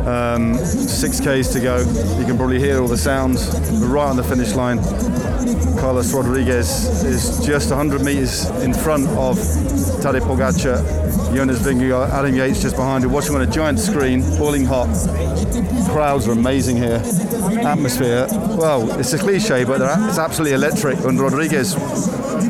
Um, 0.06 0.56
six 0.64 1.20
Ks 1.20 1.52
to 1.52 1.60
go. 1.60 1.78
You 2.18 2.24
can 2.24 2.38
probably 2.38 2.58
hear 2.58 2.80
all 2.80 2.88
the 2.88 2.96
sounds. 2.96 3.52
We're 3.70 3.88
right 3.88 4.08
on 4.08 4.16
the 4.16 4.24
finish 4.24 4.54
line. 4.54 4.78
Carlos 5.78 6.14
Rodriguez 6.14 7.04
is 7.04 7.44
just 7.44 7.68
100 7.68 8.00
metres 8.00 8.48
in 8.62 8.72
front 8.72 9.06
of 9.08 9.36
Tadej 10.00 10.22
Pogacar. 10.22 10.82
Jonas 11.34 11.58
Vingegaard, 11.58 12.08
Adam 12.08 12.34
Yates 12.34 12.62
just 12.62 12.76
behind 12.76 13.04
him, 13.04 13.12
watching 13.12 13.34
on 13.34 13.42
a 13.42 13.46
giant 13.46 13.78
screen, 13.78 14.22
boiling 14.38 14.64
hot. 14.64 14.88
Crowds 15.90 16.26
are 16.26 16.32
amazing 16.32 16.78
here. 16.78 17.02
Atmosphere, 17.60 18.26
well, 18.56 18.98
it's 18.98 19.12
a 19.12 19.18
cliche, 19.18 19.64
but 19.64 19.82
it's 20.08 20.18
absolutely 20.18 20.54
electric. 20.54 20.98
And 21.00 21.20
Rodriguez 21.20 21.74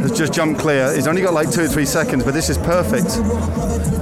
has 0.08 0.18
just 0.18 0.32
jumped 0.32 0.60
clear. 0.60 0.94
He's 0.94 1.06
only 1.06 1.22
got 1.22 1.34
like 1.34 1.50
two 1.50 1.62
or 1.62 1.68
three 1.68 1.84
seconds, 1.84 2.24
but 2.24 2.34
this 2.34 2.48
is 2.48 2.58
perfect. 2.58 3.08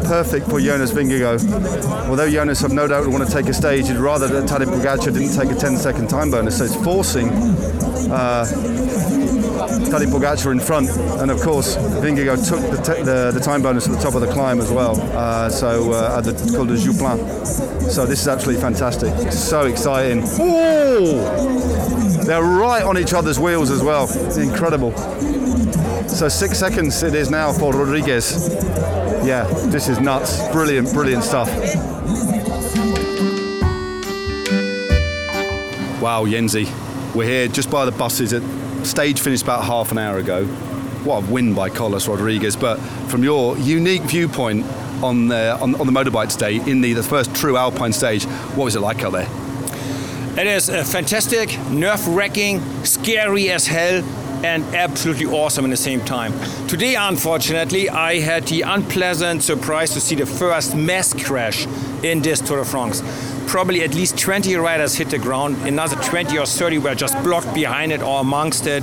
Perfect 0.06 0.48
for 0.48 0.60
Jonas 0.60 0.92
Vingegaard. 0.92 2.08
Although 2.08 2.30
Jonas, 2.30 2.62
I've 2.62 2.72
no 2.72 2.86
doubt, 2.86 3.04
would 3.04 3.12
want 3.12 3.26
to 3.26 3.32
take 3.32 3.46
a 3.46 3.54
stage, 3.54 3.88
he'd 3.88 3.96
rather 3.96 4.28
that 4.28 4.48
Tadej 4.48 4.66
Pogacar 4.66 5.12
didn't 5.12 5.34
take 5.34 5.50
a 5.50 5.58
10 5.58 5.76
second 5.76 6.08
time 6.08 6.30
bonus. 6.30 6.58
So 6.58 6.64
it's 6.64 6.76
forcing 6.76 7.28
uh, 7.30 8.46
Tadej 9.90 10.06
Pogacar 10.06 10.52
in 10.52 10.60
front, 10.60 10.90
and 10.90 11.30
of 11.30 11.40
course 11.40 11.76
Vingegaard 11.76 12.48
took 12.48 12.60
the, 12.70 12.76
te- 12.82 13.02
the, 13.02 13.32
the, 13.32 13.40
time 13.40 13.62
bonus 13.62 13.88
at 13.88 13.94
the 13.94 14.00
top 14.00 14.14
of 14.14 14.20
the 14.20 14.32
climb 14.32 14.60
as 14.60 14.70
well. 14.70 15.00
Uh, 15.16 15.48
so 15.48 15.92
uh, 15.92 16.18
at 16.18 16.24
the 16.24 16.52
Col 16.56 16.66
de 16.66 16.76
Joux 16.76 16.96
Plane. 16.96 17.18
So 17.90 18.06
this 18.06 18.20
is 18.20 18.28
absolutely 18.28 18.62
fantastic. 18.62 19.32
So 19.32 19.66
exciting. 19.66 20.22
Ooh! 20.40 21.22
They're 22.24 22.42
right 22.42 22.82
on 22.82 22.98
each 22.98 23.12
other's 23.12 23.38
wheels 23.38 23.70
as 23.70 23.82
well. 23.82 24.08
Incredible. 24.36 24.92
So 26.16 26.30
six 26.30 26.58
seconds 26.58 27.02
it 27.02 27.14
is 27.14 27.30
now 27.30 27.52
for 27.52 27.74
Rodriguez. 27.74 28.48
Yeah, 29.22 29.44
this 29.66 29.86
is 29.86 30.00
nuts. 30.00 30.48
Brilliant, 30.50 30.90
brilliant 30.94 31.22
stuff. 31.22 31.50
Wow, 36.00 36.24
Jensie. 36.24 36.68
We're 37.14 37.28
here 37.28 37.48
just 37.48 37.70
by 37.70 37.84
the 37.84 37.92
buses. 37.92 38.32
At 38.32 38.42
stage 38.86 39.20
finished 39.20 39.42
about 39.42 39.64
half 39.64 39.92
an 39.92 39.98
hour 39.98 40.16
ago. 40.16 40.46
What 41.04 41.22
a 41.22 41.30
win 41.30 41.52
by 41.52 41.68
Carlos 41.68 42.08
Rodriguez. 42.08 42.56
But 42.56 42.78
from 43.08 43.22
your 43.22 43.58
unique 43.58 44.00
viewpoint 44.04 44.64
on 45.02 45.28
the, 45.28 45.58
on, 45.60 45.74
on 45.74 45.86
the 45.86 45.92
motorbike 45.92 46.32
today, 46.32 46.56
in 46.66 46.80
the, 46.80 46.94
the 46.94 47.02
first 47.02 47.34
true 47.36 47.58
Alpine 47.58 47.92
stage, 47.92 48.24
what 48.54 48.64
was 48.64 48.74
it 48.74 48.80
like 48.80 49.02
out 49.02 49.12
there? 49.12 49.28
It 50.40 50.46
is 50.46 50.70
uh, 50.70 50.82
fantastic, 50.82 51.58
nerve 51.68 52.08
wracking, 52.08 52.62
scary 52.84 53.50
as 53.50 53.66
hell, 53.66 54.02
and 54.44 54.64
absolutely 54.74 55.26
awesome 55.26 55.64
at 55.64 55.70
the 55.70 55.76
same 55.76 56.00
time. 56.00 56.32
Today, 56.66 56.94
unfortunately, 56.94 57.88
I 57.88 58.20
had 58.20 58.46
the 58.46 58.62
unpleasant 58.62 59.42
surprise 59.42 59.92
to 59.94 60.00
see 60.00 60.14
the 60.14 60.26
first 60.26 60.74
mass 60.74 61.12
crash 61.14 61.66
in 62.02 62.22
this 62.22 62.40
Tour 62.40 62.58
de 62.58 62.64
France. 62.64 63.02
Probably 63.46 63.82
at 63.82 63.94
least 63.94 64.18
20 64.18 64.56
riders 64.56 64.94
hit 64.94 65.10
the 65.10 65.18
ground, 65.18 65.56
another 65.66 65.96
20 65.96 66.36
or 66.38 66.46
30 66.46 66.78
were 66.78 66.94
just 66.94 67.14
blocked 67.22 67.54
behind 67.54 67.92
it 67.92 68.02
or 68.02 68.20
amongst 68.20 68.66
it. 68.66 68.82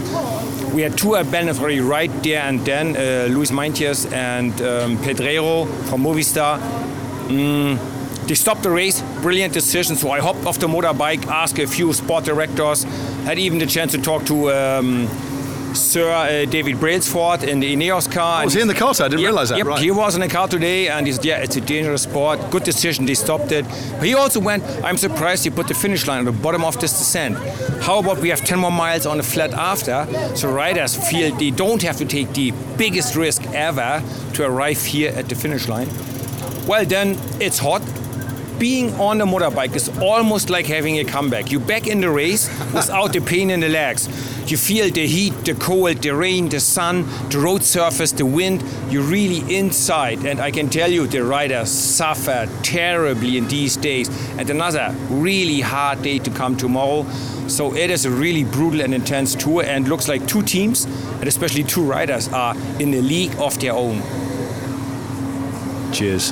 We 0.73 0.81
had 0.81 0.97
two 0.97 1.15
abandoned 1.15 1.59
already 1.59 1.81
right 1.81 2.11
there 2.23 2.41
and 2.41 2.59
then 2.65 2.95
uh, 2.95 3.27
Louis 3.33 3.51
Meintjes 3.51 4.11
and 4.11 4.53
um, 4.61 4.97
Pedrero 4.97 5.67
from 5.89 6.03
Movistar. 6.03 6.59
Mm, 7.27 8.27
they 8.27 8.35
stopped 8.35 8.63
the 8.63 8.71
race, 8.71 9.01
brilliant 9.21 9.53
decision. 9.53 9.95
So 9.97 10.09
I 10.09 10.19
hopped 10.19 10.45
off 10.45 10.57
the 10.57 10.67
motorbike, 10.67 11.27
asked 11.27 11.59
a 11.59 11.67
few 11.67 11.91
sport 11.93 12.23
directors, 12.23 12.83
had 13.25 13.37
even 13.37 13.59
the 13.59 13.65
chance 13.65 13.91
to 13.91 14.01
talk 14.01 14.25
to 14.25 14.51
um, 14.51 15.07
Sir 15.75 16.11
uh, 16.11 16.45
David 16.49 16.79
Brailsford 16.79 17.43
in 17.43 17.59
the 17.59 17.75
Ineos 17.75 18.11
car. 18.11 18.41
Oh, 18.41 18.45
was 18.45 18.53
he 18.53 18.61
in 18.61 18.67
the 18.67 18.73
car? 18.73 18.93
So 18.93 19.05
I 19.05 19.07
didn't 19.07 19.21
yep, 19.21 19.29
realize 19.29 19.49
that. 19.49 19.57
Yep, 19.57 19.67
right. 19.67 19.81
he 19.81 19.91
was 19.91 20.15
in 20.15 20.21
the 20.21 20.27
car 20.27 20.47
today, 20.47 20.87
and 20.87 21.07
he 21.07 21.13
said, 21.13 21.25
"Yeah, 21.25 21.37
it's 21.37 21.55
a 21.55 21.61
dangerous 21.61 22.03
sport. 22.03 22.39
Good 22.51 22.63
decision. 22.63 23.05
They 23.05 23.15
stopped 23.15 23.51
it." 23.51 23.65
But 23.97 24.07
he 24.07 24.13
also 24.13 24.39
went. 24.39 24.63
I'm 24.83 24.97
surprised 24.97 25.43
he 25.43 25.49
put 25.49 25.67
the 25.67 25.73
finish 25.73 26.07
line 26.07 26.19
at 26.19 26.25
the 26.25 26.41
bottom 26.41 26.63
of 26.63 26.79
this 26.79 26.97
descent. 26.97 27.37
How 27.81 27.99
about 27.99 28.19
we 28.19 28.29
have 28.29 28.43
10 28.43 28.59
more 28.59 28.71
miles 28.71 29.05
on 29.05 29.17
the 29.17 29.23
flat 29.23 29.53
after, 29.53 30.07
so 30.35 30.51
riders 30.51 30.95
feel 31.09 31.35
they 31.35 31.51
don't 31.51 31.81
have 31.81 31.97
to 31.97 32.05
take 32.05 32.33
the 32.33 32.51
biggest 32.77 33.15
risk 33.15 33.45
ever 33.53 34.03
to 34.33 34.45
arrive 34.45 34.81
here 34.83 35.11
at 35.15 35.29
the 35.29 35.35
finish 35.35 35.67
line. 35.67 35.89
Well, 36.67 36.85
then 36.85 37.17
it's 37.39 37.59
hot 37.59 37.81
being 38.59 38.93
on 38.99 39.19
a 39.19 39.25
motorbike 39.25 39.75
is 39.75 39.89
almost 39.99 40.49
like 40.49 40.65
having 40.65 40.99
a 40.99 41.03
comeback. 41.03 41.51
You 41.51 41.59
back 41.59 41.87
in 41.87 41.99
the 41.99 42.09
race 42.09 42.47
without 42.73 43.11
the 43.11 43.19
pain 43.19 43.49
in 43.49 43.59
the 43.59 43.67
legs. 43.67 44.07
You 44.49 44.57
feel 44.57 44.89
the 44.89 45.05
heat, 45.05 45.32
the 45.43 45.55
cold, 45.55 45.97
the 45.97 46.15
rain, 46.15 46.49
the 46.49 46.59
sun, 46.59 47.05
the 47.29 47.39
road 47.39 47.63
surface, 47.63 48.11
the 48.11 48.25
wind. 48.25 48.63
You're 48.89 49.03
really 49.03 49.55
inside. 49.55 50.25
And 50.25 50.39
I 50.39 50.51
can 50.51 50.69
tell 50.69 50.91
you, 50.91 51.07
the 51.07 51.23
riders 51.23 51.69
suffer 51.69 52.49
terribly 52.61 53.37
in 53.37 53.47
these 53.47 53.77
days. 53.77 54.09
And 54.37 54.49
another 54.49 54.95
really 55.09 55.61
hard 55.61 56.01
day 56.01 56.19
to 56.19 56.31
come 56.31 56.55
tomorrow. 56.55 57.07
So 57.47 57.75
it 57.75 57.89
is 57.89 58.05
a 58.05 58.11
really 58.11 58.43
brutal 58.43 58.81
and 58.81 58.93
intense 58.93 59.35
tour. 59.35 59.63
And 59.63 59.87
looks 59.87 60.07
like 60.07 60.27
two 60.27 60.41
teams, 60.41 60.85
and 60.85 61.27
especially 61.27 61.63
two 61.63 61.83
riders, 61.83 62.27
are 62.29 62.55
in 62.79 62.93
a 62.93 63.01
league 63.01 63.35
of 63.39 63.59
their 63.59 63.73
own. 63.73 64.01
Cheers. 65.91 66.31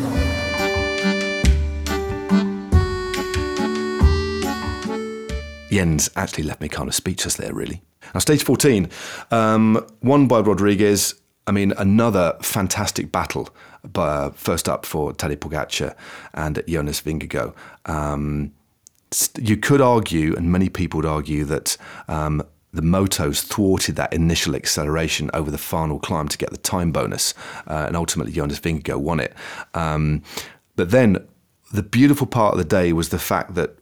Jens 5.71 6.10
actually 6.15 6.43
left 6.43 6.62
me 6.62 6.67
kind 6.67 6.88
of 6.88 6.93
speechless 6.93 7.36
there, 7.38 7.54
really. 7.54 7.82
Now, 8.13 8.19
stage 8.19 8.43
14, 8.43 8.89
um, 9.32 9.86
won 10.02 10.28
by 10.28 10.39
Rodriguez. 10.39 11.15
I 11.47 11.52
mean, 11.52 11.74
another 11.78 12.38
fantastic 12.41 13.12
battle. 13.12 13.50
Uh, 13.95 14.30
first 14.32 14.69
up 14.69 14.86
for 14.86 15.12
Tadej 15.12 15.38
Pogacar 15.38 15.95
and 16.36 16.62
Jonas 16.67 17.02
Vingegaard. 17.02 17.56
Um, 17.86 18.52
you 19.39 19.58
could 19.58 19.82
argue, 19.82 20.36
and 20.36 20.52
many 20.52 20.69
people 20.69 21.00
would 21.00 21.06
argue, 21.06 21.43
that 21.45 21.78
um, 22.08 22.43
the 22.74 22.82
motos 22.82 23.43
thwarted 23.43 23.95
that 23.95 24.13
initial 24.13 24.56
acceleration 24.56 25.30
over 25.34 25.52
the 25.52 25.58
final 25.58 26.00
climb 26.00 26.28
to 26.28 26.38
get 26.38 26.52
the 26.52 26.58
time 26.58 26.91
bonus, 26.91 27.34
uh, 27.67 27.86
and 27.88 27.97
ultimately 27.97 28.32
Jonas 28.32 28.60
Vingegaard 28.60 29.02
won 29.02 29.19
it. 29.19 29.34
Um, 29.74 30.21
but 30.76 30.91
then 30.91 31.28
the 31.74 31.84
beautiful 31.84 32.28
part 32.28 32.54
of 32.54 32.58
the 32.58 32.65
day 32.65 32.93
was 32.93 33.10
the 33.10 33.19
fact 33.19 33.56
that 33.56 33.76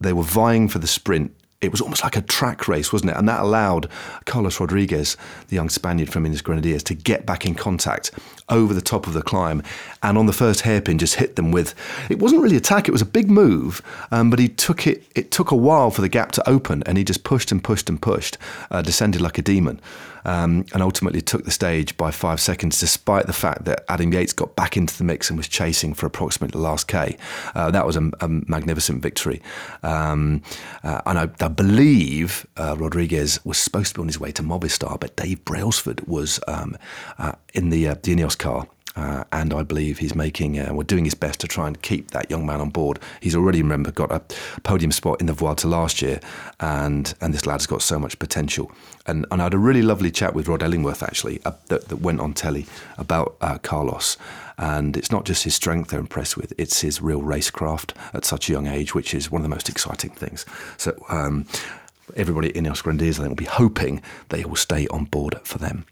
they 0.00 0.12
were 0.12 0.22
vying 0.22 0.68
for 0.68 0.78
the 0.78 0.86
sprint. 0.86 1.34
It 1.60 1.72
was 1.72 1.80
almost 1.80 2.04
like 2.04 2.16
a 2.16 2.22
track 2.22 2.68
race, 2.68 2.92
wasn't 2.92 3.12
it? 3.12 3.16
And 3.16 3.26
that 3.28 3.40
allowed 3.40 3.88
Carlos 4.26 4.60
Rodriguez, 4.60 5.16
the 5.48 5.56
young 5.56 5.70
Spaniard 5.70 6.12
from 6.12 6.24
Ineos 6.24 6.42
Grenadiers, 6.42 6.82
to 6.84 6.94
get 6.94 7.24
back 7.24 7.46
in 7.46 7.54
contact 7.54 8.10
over 8.50 8.74
the 8.74 8.82
top 8.82 9.06
of 9.06 9.14
the 9.14 9.22
climb. 9.22 9.62
And 10.02 10.18
on 10.18 10.26
the 10.26 10.34
first 10.34 10.60
hairpin, 10.60 10.98
just 10.98 11.14
hit 11.14 11.36
them 11.36 11.52
with. 11.52 11.74
It 12.10 12.18
wasn't 12.18 12.42
really 12.42 12.56
attack; 12.56 12.88
it 12.88 12.92
was 12.92 13.02
a 13.02 13.06
big 13.06 13.30
move, 13.30 13.80
um, 14.10 14.28
but 14.28 14.38
he 14.38 14.48
took 14.48 14.86
it. 14.86 15.04
It 15.14 15.30
took 15.30 15.50
a 15.50 15.56
while 15.56 15.90
for 15.90 16.02
the 16.02 16.10
gap 16.10 16.32
to 16.32 16.48
open, 16.48 16.82
and 16.84 16.98
he 16.98 17.04
just 17.04 17.24
pushed 17.24 17.50
and 17.50 17.64
pushed 17.64 17.88
and 17.88 18.00
pushed, 18.00 18.36
uh, 18.70 18.82
descended 18.82 19.22
like 19.22 19.38
a 19.38 19.42
demon 19.42 19.80
um, 20.26 20.66
and 20.74 20.82
ultimately 20.82 21.22
took 21.22 21.44
the 21.44 21.50
stage 21.50 21.96
by 21.96 22.10
five 22.10 22.40
seconds, 22.40 22.78
despite 22.78 23.26
the 23.26 23.32
fact 23.32 23.64
that 23.64 23.84
Adam 23.88 24.12
Yates 24.12 24.32
got 24.32 24.54
back 24.56 24.76
into 24.76 24.96
the 24.98 25.04
mix 25.04 25.30
and 25.30 25.38
was 25.38 25.48
chasing 25.48 25.94
for 25.94 26.06
approximately 26.06 26.52
the 26.52 26.62
last 26.62 26.88
K. 26.88 27.16
Uh, 27.54 27.70
that 27.70 27.86
was 27.86 27.96
a, 27.96 28.10
a 28.20 28.28
magnificent 28.28 29.00
victory. 29.02 29.40
Um, 29.82 30.42
uh, 30.82 31.00
and 31.06 31.18
I, 31.18 31.28
I 31.40 31.48
believe 31.48 32.46
uh, 32.56 32.76
Rodriguez 32.76 33.42
was 33.44 33.56
supposed 33.56 33.94
to 33.94 34.00
be 34.00 34.02
on 34.02 34.08
his 34.08 34.20
way 34.20 34.32
to 34.32 34.42
Movistar, 34.42 34.98
but 35.00 35.16
Dave 35.16 35.44
Brailsford 35.44 36.06
was 36.06 36.40
um, 36.48 36.76
uh, 37.18 37.32
in 37.54 37.70
the, 37.70 37.88
uh, 37.88 37.94
the 38.02 38.14
Ineos 38.14 38.36
car 38.36 38.66
Uh, 38.96 39.24
and 39.30 39.52
I 39.52 39.62
believe 39.62 39.98
he's 39.98 40.14
making, 40.14 40.58
uh, 40.58 40.72
we're 40.72 40.84
doing 40.84 41.04
his 41.04 41.14
best 41.14 41.38
to 41.40 41.46
try 41.46 41.66
and 41.66 41.80
keep 41.82 42.12
that 42.12 42.30
young 42.30 42.46
man 42.46 42.62
on 42.62 42.70
board. 42.70 42.98
He's 43.20 43.36
already, 43.36 43.60
remember, 43.60 43.92
got 43.92 44.10
a 44.10 44.20
podium 44.62 44.90
spot 44.90 45.20
in 45.20 45.26
the 45.26 45.34
Vuelta 45.34 45.68
last 45.68 46.00
year, 46.00 46.18
and 46.60 47.12
and 47.20 47.34
this 47.34 47.44
lad's 47.44 47.66
got 47.66 47.82
so 47.82 47.98
much 47.98 48.18
potential. 48.18 48.72
And, 49.06 49.26
and 49.30 49.42
I 49.42 49.44
had 49.44 49.54
a 49.54 49.58
really 49.58 49.82
lovely 49.82 50.10
chat 50.10 50.34
with 50.34 50.48
Rod 50.48 50.62
Ellingworth 50.62 51.02
actually 51.02 51.40
uh, 51.44 51.52
that, 51.68 51.88
that 51.88 51.96
went 51.96 52.20
on 52.20 52.32
telly 52.32 52.66
about 52.96 53.36
uh, 53.40 53.58
Carlos. 53.58 54.16
And 54.58 54.96
it's 54.96 55.12
not 55.12 55.26
just 55.26 55.44
his 55.44 55.54
strength 55.54 55.90
they're 55.90 56.00
impressed 56.00 56.38
with; 56.38 56.54
it's 56.56 56.80
his 56.80 57.02
real 57.02 57.20
racecraft 57.20 57.92
at 58.14 58.24
such 58.24 58.48
a 58.48 58.52
young 58.52 58.66
age, 58.66 58.94
which 58.94 59.12
is 59.14 59.30
one 59.30 59.42
of 59.42 59.42
the 59.42 59.54
most 59.54 59.68
exciting 59.68 60.10
things. 60.10 60.46
So. 60.78 60.96
Um, 61.08 61.46
everybody 62.14 62.56
in 62.56 62.64
Ineos 62.64 62.84
Grenadiers, 62.84 63.18
I 63.18 63.22
think, 63.22 63.30
will 63.30 63.36
be 63.36 63.44
hoping 63.46 64.00
he 64.32 64.44
will 64.44 64.54
stay 64.54 64.86
on 64.88 65.06
board 65.06 65.40
for 65.42 65.58
them. 65.58 65.84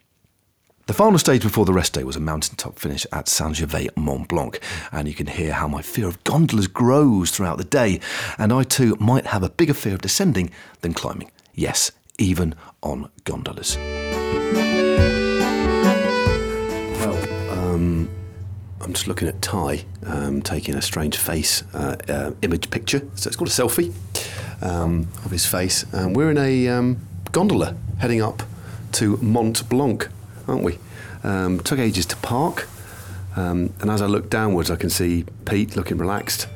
The 0.87 0.93
final 0.93 1.19
stage 1.19 1.43
before 1.43 1.65
the 1.65 1.73
rest 1.73 1.95
day 1.95 2.05
was 2.05 2.15
a 2.15 2.21
mountaintop 2.21 2.79
finish 2.79 3.07
at 3.11 3.27
Saint 3.27 3.57
Gervais 3.57 3.89
Mont 3.97 4.29
Blanc, 4.29 4.61
and 4.93 5.09
you 5.09 5.15
can 5.15 5.29
hear 5.29 5.55
how 5.55 5.67
my 5.67 5.81
fear 5.81 6.07
of 6.07 6.23
gondolas 6.25 6.67
grows 6.67 7.31
throughout 7.31 7.57
the 7.57 7.65
day, 7.65 8.01
and 8.37 8.53
I 8.53 8.65
too 8.65 8.95
might 9.01 9.29
have 9.29 9.43
a 9.43 9.49
bigger 9.49 9.73
fear 9.73 9.95
of 9.95 10.03
descending 10.03 10.51
than 10.83 10.93
climbing. 10.93 11.31
Yes, 11.55 11.91
even 12.19 12.55
on 12.83 13.09
gondolas. 13.25 13.79
Well, 16.99 17.17
um, 17.51 18.11
I'm 18.83 18.93
just 18.93 19.09
looking 19.09 19.29
at 19.29 19.41
Ty 19.41 19.87
um, 20.05 20.43
taking 20.43 20.75
a 20.75 20.83
strange 20.83 21.17
face 21.17 21.63
uh, 21.73 21.97
uh, 22.11 22.33
image 22.43 22.69
picture, 22.69 23.01
so 23.15 23.29
it's 23.29 23.37
called 23.37 23.49
a 23.49 23.53
selfie 23.53 23.91
um, 24.61 25.09
of 25.25 25.31
his 25.31 25.47
face. 25.47 25.87
We're 25.95 26.31
in 26.31 26.37
a 26.37 26.69
um, 26.69 26.99
gondola 27.33 27.75
heading 28.01 28.21
up 28.21 28.43
to 28.93 29.17
Mont 29.17 29.67
Blanc 29.71 30.11
aren't 30.47 30.63
we? 30.63 30.79
Um, 31.23 31.61
took 31.61 31.79
ages 31.79 32.07
to 32.07 32.17
park, 32.17 32.69
um, 33.37 33.73
and 33.81 33.91
as 33.91 34.03
I 34.03 34.07
look 34.07 34.31
downwards, 34.31 34.71
I 34.71 34.77
can 34.77 34.91
see 34.91 35.25
Pete 35.45 35.77
looking 35.77 35.99
relaxed, 35.99 36.49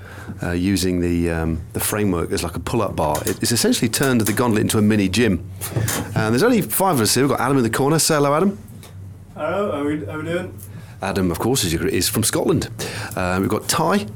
uh, 0.42 0.50
using 0.50 1.00
the 1.00 1.30
um, 1.30 1.60
the 1.72 1.80
framework 1.80 2.30
as 2.32 2.42
like 2.42 2.54
a 2.54 2.60
pull-up 2.60 2.94
bar. 2.94 3.16
It, 3.26 3.42
it's 3.42 3.52
essentially 3.52 3.88
turned 3.88 4.20
the 4.20 4.32
gondola 4.32 4.60
into 4.60 4.78
a 4.78 4.82
mini 4.82 5.08
gym. 5.08 5.42
And 6.14 6.34
there's 6.34 6.42
only 6.42 6.62
five 6.62 6.96
of 6.96 7.00
us 7.00 7.14
here. 7.14 7.24
We've 7.24 7.36
got 7.36 7.40
Adam 7.40 7.56
in 7.56 7.62
the 7.62 7.70
corner. 7.70 7.98
Say 7.98 8.14
hello, 8.14 8.34
Adam. 8.34 8.58
Hello, 9.34 9.72
how 9.72 9.78
are 9.78 9.84
we, 9.84 10.04
how 10.04 10.18
we 10.18 10.24
doing? 10.24 10.58
Adam, 11.00 11.30
of 11.30 11.38
course, 11.38 11.64
is, 11.64 11.74
is 11.74 12.08
from 12.08 12.24
Scotland. 12.24 12.68
Uh, 13.16 13.38
we've 13.40 13.48
got 13.48 13.68
Ty. 13.68 14.06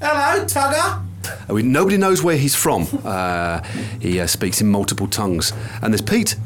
Hello, 0.00 0.44
Tugger. 0.44 1.04
Uh, 1.48 1.54
we, 1.54 1.62
nobody 1.62 1.98
knows 1.98 2.22
where 2.22 2.36
he's 2.36 2.54
from. 2.54 2.86
Uh, 3.04 3.60
he 4.00 4.18
uh, 4.18 4.26
speaks 4.26 4.60
in 4.60 4.68
multiple 4.68 5.06
tongues. 5.06 5.52
And 5.82 5.92
there's 5.92 6.02
Pete. 6.02 6.36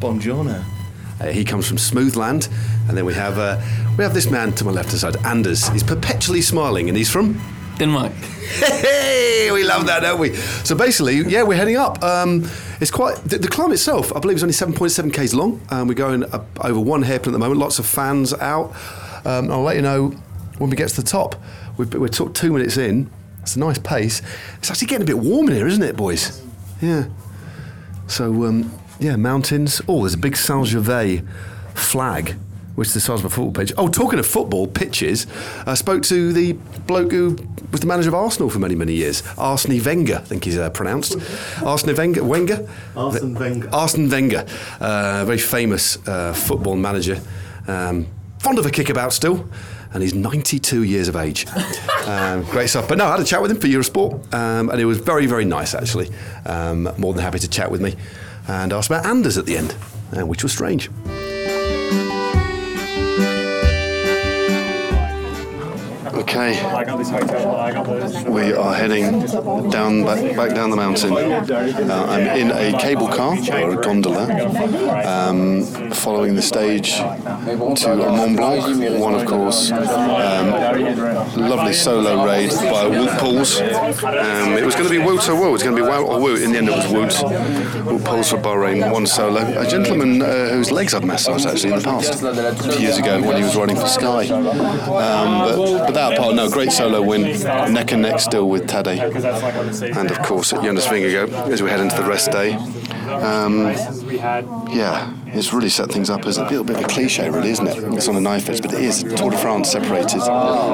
Buongiorno. 0.00 0.64
Uh, 1.22 1.30
he 1.30 1.44
comes 1.44 1.68
from 1.68 1.76
Smoothland, 1.76 2.48
and 2.88 2.96
then 2.96 3.04
we 3.04 3.14
have 3.14 3.38
uh, 3.38 3.60
we 3.96 4.02
have 4.02 4.12
this 4.14 4.30
man 4.30 4.52
to 4.52 4.64
my 4.64 4.72
left 4.72 4.90
hand 4.90 5.00
side, 5.00 5.16
Anders. 5.24 5.68
He's 5.68 5.84
perpetually 5.84 6.42
smiling, 6.42 6.88
and 6.88 6.96
he's 6.96 7.10
from 7.10 7.40
Denmark. 7.78 8.12
Hey, 8.12 9.50
we 9.52 9.62
love 9.64 9.86
that, 9.86 10.00
don't 10.00 10.20
we? 10.20 10.34
So 10.64 10.74
basically, 10.74 11.16
yeah, 11.28 11.42
we're 11.44 11.56
heading 11.56 11.76
up. 11.76 12.02
Um, 12.02 12.48
it's 12.80 12.90
quite 12.90 13.16
the, 13.24 13.38
the 13.38 13.48
climb 13.48 13.72
itself. 13.72 14.12
I 14.14 14.18
believe 14.18 14.36
is 14.36 14.42
only 14.42 14.52
seven 14.52 14.74
point 14.74 14.92
seven 14.92 15.10
k's 15.10 15.32
long. 15.32 15.60
Um, 15.70 15.86
we're 15.88 15.94
going 15.94 16.24
up 16.32 16.46
over 16.64 16.80
one 16.80 17.02
hairpin 17.02 17.30
at 17.30 17.32
the 17.32 17.38
moment. 17.38 17.60
Lots 17.60 17.78
of 17.78 17.86
fans 17.86 18.34
out. 18.34 18.74
Um, 19.24 19.50
I'll 19.50 19.62
let 19.62 19.76
you 19.76 19.82
know 19.82 20.08
when 20.58 20.70
we 20.70 20.76
get 20.76 20.88
to 20.90 21.00
the 21.00 21.08
top. 21.08 21.36
We've, 21.76 21.94
we're 21.94 22.08
two 22.08 22.52
minutes 22.52 22.76
in. 22.76 23.10
It's 23.40 23.56
a 23.56 23.60
nice 23.60 23.78
pace. 23.78 24.22
It's 24.58 24.70
actually 24.70 24.88
getting 24.88 25.02
a 25.02 25.06
bit 25.06 25.18
warm 25.18 25.48
in 25.48 25.54
here, 25.54 25.66
isn't 25.66 25.82
it, 25.82 25.96
boys? 25.96 26.42
Yeah. 26.80 27.06
So 28.06 28.44
um, 28.44 28.70
yeah, 29.02 29.16
mountains. 29.16 29.82
Oh, 29.88 30.00
there's 30.00 30.14
a 30.14 30.18
big 30.18 30.36
Saint 30.36 30.66
Gervais 30.68 31.22
flag, 31.74 32.36
which 32.76 32.88
is 32.88 32.94
the 32.94 33.00
size 33.00 33.18
of 33.18 33.24
a 33.24 33.30
football 33.30 33.52
pitch. 33.52 33.72
Oh, 33.76 33.88
talking 33.88 34.20
of 34.20 34.26
football 34.26 34.68
pitches, 34.68 35.26
I 35.66 35.74
spoke 35.74 36.04
to 36.04 36.32
the 36.32 36.52
bloke 36.86 37.10
who 37.10 37.36
was 37.72 37.80
the 37.80 37.86
manager 37.86 38.10
of 38.10 38.14
Arsenal 38.14 38.48
for 38.48 38.60
many, 38.60 38.76
many 38.76 38.92
years. 38.92 39.24
Arsene 39.36 39.82
Wenger, 39.82 40.16
I 40.16 40.24
think 40.24 40.44
he's 40.44 40.56
uh, 40.56 40.70
pronounced. 40.70 41.16
Arsene 41.64 41.96
Wenger. 41.96 42.22
Wenger. 42.22 42.68
Arsene 42.96 43.34
Wenger. 43.34 43.68
Arsene 43.72 44.08
Wenger, 44.08 44.46
uh, 44.78 45.24
very 45.24 45.38
famous 45.38 45.98
uh, 46.06 46.32
football 46.32 46.76
manager. 46.76 47.20
Um, 47.66 48.06
fond 48.38 48.60
of 48.60 48.66
a 48.66 48.70
kickabout 48.70 49.12
still. 49.12 49.48
And 49.94 50.02
he's 50.02 50.14
92 50.14 50.84
years 50.84 51.08
of 51.08 51.16
age. 51.16 51.46
um, 52.06 52.44
great 52.44 52.68
stuff. 52.68 52.88
But 52.88 52.96
no, 52.96 53.04
I 53.04 53.10
had 53.10 53.20
a 53.20 53.24
chat 53.24 53.42
with 53.42 53.50
him 53.50 53.60
for 53.60 53.66
Eurosport, 53.66 54.32
um, 54.32 54.70
and 54.70 54.80
it 54.80 54.86
was 54.86 54.96
very, 54.96 55.26
very 55.26 55.44
nice 55.44 55.74
actually. 55.74 56.08
Um, 56.46 56.84
more 56.96 57.12
than 57.12 57.22
happy 57.22 57.40
to 57.40 57.48
chat 57.48 57.70
with 57.70 57.82
me 57.82 57.94
and 58.48 58.72
asked 58.72 58.90
about 58.90 59.06
Anders 59.06 59.38
at 59.38 59.46
the 59.46 59.56
end, 59.56 59.74
uh, 60.16 60.26
which 60.26 60.42
was 60.42 60.52
strange. 60.52 60.90
Okay, 66.32 66.54
we 68.26 68.54
are 68.54 68.72
heading 68.72 69.20
down 69.68 70.02
back, 70.02 70.34
back 70.34 70.54
down 70.54 70.70
the 70.70 70.76
mountain. 70.76 71.12
Uh, 71.12 72.06
I'm 72.08 72.26
in 72.38 72.50
a 72.50 72.78
cable 72.78 73.06
car 73.06 73.36
or 73.36 73.78
a 73.78 73.82
gondola, 73.82 74.24
um, 75.04 75.62
following 75.90 76.34
the 76.34 76.40
stage 76.40 76.96
to 76.96 77.54
Mont 77.54 78.34
Blanc. 78.38 78.98
One, 78.98 79.14
of 79.14 79.26
course, 79.26 79.72
um, 79.72 80.52
lovely 81.36 81.74
solo 81.74 82.24
raid 82.24 82.48
by 82.48 82.88
Poels. 83.18 83.60
Um, 83.60 84.54
it 84.54 84.64
was 84.64 84.74
going 84.74 84.88
to 84.88 84.90
be 84.90 85.04
Wout 85.04 85.28
or 85.28 85.34
Wout. 85.34 85.48
It 85.48 85.52
was 85.52 85.62
going 85.62 85.76
to 85.76 85.82
be 85.82 85.86
Wout 85.86 86.06
or 86.06 86.18
Wout. 86.18 86.42
In 86.42 86.52
the 86.52 86.58
end, 86.58 86.70
it 86.70 86.74
was 86.74 86.86
Wout. 86.86 87.12
Wout 87.84 88.00
Poels 88.04 88.30
for 88.30 88.38
Bahrain. 88.38 88.90
One 88.90 89.06
solo. 89.06 89.42
A 89.60 89.66
gentleman 89.68 90.22
uh, 90.22 90.48
whose 90.48 90.70
legs 90.72 90.94
I've 90.94 91.04
massaged 91.04 91.44
actually 91.44 91.74
in 91.74 91.78
the 91.80 91.84
past, 91.84 92.80
years 92.80 92.96
ago 92.96 93.20
when 93.20 93.36
he 93.36 93.42
was 93.42 93.54
running 93.54 93.76
for 93.76 93.86
Sky. 93.86 94.30
Um, 94.30 95.42
but, 95.42 95.86
but 95.86 95.92
that 95.92 96.21
apart, 96.22 96.36
no, 96.36 96.48
great 96.48 96.70
solo 96.70 97.02
win, 97.02 97.22
neck 97.72 97.92
and 97.92 98.02
neck 98.02 98.20
still 98.20 98.48
with 98.48 98.66
Tadej. 98.68 99.96
And 99.96 100.10
of 100.10 100.18
course 100.20 100.52
at 100.52 100.62
Jonas 100.62 100.86
Vingegaard 100.86 101.32
as 101.50 101.62
we 101.62 101.70
head 101.70 101.80
into 101.80 101.96
the 101.96 102.04
rest 102.04 102.30
day. 102.30 102.52
Um, 103.08 103.74
yeah, 104.16 105.14
it's 105.26 105.52
really 105.52 105.68
set 105.68 105.90
things 105.90 106.10
up 106.10 106.26
as 106.26 106.38
a 106.38 106.42
little 106.44 106.64
bit 106.64 106.76
of 106.76 106.84
a 106.84 106.88
cliche, 106.88 107.28
really, 107.30 107.50
isn't 107.50 107.66
it? 107.66 107.78
It's 107.94 108.08
on 108.08 108.16
a 108.16 108.20
knife 108.20 108.48
edge, 108.48 108.62
but 108.62 108.72
it 108.74 108.80
is. 108.80 109.02
Tour 109.02 109.30
de 109.30 109.38
France 109.38 109.70
separated. 109.70 110.20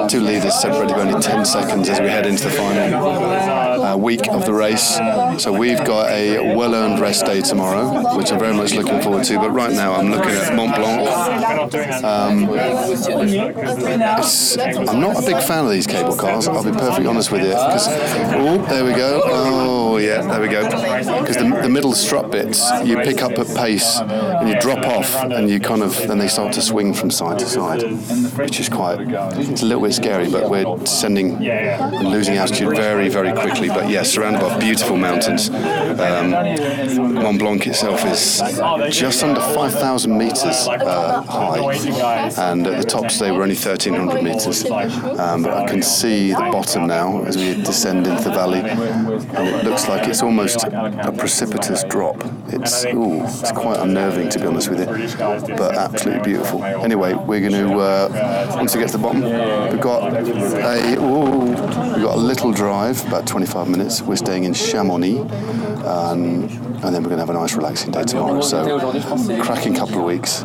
Two 0.09 0.21
leaders 0.21 0.55
separated 0.61 0.95
by 0.95 1.03
only 1.03 1.21
10 1.21 1.45
seconds 1.45 1.89
as 1.89 2.01
we 2.01 2.09
head 2.09 2.27
into 2.27 2.45
the 2.45 2.51
final 2.51 3.83
uh, 3.83 3.97
week 3.97 4.29
of 4.29 4.45
the 4.45 4.53
race. 4.53 4.97
So 5.43 5.53
we've 5.53 5.85
got 5.85 6.11
a 6.11 6.55
well 6.57 6.75
earned 6.75 7.01
rest 7.01 7.27
day 7.27 7.41
tomorrow, 7.41 8.17
which 8.17 8.33
I'm 8.33 8.39
very 8.39 8.55
much 8.55 8.75
looking 8.75 9.01
forward 9.01 9.25
to. 9.25 9.39
But 9.39 9.51
right 9.51 9.73
now 9.73 9.95
I'm 9.95 10.11
looking 10.11 10.33
at 10.33 10.55
Mont 10.55 10.75
Blanc. 10.75 11.09
Um, 12.05 12.49
I'm 14.89 15.01
not 15.01 15.23
a 15.23 15.27
big 15.27 15.43
fan 15.43 15.65
of 15.65 15.71
these 15.71 15.87
cable 15.87 16.17
cars, 16.17 16.49
I'll 16.49 16.65
be 16.65 16.73
perfectly 16.73 17.07
honest 17.07 17.31
with 17.31 17.43
you. 17.43 17.53
Oh, 17.55 18.65
there 18.69 18.85
we 18.85 18.93
go. 18.93 19.23
Oh, 19.25 19.97
yeah, 19.99 20.23
there 20.23 20.41
we 20.41 20.49
go. 20.49 20.65
Because 20.65 21.37
the, 21.37 21.61
the 21.63 21.69
middle 21.69 21.93
strut 21.93 22.31
bits, 22.31 22.71
you 22.85 22.97
pick 22.99 23.23
up 23.23 23.28
at 23.33 23.47
pace 23.57 23.99
and 24.01 24.49
you 24.49 24.59
drop 24.61 24.87
off, 24.87 25.15
and 25.25 25.51
you 25.51 25.59
kind 25.61 25.83
of, 25.83 25.97
then 26.07 26.19
they 26.19 26.29
start 26.29 26.53
to 26.55 26.63
swing 26.63 26.95
from 26.95 27.11
side 27.11 27.39
to 27.41 27.47
side, 27.47 27.83
which 28.39 28.61
is 28.61 28.69
quite, 28.69 29.01
it's 29.01 29.63
a 29.63 29.67
little 29.67 29.83
bit 29.83 29.95
scary, 29.95 30.31
but 30.31 30.49
we're 30.49 30.77
descending 30.79 31.37
and 31.47 32.09
losing 32.09 32.37
altitude 32.37 32.77
very, 32.77 33.09
very 33.09 33.33
quickly. 33.33 33.69
But 33.69 33.91
yes, 33.91 34.11
surrounded 34.13 34.41
by 34.41 34.59
beautiful 34.59 34.97
mountains. 34.97 35.49
Um, 35.89 37.15
Mont 37.15 37.39
Blanc 37.39 37.67
itself 37.67 38.05
is 38.05 38.39
just 38.95 39.23
under 39.23 39.41
5,000 39.41 40.17
metres 40.17 40.69
uh, 40.69 41.23
high, 41.23 42.31
and 42.51 42.67
at 42.67 42.81
the 42.81 42.87
top 42.87 43.09
today 43.09 43.31
we're 43.31 43.43
only 43.43 43.55
1,300 43.55 44.23
metres. 44.23 44.65
Um, 44.71 45.43
but 45.43 45.53
I 45.53 45.67
can 45.67 45.83
see 45.83 46.31
the 46.31 46.49
bottom 46.53 46.87
now 46.87 47.23
as 47.25 47.37
we 47.37 47.55
descend 47.55 48.07
into 48.07 48.25
the 48.25 48.31
valley, 48.31 48.61
and 48.61 49.49
it 49.49 49.65
looks 49.65 49.89
like 49.89 50.09
it's 50.09 50.23
almost 50.23 50.65
a 50.65 51.15
precipitous 51.17 51.85
drop. 51.85 52.23
It's 52.49 52.85
ooh, 52.87 53.23
it's 53.25 53.53
quite 53.53 53.81
unnerving 53.81 54.29
to 54.31 54.39
be 54.39 54.47
honest 54.47 54.69
with 54.69 54.81
you, 54.81 55.17
but 55.57 55.75
absolutely 55.75 56.23
beautiful. 56.23 56.63
Anyway, 56.65 57.15
we're 57.15 57.41
going 57.41 57.53
to 57.53 57.79
uh, 57.79 58.53
once 58.55 58.75
we 58.75 58.81
get 58.81 58.91
to 58.91 58.99
the 58.99 59.03
bottom, 59.03 59.23
we've 59.23 59.81
got 59.81 60.13
a 60.13 60.99
ooh, 61.01 61.41
we've 61.47 61.57
got 62.05 62.17
a 62.17 62.21
little 62.21 62.53
drive, 62.53 63.07
about 63.07 63.27
25 63.27 63.69
minutes. 63.69 64.03
We're 64.03 64.17
staying 64.17 64.45
in 64.45 64.55
Chamonix. 64.55 65.19
Um, 65.85 66.45
and 66.83 66.95
then 66.95 67.03
we're 67.03 67.11
going 67.11 67.19
to 67.19 67.27
have 67.27 67.31
a 67.31 67.35
nice 67.35 67.55
relaxing 67.55 67.91
day 67.91 68.03
tomorrow. 68.03 68.41
So, 68.41 68.79
cracking 69.43 69.75
couple 69.75 69.99
of 69.99 70.05
weeks. 70.05 70.43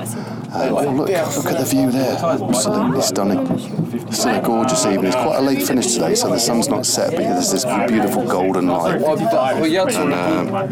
And 0.53 0.71
oh, 0.71 0.91
look, 0.91 1.09
look 1.09 1.47
at 1.47 1.57
the 1.57 1.65
view 1.65 1.89
there. 1.89 2.15
Absolutely 2.23 3.01
stunning. 3.01 4.11
Still 4.11 4.36
a 4.36 4.41
gorgeous 4.41 4.86
evening. 4.86 5.07
It's 5.07 5.15
quite 5.15 5.38
a 5.38 5.41
late 5.41 5.63
finish 5.63 5.93
today, 5.93 6.13
so 6.13 6.29
the 6.29 6.38
sun's 6.38 6.69
not 6.69 6.86
set, 6.86 7.09
but 7.11 7.21
there's 7.21 7.51
this 7.51 7.65
beautiful 7.88 8.23
golden 8.23 8.67
light. 8.67 9.01
And, 9.01 10.13
uh, 10.13 10.67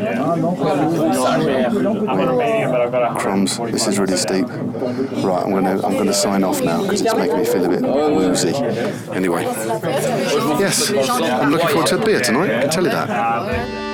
crumbs, 3.18 3.58
this 3.58 3.88
is 3.88 3.98
really 3.98 4.18
steep. 4.18 4.46
Right, 4.48 5.42
I'm 5.44 5.50
going 5.50 5.64
to 5.64 5.84
I'm 5.84 5.94
going 5.94 6.06
to 6.06 6.14
sign 6.14 6.44
off 6.44 6.62
now 6.62 6.84
because 6.84 7.02
it's 7.02 7.16
making 7.16 7.38
me 7.38 7.46
feel 7.46 7.66
a 7.66 7.70
bit 7.70 7.82
woozy. 7.82 8.54
Anyway, 9.14 9.42
yes, 9.44 10.92
I'm 11.10 11.50
looking 11.50 11.70
forward 11.70 11.88
to 11.88 12.00
a 12.00 12.06
beer 12.06 12.22
tonight. 12.22 12.52
I 12.52 12.62
can 12.62 12.70
tell 12.70 12.84
you 12.84 12.92
that. 12.92 13.91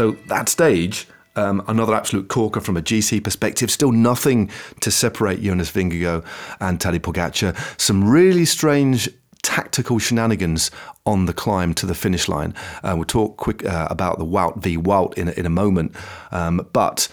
So 0.00 0.12
that 0.28 0.48
stage, 0.48 1.06
um, 1.36 1.62
another 1.68 1.94
absolute 1.94 2.28
corker 2.28 2.62
from 2.62 2.78
a 2.78 2.80
GC 2.80 3.22
perspective. 3.22 3.70
Still 3.70 3.92
nothing 3.92 4.50
to 4.80 4.90
separate 4.90 5.42
Jonas 5.42 5.70
Vingegaard 5.70 6.24
and 6.58 6.80
Tadej 6.80 7.00
Pogacar. 7.00 7.54
Some 7.78 8.08
really 8.08 8.46
strange 8.46 9.10
tactical 9.42 9.98
shenanigans 9.98 10.70
on 11.04 11.26
the 11.26 11.34
climb 11.34 11.74
to 11.74 11.84
the 11.84 11.94
finish 11.94 12.30
line. 12.30 12.54
Uh, 12.82 12.94
we'll 12.96 13.04
talk 13.04 13.36
quick 13.36 13.62
uh, 13.66 13.88
about 13.90 14.18
the 14.18 14.24
Wout 14.24 14.62
v 14.62 14.78
Wout 14.78 15.18
in, 15.18 15.28
in 15.28 15.44
a 15.44 15.50
moment. 15.50 15.94
Um, 16.32 16.66
but 16.72 17.06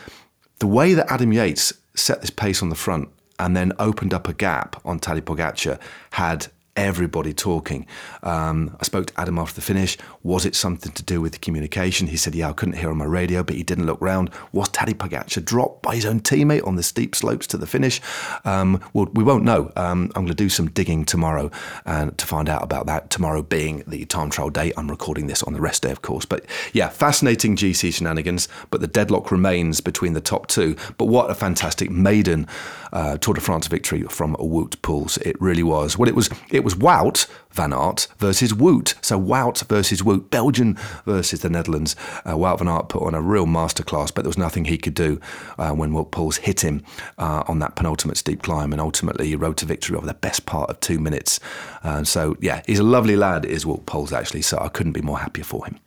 the 0.60 0.68
way 0.68 0.94
that 0.94 1.12
Adam 1.12 1.34
Yates 1.34 1.74
set 1.94 2.22
this 2.22 2.30
pace 2.30 2.64
on 2.64 2.70
the 2.70 2.76
front 2.76 3.10
and 3.38 3.54
then 3.54 3.74
opened 3.80 4.14
up 4.14 4.30
a 4.30 4.34
gap 4.34 4.80
on 4.86 5.02
Tadej 5.02 5.24
Pogacar 5.24 5.78
had 6.12 6.48
everybody 6.78 7.34
talking. 7.34 7.86
Um, 8.24 8.78
I 8.80 8.84
spoke 8.84 9.08
to 9.08 9.20
Adam 9.20 9.40
after 9.40 9.56
the 9.56 9.62
finish. 9.62 9.98
Was 10.24 10.46
it 10.46 10.56
something 10.56 10.92
to 10.94 11.04
do 11.04 11.20
with 11.20 11.34
the 11.34 11.40
communication? 11.40 12.08
He 12.08 12.16
said, 12.16 12.36
Yeah, 12.36 12.50
I 12.50 12.54
couldn't 12.54 12.76
hear 12.78 12.92
on 12.92 12.98
my 12.98 13.06
radio, 13.06 13.44
but 13.44 13.56
he 13.56 13.64
didn't 13.64 13.88
look 13.88 14.00
round. 14.00 14.30
Was 14.54 14.70
Taddy 14.70 14.94
Pogacar 14.94 15.44
dropped 15.44 15.82
by 15.82 15.96
his 15.96 16.06
own 16.06 16.22
teammate 16.22 16.66
on 16.66 16.76
the 16.76 16.84
steep 16.84 17.16
slopes 17.16 17.48
to 17.48 17.58
the 17.58 17.68
finish? 17.68 18.00
Um, 18.46 18.82
well, 18.94 19.08
we 19.14 19.24
won't 19.24 19.44
know. 19.44 19.72
Um, 19.76 20.12
I'm 20.16 20.24
going 20.24 20.28
to 20.28 20.34
do 20.36 20.50
some 20.50 20.70
digging 20.70 21.04
tomorrow 21.04 21.52
uh, 21.86 22.12
to 22.12 22.26
find 22.26 22.48
out 22.48 22.64
about 22.64 22.86
that. 22.86 23.10
Tomorrow 23.10 23.42
being 23.42 23.84
the 23.88 24.06
time 24.06 24.30
trial 24.30 24.52
day. 24.52 24.72
I'm 24.78 24.90
recording 24.90 25.28
this 25.28 25.44
on 25.44 25.54
the 25.54 25.62
rest 25.62 25.82
day, 25.82 25.92
of 25.92 26.04
course. 26.04 26.26
But 26.26 26.46
yeah, 26.74 26.90
fascinating 26.90 27.56
GC 27.56 27.96
shenanigans, 27.96 28.48
but 28.70 28.82
the 28.82 28.88
deadlock 28.88 29.32
remains 29.32 29.82
between 29.82 30.14
the 30.14 30.22
top 30.22 30.48
two. 30.48 30.76
But 30.98 31.06
what 31.06 31.32
a 31.32 31.36
fantastic 31.36 31.90
maiden 31.90 32.48
uh, 32.94 33.18
Tour 33.18 33.36
de 33.36 33.42
France 33.42 33.68
victory 33.68 34.04
from 34.04 34.36
Wout 34.36 34.78
Poels. 34.78 35.20
It 35.22 35.40
really 35.42 35.64
was. 35.64 35.98
Well, 35.98 36.08
it 36.08 36.16
was 36.16 36.30
it 36.50 36.64
was 36.64 36.76
Wout 36.76 37.28
Van 37.52 37.74
Aert 37.74 38.08
versus 38.18 38.54
Wout. 38.54 38.94
So 39.02 39.20
Wout 39.20 39.68
versus 39.68 40.02
Wout, 40.02 40.30
Belgian 40.30 40.78
versus 41.06 41.42
the 41.42 41.50
Netherlands. 41.50 41.96
Uh, 42.26 42.34
Wout 42.34 42.60
Van 42.60 42.68
Aert 42.68 42.90
put 42.90 43.04
on 43.04 43.14
a 43.16 43.22
real 43.22 43.46
masterclass, 43.46 44.14
but 44.14 44.24
there 44.24 44.30
was 44.30 44.38
nothing 44.38 44.66
he 44.66 44.78
could 44.78 44.94
do 44.94 45.20
uh, 45.58 45.72
when 45.72 45.92
Wout 45.92 46.12
Poels 46.12 46.38
hit 46.38 46.62
him 46.62 46.84
uh, 47.18 47.44
on 47.48 47.60
that 47.60 47.76
penultimate 47.76 48.18
steep 48.18 48.44
climb, 48.44 48.72
and 48.72 48.82
ultimately 48.82 49.28
he 49.28 49.36
rode 49.36 49.58
to 49.58 49.66
victory 49.66 49.98
over 49.98 50.06
the 50.06 50.14
best 50.14 50.46
part 50.46 50.70
of 50.70 50.80
two 50.80 51.00
minutes. 51.00 51.40
Uh, 51.84 52.04
so 52.04 52.38
yeah, 52.40 52.62
he's 52.66 52.80
a 52.80 52.84
lovely 52.84 53.16
lad, 53.16 53.46
is 53.46 53.66
Wout 53.66 53.86
Poels 53.86 54.12
actually. 54.12 54.42
So 54.42 54.58
I 54.60 54.70
couldn't 54.70 54.94
be 54.94 55.02
more 55.02 55.20
happier 55.20 55.44
for 55.44 55.66
him. 55.66 55.80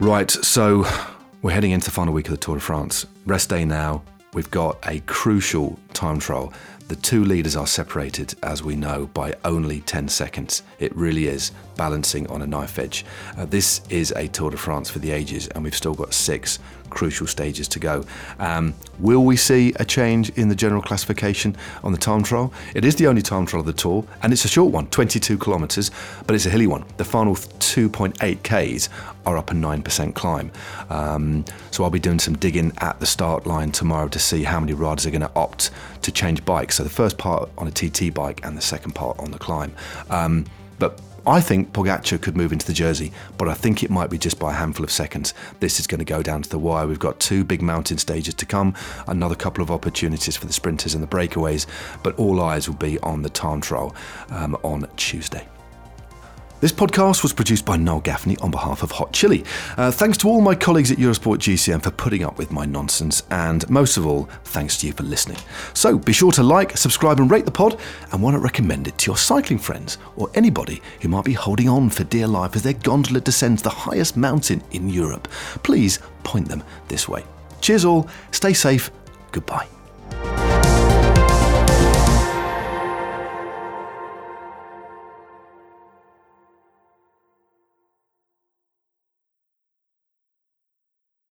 Right, 0.00 0.30
so 0.30 0.86
we're 1.42 1.50
heading 1.50 1.72
into 1.72 1.86
the 1.86 1.90
final 1.90 2.14
week 2.14 2.26
of 2.26 2.30
the 2.30 2.36
Tour 2.36 2.54
de 2.54 2.60
France. 2.60 3.04
Rest 3.26 3.50
day 3.50 3.64
now 3.64 4.04
we've 4.38 4.50
got 4.52 4.78
a 4.86 5.00
crucial 5.00 5.76
time 5.94 6.20
trial. 6.20 6.52
The 6.86 6.94
two 6.94 7.24
leaders 7.24 7.56
are 7.56 7.66
separated, 7.66 8.36
as 8.44 8.62
we 8.62 8.76
know, 8.76 9.08
by 9.12 9.34
only 9.44 9.80
10 9.80 10.06
seconds. 10.06 10.62
It 10.78 10.94
really 10.94 11.26
is 11.26 11.50
balancing 11.78 12.26
on 12.26 12.42
a 12.42 12.46
knife 12.46 12.78
edge. 12.78 13.06
Uh, 13.38 13.46
this 13.46 13.80
is 13.88 14.12
a 14.12 14.28
Tour 14.28 14.50
de 14.50 14.58
France 14.58 14.90
for 14.90 14.98
the 14.98 15.10
ages, 15.10 15.48
and 15.48 15.64
we've 15.64 15.74
still 15.74 15.94
got 15.94 16.12
six 16.12 16.58
crucial 16.90 17.26
stages 17.26 17.68
to 17.68 17.78
go. 17.78 18.04
Um, 18.38 18.74
will 18.98 19.24
we 19.24 19.36
see 19.36 19.72
a 19.76 19.84
change 19.84 20.30
in 20.30 20.48
the 20.48 20.54
general 20.54 20.82
classification 20.82 21.56
on 21.82 21.92
the 21.92 21.98
time 21.98 22.22
trial? 22.22 22.52
It 22.74 22.84
is 22.84 22.96
the 22.96 23.06
only 23.06 23.22
time 23.22 23.46
trial 23.46 23.60
of 23.60 23.66
the 23.66 23.72
Tour, 23.72 24.04
and 24.22 24.32
it's 24.32 24.44
a 24.44 24.48
short 24.48 24.72
one, 24.72 24.88
22 24.88 25.38
kilometres, 25.38 25.90
but 26.26 26.34
it's 26.34 26.46
a 26.46 26.50
hilly 26.50 26.66
one. 26.66 26.84
The 26.96 27.04
final 27.04 27.34
2.8 27.34 28.42
Ks 28.42 28.88
are 29.26 29.36
up 29.36 29.50
a 29.50 29.54
9% 29.54 30.14
climb. 30.14 30.50
Um, 30.90 31.44
so 31.70 31.84
I'll 31.84 31.90
be 31.90 31.98
doing 31.98 32.18
some 32.18 32.36
digging 32.36 32.72
at 32.78 32.98
the 32.98 33.06
start 33.06 33.46
line 33.46 33.70
tomorrow 33.72 34.08
to 34.08 34.18
see 34.18 34.42
how 34.42 34.58
many 34.58 34.72
riders 34.72 35.06
are 35.06 35.10
going 35.10 35.20
to 35.20 35.30
opt 35.36 35.70
to 36.02 36.10
change 36.10 36.44
bikes. 36.44 36.76
So 36.76 36.82
the 36.82 36.90
first 36.90 37.18
part 37.18 37.50
on 37.58 37.66
a 37.66 37.70
TT 37.70 38.12
bike 38.12 38.40
and 38.44 38.56
the 38.56 38.62
second 38.62 38.94
part 38.94 39.18
on 39.18 39.30
the 39.30 39.38
climb. 39.38 39.74
Um, 40.10 40.46
but 40.78 41.00
I 41.28 41.42
think 41.42 41.74
Pogacar 41.74 42.22
could 42.22 42.38
move 42.38 42.54
into 42.54 42.66
the 42.66 42.72
jersey, 42.72 43.12
but 43.36 43.48
I 43.48 43.52
think 43.52 43.82
it 43.82 43.90
might 43.90 44.08
be 44.08 44.16
just 44.16 44.38
by 44.38 44.52
a 44.52 44.56
handful 44.56 44.82
of 44.82 44.90
seconds. 44.90 45.34
This 45.60 45.78
is 45.78 45.86
going 45.86 45.98
to 45.98 46.04
go 46.06 46.22
down 46.22 46.40
to 46.40 46.48
the 46.48 46.58
wire. 46.58 46.86
We've 46.86 46.98
got 46.98 47.20
two 47.20 47.44
big 47.44 47.60
mountain 47.60 47.98
stages 47.98 48.32
to 48.32 48.46
come, 48.46 48.74
another 49.06 49.34
couple 49.34 49.62
of 49.62 49.70
opportunities 49.70 50.38
for 50.38 50.46
the 50.46 50.54
sprinters 50.54 50.94
and 50.94 51.02
the 51.02 51.06
breakaways, 51.06 51.66
but 52.02 52.18
all 52.18 52.40
eyes 52.40 52.66
will 52.66 52.76
be 52.76 52.98
on 53.00 53.20
the 53.20 53.28
time 53.28 53.60
trial 53.60 53.94
um, 54.30 54.56
on 54.62 54.88
Tuesday. 54.96 55.46
This 56.60 56.72
podcast 56.72 57.22
was 57.22 57.32
produced 57.32 57.64
by 57.64 57.76
Noel 57.76 58.00
Gaffney 58.00 58.36
on 58.38 58.50
behalf 58.50 58.82
of 58.82 58.90
Hot 58.90 59.12
Chili. 59.12 59.44
Uh, 59.76 59.92
thanks 59.92 60.18
to 60.18 60.28
all 60.28 60.40
my 60.40 60.56
colleagues 60.56 60.90
at 60.90 60.98
Eurosport 60.98 61.38
GCN 61.38 61.80
for 61.80 61.92
putting 61.92 62.24
up 62.24 62.36
with 62.36 62.50
my 62.50 62.64
nonsense, 62.64 63.22
and 63.30 63.68
most 63.70 63.96
of 63.96 64.04
all, 64.04 64.24
thanks 64.42 64.76
to 64.78 64.88
you 64.88 64.92
for 64.92 65.04
listening. 65.04 65.38
So 65.72 65.96
be 65.96 66.12
sure 66.12 66.32
to 66.32 66.42
like, 66.42 66.76
subscribe, 66.76 67.20
and 67.20 67.30
rate 67.30 67.44
the 67.44 67.52
pod, 67.52 67.78
and 68.10 68.20
why 68.20 68.32
not 68.32 68.42
recommend 68.42 68.88
it 68.88 68.98
to 68.98 69.06
your 69.06 69.16
cycling 69.16 69.60
friends 69.60 69.98
or 70.16 70.32
anybody 70.34 70.82
who 71.00 71.08
might 71.08 71.24
be 71.24 71.32
holding 71.32 71.68
on 71.68 71.90
for 71.90 72.02
dear 72.02 72.26
life 72.26 72.56
as 72.56 72.64
their 72.64 72.72
gondola 72.72 73.20
descends 73.20 73.62
the 73.62 73.70
highest 73.70 74.16
mountain 74.16 74.60
in 74.72 74.88
Europe. 74.88 75.28
Please 75.62 76.00
point 76.24 76.48
them 76.48 76.64
this 76.88 77.08
way. 77.08 77.24
Cheers, 77.60 77.84
all, 77.84 78.08
stay 78.32 78.52
safe, 78.52 78.90
goodbye. 79.30 79.68